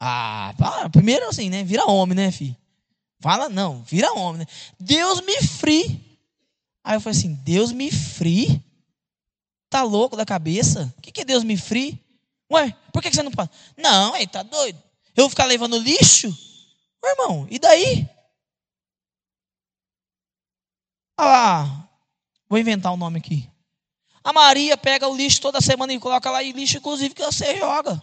Ah, 0.02 0.54
primeiro 0.92 1.30
assim, 1.30 1.50
né? 1.50 1.64
Vira 1.64 1.90
homem, 1.90 2.14
né, 2.14 2.30
filho? 2.30 2.58
Fala 3.22 3.48
não, 3.48 3.82
vira 3.84 4.12
homem, 4.12 4.40
né? 4.40 4.46
Deus 4.78 5.22
me 5.22 5.42
free. 5.42 6.20
Aí 6.84 6.98
eu 6.98 7.02
falei 7.02 7.18
assim: 7.18 7.34
Deus 7.36 7.72
me 7.72 7.90
free? 7.90 8.62
Tá 9.70 9.82
louco 9.82 10.18
da 10.18 10.26
cabeça? 10.26 10.94
O 10.98 11.02
que, 11.02 11.10
que 11.10 11.22
é 11.22 11.26
Deus 11.26 11.46
me 11.46 11.56
free? 11.56 11.98
Ué, 12.52 12.76
por 12.92 13.02
que, 13.02 13.10
que 13.10 13.16
você 13.16 13.24
não 13.24 13.32
fala? 13.32 13.50
Não, 13.78 14.14
aí 14.14 14.28
tá 14.28 14.44
doido. 14.44 14.78
Eu 15.16 15.24
vou 15.24 15.30
ficar 15.30 15.46
levando 15.46 15.78
lixo? 15.78 16.28
Meu 17.02 17.12
irmão, 17.12 17.48
e 17.50 17.58
daí? 17.58 18.10
Ah, 21.18 21.88
vou 22.50 22.60
inventar 22.60 22.92
um 22.94 22.98
nome 22.98 23.20
aqui. 23.20 23.50
A 24.24 24.32
Maria 24.32 24.78
pega 24.78 25.08
o 25.08 25.16
lixo 25.16 25.42
toda 25.42 25.60
semana 25.60 25.94
e 25.94 26.00
coloca 26.00 26.32
lá 26.32 26.42
e 26.42 26.52
lixo, 26.52 26.78
inclusive, 26.78 27.14
que 27.14 27.24
você 27.24 27.58
joga. 27.58 28.02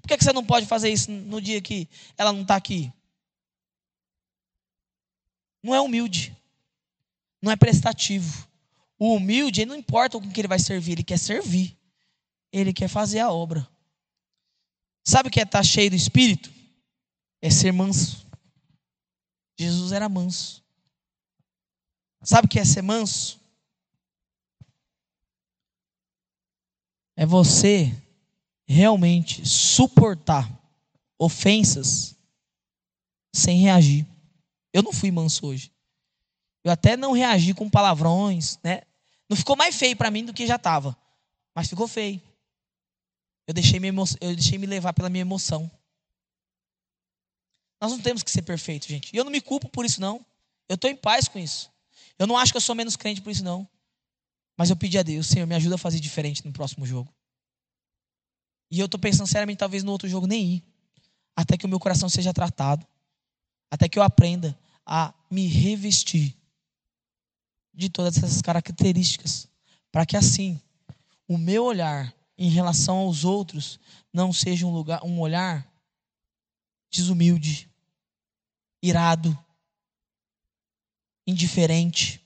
Por 0.00 0.08
que 0.08 0.22
você 0.22 0.32
não 0.32 0.44
pode 0.44 0.66
fazer 0.66 0.90
isso 0.90 1.10
no 1.10 1.40
dia 1.40 1.60
que 1.60 1.88
ela 2.16 2.32
não 2.32 2.42
está 2.42 2.54
aqui? 2.54 2.92
Não 5.62 5.74
é 5.74 5.80
humilde. 5.80 6.36
Não 7.42 7.50
é 7.50 7.56
prestativo. 7.56 8.46
O 8.98 9.16
humilde, 9.16 9.66
não 9.66 9.74
importa 9.74 10.18
com 10.18 10.30
que 10.30 10.40
ele 10.40 10.48
vai 10.48 10.60
servir, 10.60 10.92
ele 10.92 11.04
quer 11.04 11.18
servir. 11.18 11.76
Ele 12.52 12.72
quer 12.72 12.88
fazer 12.88 13.18
a 13.18 13.30
obra. 13.30 13.68
Sabe 15.04 15.28
o 15.28 15.32
que 15.32 15.40
é 15.40 15.42
estar 15.42 15.58
tá 15.58 15.64
cheio 15.64 15.90
do 15.90 15.96
Espírito? 15.96 16.52
É 17.42 17.50
ser 17.50 17.72
manso. 17.72 18.26
Jesus 19.58 19.92
era 19.92 20.08
manso. 20.08 20.64
Sabe 22.22 22.46
o 22.46 22.48
que 22.48 22.58
é 22.58 22.64
ser 22.64 22.82
manso? 22.82 23.40
é 27.16 27.24
você 27.24 27.90
realmente 28.68 29.46
suportar 29.46 30.46
ofensas 31.18 32.14
sem 33.34 33.58
reagir. 33.58 34.06
Eu 34.72 34.82
não 34.82 34.92
fui 34.92 35.10
manso 35.10 35.46
hoje. 35.46 35.72
Eu 36.62 36.70
até 36.70 36.96
não 36.96 37.12
reagi 37.12 37.54
com 37.54 37.70
palavrões, 37.70 38.58
né? 38.62 38.82
Não 39.28 39.36
ficou 39.36 39.56
mais 39.56 39.74
feio 39.76 39.96
para 39.96 40.10
mim 40.10 40.24
do 40.24 40.34
que 40.34 40.46
já 40.46 40.56
estava, 40.56 40.96
mas 41.54 41.68
ficou 41.68 41.88
feio. 41.88 42.20
Eu 43.46 43.54
deixei, 43.54 43.80
me 43.80 43.88
eu 43.88 44.34
deixei 44.34 44.58
me 44.58 44.66
levar 44.66 44.92
pela 44.92 45.08
minha 45.08 45.22
emoção. 45.22 45.70
Nós 47.80 47.92
não 47.92 48.00
temos 48.00 48.22
que 48.22 48.30
ser 48.30 48.42
perfeitos, 48.42 48.88
gente. 48.88 49.14
E 49.14 49.16
eu 49.16 49.24
não 49.24 49.30
me 49.30 49.40
culpo 49.40 49.68
por 49.68 49.84
isso, 49.84 50.00
não. 50.00 50.24
Eu 50.68 50.74
estou 50.74 50.90
em 50.90 50.96
paz 50.96 51.28
com 51.28 51.38
isso. 51.38 51.70
Eu 52.18 52.26
não 52.26 52.36
acho 52.36 52.52
que 52.52 52.56
eu 52.56 52.62
sou 52.62 52.74
menos 52.74 52.96
crente 52.96 53.20
por 53.20 53.30
isso, 53.30 53.44
não. 53.44 53.68
Mas 54.56 54.70
eu 54.70 54.76
pedi 54.76 54.98
a 54.98 55.02
Deus, 55.02 55.26
Senhor, 55.26 55.46
me 55.46 55.54
ajuda 55.54 55.74
a 55.74 55.78
fazer 55.78 56.00
diferente 56.00 56.44
no 56.44 56.52
próximo 56.52 56.86
jogo. 56.86 57.12
E 58.70 58.80
eu 58.80 58.86
estou 58.86 58.98
pensando 58.98 59.26
seriamente, 59.26 59.58
talvez 59.58 59.84
no 59.84 59.92
outro 59.92 60.08
jogo 60.08 60.26
nem 60.26 60.54
ir. 60.54 60.64
Até 61.36 61.56
que 61.56 61.66
o 61.66 61.68
meu 61.68 61.78
coração 61.78 62.08
seja 62.08 62.32
tratado. 62.32 62.86
Até 63.70 63.88
que 63.88 63.98
eu 63.98 64.02
aprenda 64.02 64.58
a 64.84 65.12
me 65.30 65.46
revestir 65.46 66.34
de 67.74 67.90
todas 67.90 68.16
essas 68.16 68.40
características. 68.40 69.48
Para 69.92 70.06
que 70.06 70.16
assim, 70.16 70.60
o 71.28 71.36
meu 71.36 71.64
olhar 71.64 72.14
em 72.38 72.48
relação 72.48 72.98
aos 72.98 73.24
outros 73.24 73.78
não 74.12 74.32
seja 74.32 74.66
um, 74.66 74.72
lugar, 74.72 75.04
um 75.04 75.20
olhar 75.20 75.66
desumilde, 76.90 77.68
irado, 78.82 79.36
indiferente. 81.26 82.20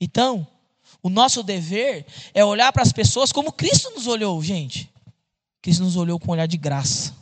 Então, 0.00 0.46
o 1.02 1.08
nosso 1.08 1.42
dever 1.42 2.06
é 2.32 2.44
olhar 2.44 2.72
para 2.72 2.82
as 2.82 2.92
pessoas 2.92 3.32
como 3.32 3.52
Cristo 3.52 3.90
nos 3.90 4.06
olhou, 4.06 4.42
gente. 4.42 4.90
Cristo 5.60 5.84
nos 5.84 5.96
olhou 5.96 6.18
com 6.18 6.28
um 6.28 6.32
olhar 6.32 6.46
de 6.46 6.56
graça. 6.56 7.14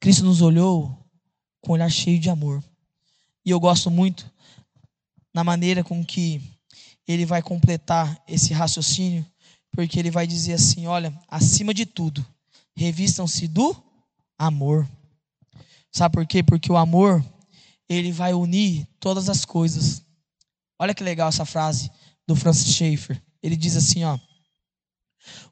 Cristo 0.00 0.24
nos 0.24 0.42
olhou 0.42 0.96
com 1.60 1.72
um 1.72 1.74
olhar 1.74 1.90
cheio 1.90 2.18
de 2.18 2.28
amor. 2.28 2.62
E 3.44 3.50
eu 3.50 3.60
gosto 3.60 3.90
muito 3.90 4.30
na 5.32 5.42
maneira 5.42 5.82
com 5.82 6.04
que 6.04 6.40
ele 7.06 7.26
vai 7.26 7.42
completar 7.42 8.22
esse 8.28 8.52
raciocínio, 8.52 9.26
porque 9.72 9.98
ele 9.98 10.10
vai 10.10 10.26
dizer 10.26 10.54
assim: 10.54 10.86
olha, 10.86 11.12
acima 11.28 11.74
de 11.74 11.84
tudo, 11.84 12.24
revistam-se 12.76 13.48
do 13.48 13.76
amor. 14.38 14.88
Sabe 15.90 16.14
por 16.14 16.26
quê? 16.26 16.42
Porque 16.42 16.70
o 16.70 16.76
amor, 16.76 17.24
ele 17.88 18.12
vai 18.12 18.34
unir 18.34 18.86
todas 18.98 19.28
as 19.28 19.44
coisas. 19.44 20.03
Olha 20.78 20.94
que 20.94 21.04
legal 21.04 21.28
essa 21.28 21.44
frase 21.44 21.90
do 22.26 22.34
Francis 22.34 22.74
Schaeffer. 22.74 23.22
Ele 23.42 23.56
diz 23.56 23.76
assim, 23.76 24.04
ó: 24.04 24.18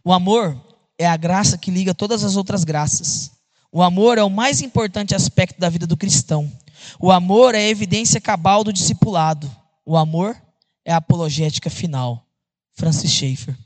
O 0.05 0.13
amor 0.13 0.61
é 0.99 1.07
a 1.07 1.17
graça 1.17 1.59
que 1.59 1.71
liga 1.71 1.95
todas 1.95 2.25
as 2.25 2.37
outras 2.37 2.65
graças. 2.65 3.31
O 3.71 3.83
amor 3.83 4.19
é 4.19 4.23
o 4.23 4.31
mais 4.31 4.61
importante 4.61 5.15
aspecto 5.15 5.59
da 5.59 5.69
vida 5.69 5.87
do 5.87 5.97
cristão. 5.97 6.51
O 6.99 7.11
amor 7.11 7.55
é 7.55 7.59
a 7.59 7.69
evidência 7.69 8.21
cabal 8.21 8.63
do 8.63 8.73
discipulado. 8.73 9.51
O 9.85 9.97
amor 9.97 10.41
é 10.85 10.93
a 10.93 10.99
apologética 10.99 11.71
final. 11.71 12.27
Francis 12.75 13.11
Schaeffer. 13.11 13.57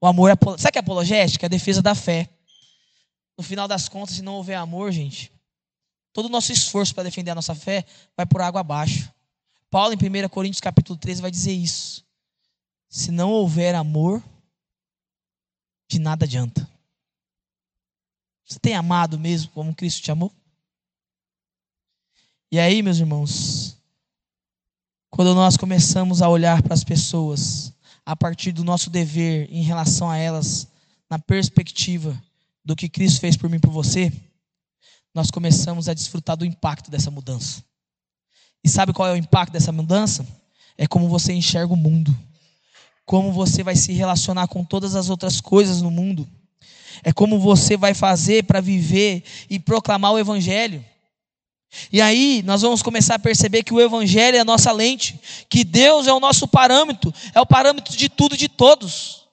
O 0.00 0.06
amor 0.06 0.30
é, 0.30 0.34
sabe 0.58 0.72
que 0.72 0.78
é 0.78 0.80
apologética? 0.80 1.46
É 1.46 1.48
a 1.48 1.50
defesa 1.50 1.82
da 1.82 1.94
fé. 1.94 2.28
No 3.36 3.44
final 3.44 3.68
das 3.68 3.88
contas, 3.88 4.16
se 4.16 4.22
não 4.22 4.34
houver 4.34 4.56
amor, 4.56 4.92
gente, 4.92 5.32
todo 6.12 6.26
o 6.26 6.30
nosso 6.30 6.52
esforço 6.52 6.94
para 6.94 7.04
defender 7.04 7.30
a 7.30 7.34
nossa 7.34 7.54
fé 7.54 7.84
vai 8.16 8.26
por 8.26 8.40
água 8.40 8.60
abaixo. 8.60 9.10
Paulo, 9.70 9.94
em 9.94 10.24
1 10.24 10.28
Coríntios 10.28 10.60
capítulo 10.60 10.98
13, 10.98 11.20
vai 11.20 11.30
dizer 11.30 11.52
isso. 11.52 12.04
Se 12.88 13.10
não 13.10 13.30
houver 13.30 13.74
amor, 13.74 14.22
de 15.88 15.98
nada 15.98 16.24
adianta. 16.24 16.68
Você 18.44 18.58
tem 18.58 18.74
amado 18.74 19.18
mesmo 19.18 19.50
como 19.52 19.74
Cristo 19.74 20.02
te 20.02 20.10
amou? 20.10 20.32
E 22.50 22.58
aí, 22.58 22.82
meus 22.82 22.98
irmãos, 22.98 23.76
quando 25.10 25.34
nós 25.34 25.56
começamos 25.56 26.22
a 26.22 26.28
olhar 26.30 26.62
para 26.62 26.72
as 26.72 26.82
pessoas 26.82 27.72
a 28.06 28.16
partir 28.16 28.52
do 28.52 28.64
nosso 28.64 28.88
dever 28.88 29.52
em 29.52 29.62
relação 29.62 30.08
a 30.08 30.16
elas, 30.16 30.66
na 31.10 31.18
perspectiva 31.18 32.18
do 32.64 32.74
que 32.74 32.88
Cristo 32.88 33.20
fez 33.20 33.36
por 33.36 33.50
mim 33.50 33.56
e 33.56 33.60
por 33.60 33.70
você, 33.70 34.10
nós 35.14 35.30
começamos 35.30 35.88
a 35.88 35.94
desfrutar 35.94 36.38
do 36.38 36.44
impacto 36.46 36.90
dessa 36.90 37.10
mudança. 37.10 37.62
E 38.64 38.68
sabe 38.68 38.92
qual 38.92 39.08
é 39.08 39.12
o 39.12 39.16
impacto 39.16 39.52
dessa 39.52 39.72
mudança? 39.72 40.26
É 40.76 40.86
como 40.86 41.08
você 41.08 41.32
enxerga 41.32 41.72
o 41.72 41.76
mundo, 41.76 42.16
como 43.04 43.32
você 43.32 43.62
vai 43.62 43.74
se 43.74 43.92
relacionar 43.92 44.48
com 44.48 44.64
todas 44.64 44.94
as 44.94 45.08
outras 45.08 45.40
coisas 45.40 45.80
no 45.80 45.90
mundo, 45.90 46.28
é 47.02 47.12
como 47.12 47.38
você 47.38 47.76
vai 47.76 47.94
fazer 47.94 48.44
para 48.44 48.60
viver 48.60 49.22
e 49.48 49.58
proclamar 49.58 50.12
o 50.12 50.18
Evangelho. 50.18 50.84
E 51.92 52.00
aí 52.00 52.42
nós 52.44 52.62
vamos 52.62 52.82
começar 52.82 53.16
a 53.16 53.18
perceber 53.18 53.62
que 53.62 53.74
o 53.74 53.80
Evangelho 53.80 54.36
é 54.36 54.40
a 54.40 54.44
nossa 54.44 54.72
lente, 54.72 55.20
que 55.48 55.64
Deus 55.64 56.06
é 56.06 56.12
o 56.12 56.20
nosso 56.20 56.48
parâmetro, 56.48 57.12
é 57.34 57.40
o 57.40 57.46
parâmetro 57.46 57.96
de 57.96 58.08
tudo 58.08 58.34
e 58.34 58.38
de 58.38 58.48
todos. 58.48 59.26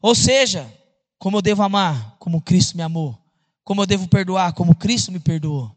Ou 0.00 0.14
seja, 0.14 0.72
como 1.18 1.38
eu 1.38 1.42
devo 1.42 1.62
amar, 1.62 2.16
como 2.18 2.40
Cristo 2.40 2.76
me 2.76 2.82
amou, 2.82 3.18
como 3.64 3.82
eu 3.82 3.86
devo 3.86 4.06
perdoar, 4.08 4.52
como 4.52 4.74
Cristo 4.74 5.10
me 5.10 5.18
perdoou. 5.18 5.75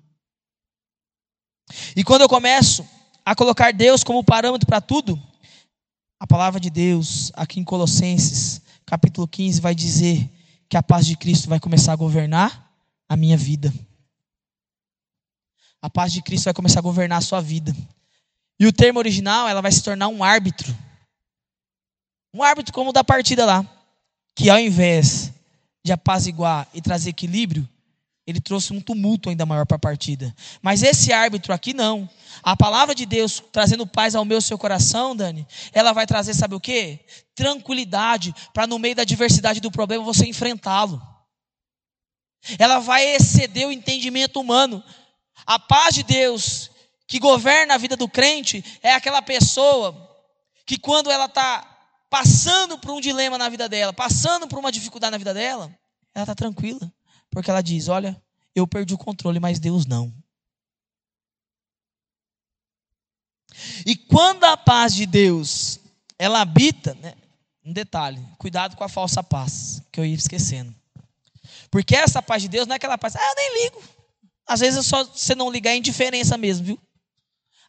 E 1.95 2.03
quando 2.03 2.21
eu 2.21 2.29
começo 2.29 2.87
a 3.25 3.35
colocar 3.35 3.71
Deus 3.73 4.03
como 4.03 4.23
parâmetro 4.23 4.67
para 4.67 4.81
tudo, 4.81 5.21
a 6.19 6.27
palavra 6.27 6.59
de 6.59 6.69
Deus, 6.69 7.31
aqui 7.33 7.59
em 7.59 7.63
Colossenses, 7.63 8.61
capítulo 8.85 9.27
15, 9.27 9.61
vai 9.61 9.73
dizer 9.73 10.29
que 10.67 10.75
a 10.75 10.83
paz 10.83 11.05
de 11.05 11.15
Cristo 11.15 11.47
vai 11.47 11.59
começar 11.59 11.93
a 11.93 11.95
governar 11.95 12.69
a 13.07 13.15
minha 13.15 13.37
vida. 13.37 13.73
A 15.81 15.89
paz 15.89 16.11
de 16.11 16.21
Cristo 16.21 16.45
vai 16.45 16.53
começar 16.53 16.79
a 16.79 16.83
governar 16.83 17.19
a 17.19 17.21
sua 17.21 17.41
vida. 17.41 17.75
E 18.59 18.67
o 18.67 18.73
termo 18.73 18.99
original, 18.99 19.47
ela 19.47 19.61
vai 19.61 19.71
se 19.71 19.81
tornar 19.81 20.09
um 20.09 20.23
árbitro. 20.23 20.75
Um 22.33 22.43
árbitro 22.43 22.73
como 22.73 22.89
o 22.89 22.93
da 22.93 23.03
partida 23.03 23.45
lá, 23.45 23.65
que 24.35 24.49
ao 24.49 24.59
invés 24.59 25.31
de 25.83 25.91
apaziguar 25.91 26.67
e 26.73 26.81
trazer 26.81 27.09
equilíbrio, 27.09 27.67
ele 28.29 28.39
trouxe 28.39 28.71
um 28.71 28.79
tumulto 28.79 29.27
ainda 29.27 29.43
maior 29.43 29.65
para 29.65 29.77
a 29.77 29.79
partida. 29.79 30.31
Mas 30.61 30.83
esse 30.83 31.11
árbitro 31.11 31.51
aqui 31.51 31.73
não. 31.73 32.07
A 32.43 32.55
palavra 32.55 32.93
de 32.93 33.03
Deus 33.03 33.41
trazendo 33.51 33.87
paz 33.87 34.13
ao 34.13 34.23
meu 34.23 34.39
seu 34.39 34.55
coração, 34.55 35.15
Dani, 35.15 35.47
ela 35.73 35.93
vai 35.93 36.05
trazer, 36.05 36.35
sabe 36.35 36.53
o 36.53 36.59
quê? 36.59 36.99
Tranquilidade 37.33 38.35
para 38.53 38.67
no 38.67 38.77
meio 38.77 38.93
da 38.93 39.03
diversidade 39.03 39.59
do 39.59 39.71
problema 39.71 40.03
você 40.03 40.27
enfrentá-lo. 40.27 41.01
Ela 42.59 42.77
vai 42.77 43.03
exceder 43.15 43.67
o 43.67 43.71
entendimento 43.71 44.39
humano. 44.39 44.83
A 45.43 45.57
paz 45.57 45.95
de 45.95 46.03
Deus 46.03 46.69
que 47.07 47.17
governa 47.17 47.73
a 47.73 47.77
vida 47.79 47.97
do 47.97 48.07
crente 48.07 48.63
é 48.83 48.93
aquela 48.93 49.23
pessoa 49.23 50.07
que 50.67 50.77
quando 50.77 51.09
ela 51.09 51.25
está 51.25 51.65
passando 52.11 52.77
por 52.77 52.91
um 52.91 53.01
dilema 53.01 53.39
na 53.39 53.49
vida 53.49 53.67
dela, 53.67 53.91
passando 53.91 54.47
por 54.47 54.59
uma 54.59 54.71
dificuldade 54.71 55.13
na 55.13 55.17
vida 55.17 55.33
dela, 55.33 55.75
ela 56.13 56.23
está 56.23 56.35
tranquila. 56.35 56.93
Porque 57.29 57.49
ela 57.49 57.61
diz: 57.61 57.87
Olha, 57.87 58.21
eu 58.55 58.67
perdi 58.67 58.93
o 58.93 58.97
controle, 58.97 59.39
mas 59.39 59.59
Deus 59.59 59.85
não. 59.85 60.13
E 63.85 63.95
quando 63.95 64.43
a 64.45 64.55
paz 64.55 64.93
de 64.93 65.05
Deus 65.05 65.79
ela 66.17 66.41
habita, 66.41 66.93
né, 66.95 67.13
um 67.63 67.71
detalhe, 67.71 68.25
cuidado 68.37 68.75
com 68.75 68.83
a 68.83 68.89
falsa 68.89 69.23
paz, 69.23 69.81
que 69.91 69.99
eu 69.99 70.05
ia 70.05 70.15
esquecendo. 70.15 70.75
Porque 71.71 71.95
essa 71.95 72.21
paz 72.21 72.41
de 72.41 72.47
Deus 72.47 72.67
não 72.67 72.73
é 72.73 72.77
aquela 72.77 72.97
paz, 72.97 73.15
ah, 73.15 73.19
eu 73.19 73.35
nem 73.35 73.63
ligo. 73.63 73.83
Às 74.45 74.59
vezes 74.59 74.79
é 74.79 74.89
só 74.89 75.03
você 75.03 75.35
não 75.35 75.51
ligar 75.51 75.71
é 75.71 75.77
indiferença 75.77 76.37
mesmo, 76.37 76.65
viu? 76.65 76.79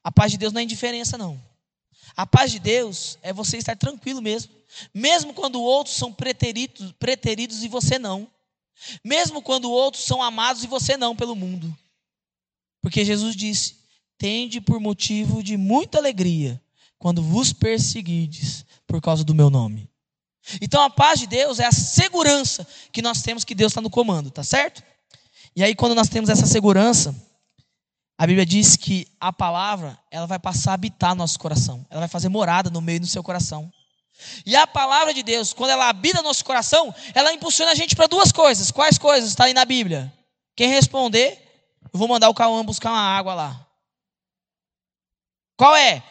A 0.02 0.10
paz 0.10 0.32
de 0.32 0.38
Deus 0.38 0.52
não 0.52 0.60
é 0.60 0.64
indiferença, 0.64 1.18
não. 1.18 1.40
A 2.16 2.26
paz 2.26 2.50
de 2.50 2.58
Deus 2.58 3.18
é 3.22 3.32
você 3.32 3.58
estar 3.58 3.76
tranquilo 3.76 4.22
mesmo. 4.22 4.52
Mesmo 4.94 5.34
quando 5.34 5.60
outros 5.60 5.96
são 5.96 6.12
preteridos, 6.12 6.92
preteridos 6.92 7.62
e 7.62 7.68
você 7.68 7.98
não. 7.98 8.28
Mesmo 9.04 9.42
quando 9.42 9.70
outros 9.70 10.04
são 10.04 10.22
amados 10.22 10.64
e 10.64 10.66
você 10.66 10.96
não 10.96 11.14
pelo 11.14 11.36
mundo. 11.36 11.76
Porque 12.80 13.04
Jesus 13.04 13.36
disse: 13.36 13.76
Tende 14.16 14.60
por 14.60 14.80
motivo 14.80 15.42
de 15.42 15.56
muita 15.56 15.98
alegria 15.98 16.60
quando 16.98 17.22
vos 17.22 17.52
perseguides 17.52 18.64
por 18.86 19.00
causa 19.00 19.24
do 19.24 19.34
meu 19.34 19.50
nome. 19.50 19.88
Então 20.60 20.82
a 20.82 20.90
paz 20.90 21.20
de 21.20 21.26
Deus 21.26 21.58
é 21.58 21.66
a 21.66 21.72
segurança 21.72 22.66
que 22.92 23.02
nós 23.02 23.22
temos 23.22 23.44
que 23.44 23.54
Deus 23.54 23.72
está 23.72 23.80
no 23.80 23.90
comando, 23.90 24.30
tá 24.30 24.42
certo? 24.42 24.82
E 25.54 25.62
aí 25.62 25.74
quando 25.74 25.94
nós 25.94 26.08
temos 26.08 26.30
essa 26.30 26.46
segurança, 26.46 27.14
a 28.18 28.26
Bíblia 28.26 28.44
diz 28.44 28.76
que 28.76 29.06
a 29.18 29.32
palavra 29.32 29.98
ela 30.10 30.26
vai 30.26 30.38
passar 30.38 30.72
a 30.72 30.74
habitar 30.74 31.14
nosso 31.14 31.38
coração, 31.38 31.86
ela 31.88 32.00
vai 32.00 32.08
fazer 32.08 32.28
morada 32.28 32.68
no 32.70 32.80
meio 32.80 33.00
do 33.00 33.06
seu 33.06 33.22
coração. 33.22 33.72
E 34.44 34.56
a 34.56 34.66
palavra 34.66 35.12
de 35.12 35.22
Deus, 35.22 35.52
quando 35.52 35.70
ela 35.70 35.88
habita 35.88 36.18
no 36.18 36.28
nosso 36.28 36.44
coração, 36.44 36.94
ela 37.14 37.32
impulsiona 37.32 37.72
a 37.72 37.74
gente 37.74 37.94
para 37.96 38.06
duas 38.06 38.32
coisas. 38.32 38.70
Quais 38.70 38.98
coisas? 38.98 39.30
Está 39.30 39.44
aí 39.44 39.54
na 39.54 39.64
Bíblia. 39.64 40.12
Quem 40.56 40.68
responder, 40.68 41.38
eu 41.92 41.98
vou 41.98 42.08
mandar 42.08 42.28
o 42.28 42.34
Cauã 42.34 42.64
buscar 42.64 42.90
uma 42.90 43.00
água 43.00 43.34
lá. 43.34 43.66
Qual 45.56 45.74
é? 45.76 46.02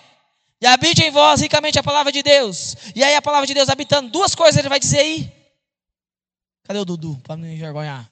E 0.61 0.67
habite 0.67 1.03
em 1.03 1.11
vós 1.11 1.41
ricamente 1.41 1.79
a 1.79 1.83
palavra 1.83 2.11
de 2.11 2.21
Deus. 2.21 2.75
E 2.95 3.03
aí 3.03 3.15
a 3.15 3.21
palavra 3.21 3.47
de 3.47 3.53
Deus 3.53 3.69
habitando, 3.69 4.09
duas 4.09 4.35
coisas 4.35 4.57
ele 4.57 4.69
vai 4.69 4.79
dizer 4.79 4.99
aí. 4.99 5.31
Cadê 6.63 6.79
o 6.79 6.85
Dudu? 6.85 7.19
Para 7.23 7.37
não 7.37 7.47
envergonhar. 7.47 8.09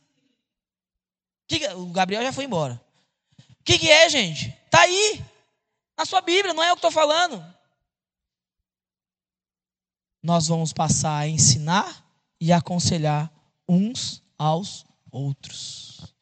O 1.75 1.87
Gabriel 1.87 2.23
já 2.23 2.33
foi 2.33 2.45
embora. 2.45 2.81
O 3.59 3.63
que, 3.63 3.77
que 3.77 3.91
é, 3.91 4.09
gente? 4.09 4.53
Está 4.65 4.81
aí. 4.81 5.21
Na 5.97 6.05
sua 6.05 6.21
Bíblia, 6.21 6.53
não 6.53 6.63
é 6.63 6.69
eu 6.69 6.75
que 6.75 6.79
estou 6.79 6.91
falando 6.91 7.56
nós 10.27 10.49
vamos 10.49 10.73
passar 10.73 11.19
a 11.19 11.27
ensinar 11.27 12.05
e 12.37 12.51
aconselhar 12.51 13.31
uns 13.65 14.21
aos 14.37 14.85
outros. 15.09 16.13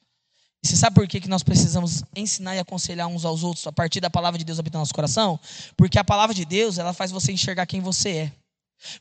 E 0.64 0.68
você 0.68 0.76
sabe 0.76 0.94
por 0.94 1.08
que, 1.08 1.20
que 1.20 1.28
nós 1.28 1.42
precisamos 1.42 2.04
ensinar 2.16 2.56
e 2.56 2.60
aconselhar 2.60 3.08
uns 3.08 3.26
aos 3.26 3.42
outros 3.42 3.66
a 3.66 3.72
partir 3.72 4.00
da 4.00 4.08
palavra 4.08 4.38
de 4.38 4.46
Deus 4.46 4.60
habitando 4.60 4.78
no 4.78 4.82
nosso 4.84 4.94
coração? 4.94 5.40
Porque 5.76 5.98
a 5.98 6.04
palavra 6.04 6.36
de 6.36 6.46
Deus, 6.46 6.78
ela 6.78 6.94
faz 6.94 7.10
você 7.10 7.32
enxergar 7.32 7.66
quem 7.66 7.82
você 7.82 8.10
é. 8.12 8.32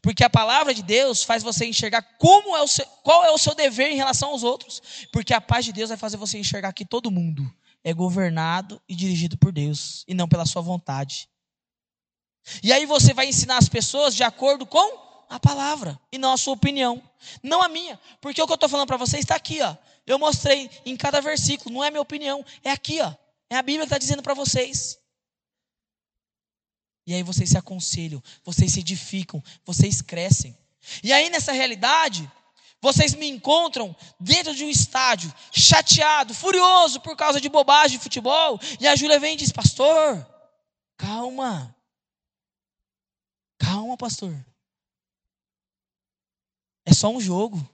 Porque 0.00 0.24
a 0.24 0.30
palavra 0.30 0.72
de 0.72 0.82
Deus 0.82 1.22
faz 1.22 1.42
você 1.42 1.66
enxergar 1.66 2.00
como 2.18 2.56
é 2.56 2.62
o 2.62 2.66
seu, 2.66 2.86
qual 3.02 3.26
é 3.26 3.30
o 3.30 3.36
seu 3.36 3.54
dever 3.54 3.90
em 3.90 3.96
relação 3.96 4.30
aos 4.30 4.42
outros. 4.42 4.80
Porque 5.12 5.34
a 5.34 5.40
paz 5.40 5.66
de 5.66 5.72
Deus 5.74 5.90
vai 5.90 5.98
fazer 5.98 6.16
você 6.16 6.38
enxergar 6.38 6.72
que 6.72 6.86
todo 6.86 7.10
mundo 7.10 7.46
é 7.84 7.92
governado 7.92 8.80
e 8.88 8.96
dirigido 8.96 9.36
por 9.36 9.52
Deus 9.52 10.02
e 10.08 10.14
não 10.14 10.26
pela 10.26 10.46
sua 10.46 10.62
vontade. 10.62 11.28
E 12.62 12.72
aí 12.72 12.86
você 12.86 13.14
vai 13.14 13.26
ensinar 13.26 13.58
as 13.58 13.68
pessoas 13.68 14.14
de 14.14 14.22
acordo 14.22 14.66
com 14.66 15.04
a 15.28 15.40
palavra 15.40 15.98
e 16.12 16.18
não 16.18 16.32
a 16.32 16.36
sua 16.36 16.54
opinião, 16.54 17.02
não 17.42 17.62
a 17.62 17.68
minha, 17.68 17.98
porque 18.20 18.40
o 18.42 18.46
que 18.46 18.52
eu 18.52 18.56
estou 18.56 18.68
falando 18.68 18.86
para 18.86 18.96
vocês 18.96 19.22
está 19.22 19.34
aqui, 19.34 19.60
ó. 19.62 19.76
Eu 20.06 20.18
mostrei 20.18 20.70
em 20.84 20.96
cada 20.96 21.20
versículo, 21.20 21.74
não 21.74 21.82
é 21.82 21.90
minha 21.90 22.02
opinião, 22.02 22.44
é 22.62 22.70
aqui, 22.70 23.00
ó. 23.00 23.14
É 23.48 23.56
a 23.56 23.62
Bíblia 23.62 23.80
que 23.80 23.86
está 23.86 23.98
dizendo 23.98 24.22
para 24.22 24.34
vocês. 24.34 24.98
E 27.06 27.14
aí 27.14 27.22
vocês 27.22 27.50
se 27.50 27.58
aconselham, 27.58 28.22
vocês 28.44 28.72
se 28.72 28.80
edificam, 28.80 29.42
vocês 29.64 30.00
crescem. 30.00 30.56
E 31.02 31.12
aí 31.12 31.30
nessa 31.30 31.52
realidade, 31.52 32.30
vocês 32.80 33.14
me 33.14 33.28
encontram 33.28 33.96
dentro 34.20 34.54
de 34.54 34.64
um 34.64 34.68
estádio, 34.68 35.32
chateado, 35.50 36.34
furioso 36.34 37.00
por 37.00 37.16
causa 37.16 37.40
de 37.40 37.48
bobagem 37.48 37.96
de 37.96 38.02
futebol, 38.02 38.60
e 38.78 38.86
a 38.86 38.94
Júlia 38.94 39.18
vem 39.18 39.34
e 39.34 39.38
diz: 39.38 39.50
Pastor, 39.50 40.26
calma, 40.96 41.74
Calma, 43.64 43.96
pastor. 43.96 44.34
É 46.84 46.92
só 46.92 47.08
um 47.08 47.20
jogo. 47.20 47.66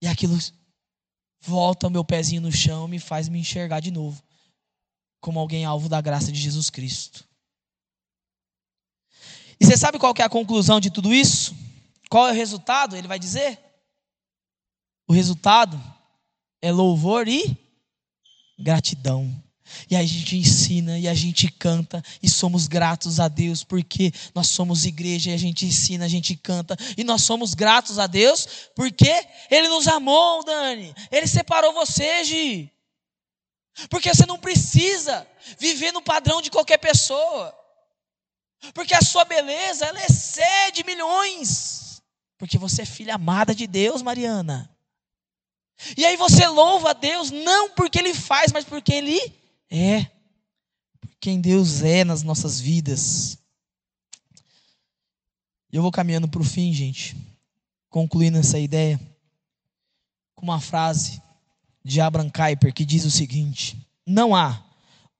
E 0.00 0.06
aquilo 0.06 0.36
volta 1.40 1.86
o 1.86 1.90
meu 1.90 2.04
pezinho 2.04 2.42
no 2.42 2.52
chão 2.52 2.86
e 2.86 2.90
me 2.90 2.98
faz 2.98 3.28
me 3.28 3.38
enxergar 3.38 3.80
de 3.80 3.90
novo 3.90 4.22
como 5.20 5.40
alguém 5.40 5.64
alvo 5.64 5.88
da 5.88 6.00
graça 6.00 6.30
de 6.30 6.40
Jesus 6.40 6.70
Cristo. 6.70 7.26
E 9.58 9.64
você 9.64 9.76
sabe 9.76 9.98
qual 9.98 10.14
é 10.18 10.22
a 10.22 10.28
conclusão 10.28 10.78
de 10.78 10.90
tudo 10.90 11.12
isso? 11.12 11.56
Qual 12.10 12.28
é 12.28 12.30
o 12.30 12.34
resultado? 12.34 12.94
Ele 12.94 13.08
vai 13.08 13.18
dizer: 13.18 13.58
o 15.08 15.12
resultado 15.12 15.82
é 16.60 16.70
louvor 16.70 17.26
e 17.26 17.56
gratidão. 18.58 19.42
E 19.90 19.96
a 19.96 20.02
gente 20.04 20.36
ensina 20.36 20.98
e 20.98 21.08
a 21.08 21.14
gente 21.14 21.50
canta 21.50 22.02
e 22.22 22.28
somos 22.28 22.66
gratos 22.66 23.20
a 23.20 23.28
Deus 23.28 23.64
porque 23.64 24.12
nós 24.34 24.48
somos 24.48 24.84
igreja 24.84 25.30
e 25.30 25.34
a 25.34 25.36
gente 25.36 25.66
ensina, 25.66 26.04
a 26.04 26.08
gente 26.08 26.36
canta 26.36 26.76
e 26.96 27.04
nós 27.04 27.22
somos 27.22 27.54
gratos 27.54 27.98
a 27.98 28.06
Deus 28.06 28.46
porque 28.74 29.26
Ele 29.50 29.68
nos 29.68 29.86
amou, 29.88 30.44
Dani. 30.44 30.94
Ele 31.10 31.26
separou 31.26 31.72
você, 31.72 32.24
Gi. 32.24 32.72
Porque 33.90 34.14
você 34.14 34.24
não 34.24 34.38
precisa 34.38 35.26
viver 35.58 35.92
no 35.92 36.00
padrão 36.00 36.40
de 36.40 36.50
qualquer 36.50 36.78
pessoa. 36.78 37.54
Porque 38.72 38.94
a 38.94 39.02
sua 39.02 39.24
beleza, 39.24 39.84
ela 39.84 40.04
excede 40.04 40.82
milhões. 40.84 42.02
Porque 42.38 42.58
você 42.58 42.82
é 42.82 42.86
filha 42.86 43.14
amada 43.14 43.54
de 43.54 43.66
Deus, 43.66 44.02
Mariana. 44.02 44.70
E 45.96 46.06
aí 46.06 46.16
você 46.16 46.46
louva 46.46 46.90
a 46.90 46.94
Deus 46.94 47.30
não 47.30 47.70
porque 47.70 47.98
Ele 47.98 48.14
faz, 48.14 48.50
mas 48.52 48.64
porque 48.64 48.92
Ele 48.92 49.20
é. 49.70 50.06
Quem 51.20 51.40
Deus 51.40 51.82
é 51.82 52.04
nas 52.04 52.22
nossas 52.22 52.60
vidas. 52.60 53.38
Eu 55.72 55.82
vou 55.82 55.90
caminhando 55.90 56.28
para 56.28 56.40
o 56.40 56.44
fim, 56.44 56.72
gente. 56.72 57.16
Concluindo 57.90 58.38
essa 58.38 58.58
ideia 58.58 59.00
com 60.34 60.44
uma 60.44 60.60
frase 60.60 61.20
de 61.84 62.00
Abraham 62.00 62.30
Kuyper 62.30 62.72
que 62.72 62.84
diz 62.84 63.04
o 63.04 63.10
seguinte: 63.10 63.76
Não 64.06 64.34
há 64.34 64.62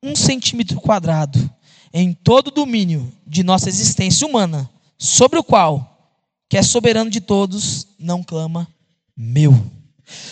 um 0.02 0.14
centímetro 0.14 0.80
quadrado 0.80 1.50
em 1.92 2.12
todo 2.12 2.48
o 2.48 2.52
domínio 2.52 3.12
de 3.26 3.42
nossa 3.42 3.68
existência 3.68 4.26
humana 4.26 4.70
sobre 4.98 5.38
o 5.38 5.44
qual, 5.44 6.14
que 6.48 6.56
é 6.56 6.62
soberano 6.62 7.10
de 7.10 7.20
todos, 7.20 7.88
não 7.98 8.22
clama 8.22 8.68
meu. 9.16 9.52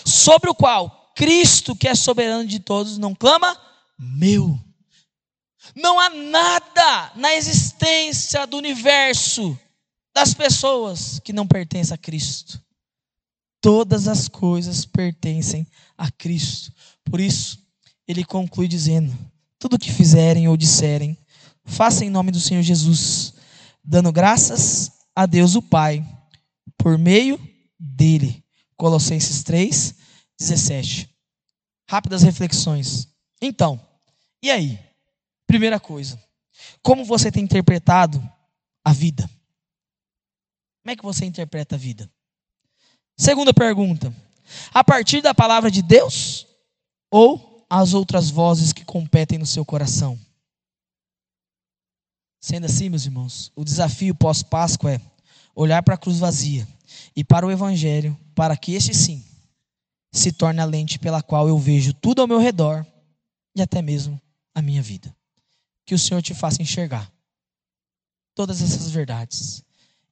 Sobre 0.05 0.51
o 0.51 0.55
qual 0.55 1.13
Cristo, 1.17 1.75
que 1.75 1.89
é 1.89 1.95
soberano 1.95 2.47
de 2.47 2.61
todos, 2.61 2.99
não 2.99 3.15
clama 3.15 3.49
meu. 3.53 3.74
Não 5.75 5.99
há 5.99 6.11
nada 6.11 7.13
na 7.17 7.35
existência 7.35 8.47
do 8.47 8.57
universo, 8.57 9.59
das 10.15 10.35
pessoas, 10.35 11.19
que 11.21 11.33
não 11.33 11.47
pertence 11.47 11.93
a 11.93 11.99
Cristo. 11.99 12.63
Todas 13.61 14.07
as 14.07 14.29
coisas 14.29 14.85
pertencem 14.85 15.67
a 15.97 16.11
Cristo. 16.11 16.73
Por 17.05 17.21
isso, 17.21 17.59
ele 18.07 18.25
conclui 18.25 18.69
dizendo: 18.69 19.17
tudo 19.59 19.75
o 19.75 19.79
que 19.79 19.91
fizerem 19.91 20.47
ou 20.49 20.57
disserem, 20.57 21.17
faça 21.65 22.05
em 22.05 22.11
nome 22.11 22.31
do 22.31 22.41
Senhor 22.41 22.63
Jesus, 22.63 23.35
dando 23.83 24.13
graças 24.13 24.93
a 25.17 25.27
Deus 25.27 25.55
o 25.55 25.63
Pai, 25.63 26.07
por 26.77 26.99
meio 26.99 27.41
dele. 27.79 28.45
Colossenses 28.77 29.43
3, 29.43 29.95
17. 30.39 31.09
Rápidas 31.89 32.23
reflexões. 32.23 33.09
Então, 33.41 33.81
e 34.43 34.51
aí? 34.51 34.79
Primeira 35.47 35.79
coisa, 35.79 36.23
como 36.83 37.05
você 37.05 37.31
tem 37.31 37.45
interpretado 37.45 38.23
a 38.85 38.93
vida? 38.93 39.29
Como 40.83 40.93
é 40.93 40.97
que 40.97 41.03
você 41.03 41.25
interpreta 41.25 41.77
a 41.77 41.79
vida? 41.79 42.11
Segunda 43.17 43.55
pergunta: 43.55 44.15
a 44.73 44.83
partir 44.83 45.21
da 45.21 45.35
palavra 45.35 45.71
de 45.71 45.83
Deus 45.83 46.47
ou 47.11 47.65
as 47.71 47.95
outras 47.95 48.31
vozes 48.31 48.73
que 48.73 48.85
competem 48.85 49.39
no 49.39 49.47
seu 49.47 49.65
coração? 49.65 50.19
Sendo 52.41 52.67
assim, 52.67 52.91
meus 52.91 53.07
irmãos, 53.07 53.51
o 53.57 53.65
desafio 53.65 54.15
pós-Páscoa 54.15 54.93
é 54.93 55.01
olhar 55.55 55.83
para 55.83 55.95
a 55.95 55.99
cruz 55.99 56.19
vazia 56.19 56.69
e 57.17 57.25
para 57.25 57.47
o 57.47 57.51
Evangelho, 57.51 58.19
para 58.35 58.57
que 58.57 58.75
este 58.75 58.93
sim 58.93 59.25
se 60.13 60.31
torne 60.31 60.61
a 60.61 60.65
lente 60.65 60.99
pela 60.99 61.23
qual 61.23 61.49
eu 61.49 61.59
vejo 61.59 61.95
tudo 61.95 62.21
ao 62.21 62.29
meu 62.29 62.39
redor 62.39 62.87
e 63.55 63.63
até 63.63 63.81
mesmo 63.81 64.21
a 64.55 64.61
minha 64.61 64.83
vida. 64.83 65.15
Que 65.87 65.95
o 65.95 65.99
Senhor 65.99 66.23
te 66.23 66.35
faça 66.35 66.63
enxergar 66.63 67.13
todas 68.35 68.61
essas 68.61 68.91
verdades 68.91 69.63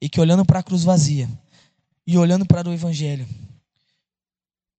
e 0.01 0.09
que 0.09 0.21
olhando 0.21 0.45
para 0.45 0.61
a 0.61 0.63
cruz 0.63 0.85
vazia 0.85 1.29
e 2.07 2.17
olhando 2.17 2.47
para 2.47 2.69
o 2.69 2.73
Evangelho, 2.73 3.27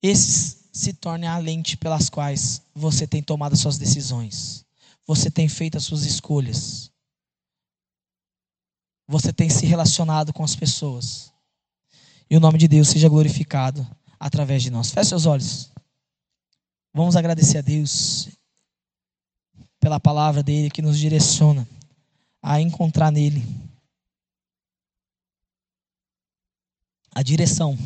esses 0.01 0.63
se 0.71 0.93
tornem 0.93 1.29
a 1.29 1.37
lente 1.37 1.77
pelas 1.77 2.09
quais 2.09 2.61
você 2.73 3.05
tem 3.05 3.21
tomado 3.21 3.53
as 3.53 3.59
suas 3.59 3.77
decisões, 3.77 4.65
você 5.05 5.29
tem 5.29 5.47
feito 5.47 5.77
as 5.77 5.83
suas 5.83 6.03
escolhas, 6.03 6.91
você 9.07 9.31
tem 9.31 9.49
se 9.49 9.65
relacionado 9.65 10.33
com 10.33 10.43
as 10.43 10.55
pessoas. 10.55 11.31
E 12.29 12.35
o 12.35 12.39
nome 12.39 12.57
de 12.57 12.67
Deus 12.67 12.87
seja 12.87 13.09
glorificado 13.09 13.85
através 14.19 14.63
de 14.63 14.71
nós. 14.71 14.89
Feche 14.89 15.09
seus 15.09 15.25
olhos. 15.25 15.71
Vamos 16.93 17.15
agradecer 17.15 17.59
a 17.59 17.61
Deus 17.61 18.29
pela 19.83 19.99
palavra 19.99 20.41
dele 20.41 20.71
que 20.71 20.81
nos 20.81 20.97
direciona 20.97 21.67
a 22.41 22.61
encontrar 22.61 23.11
nele 23.11 23.43
a 27.13 27.21
direção 27.21 27.77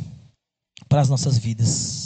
para 0.87 1.01
as 1.01 1.09
nossas 1.09 1.39
vidas. 1.39 1.96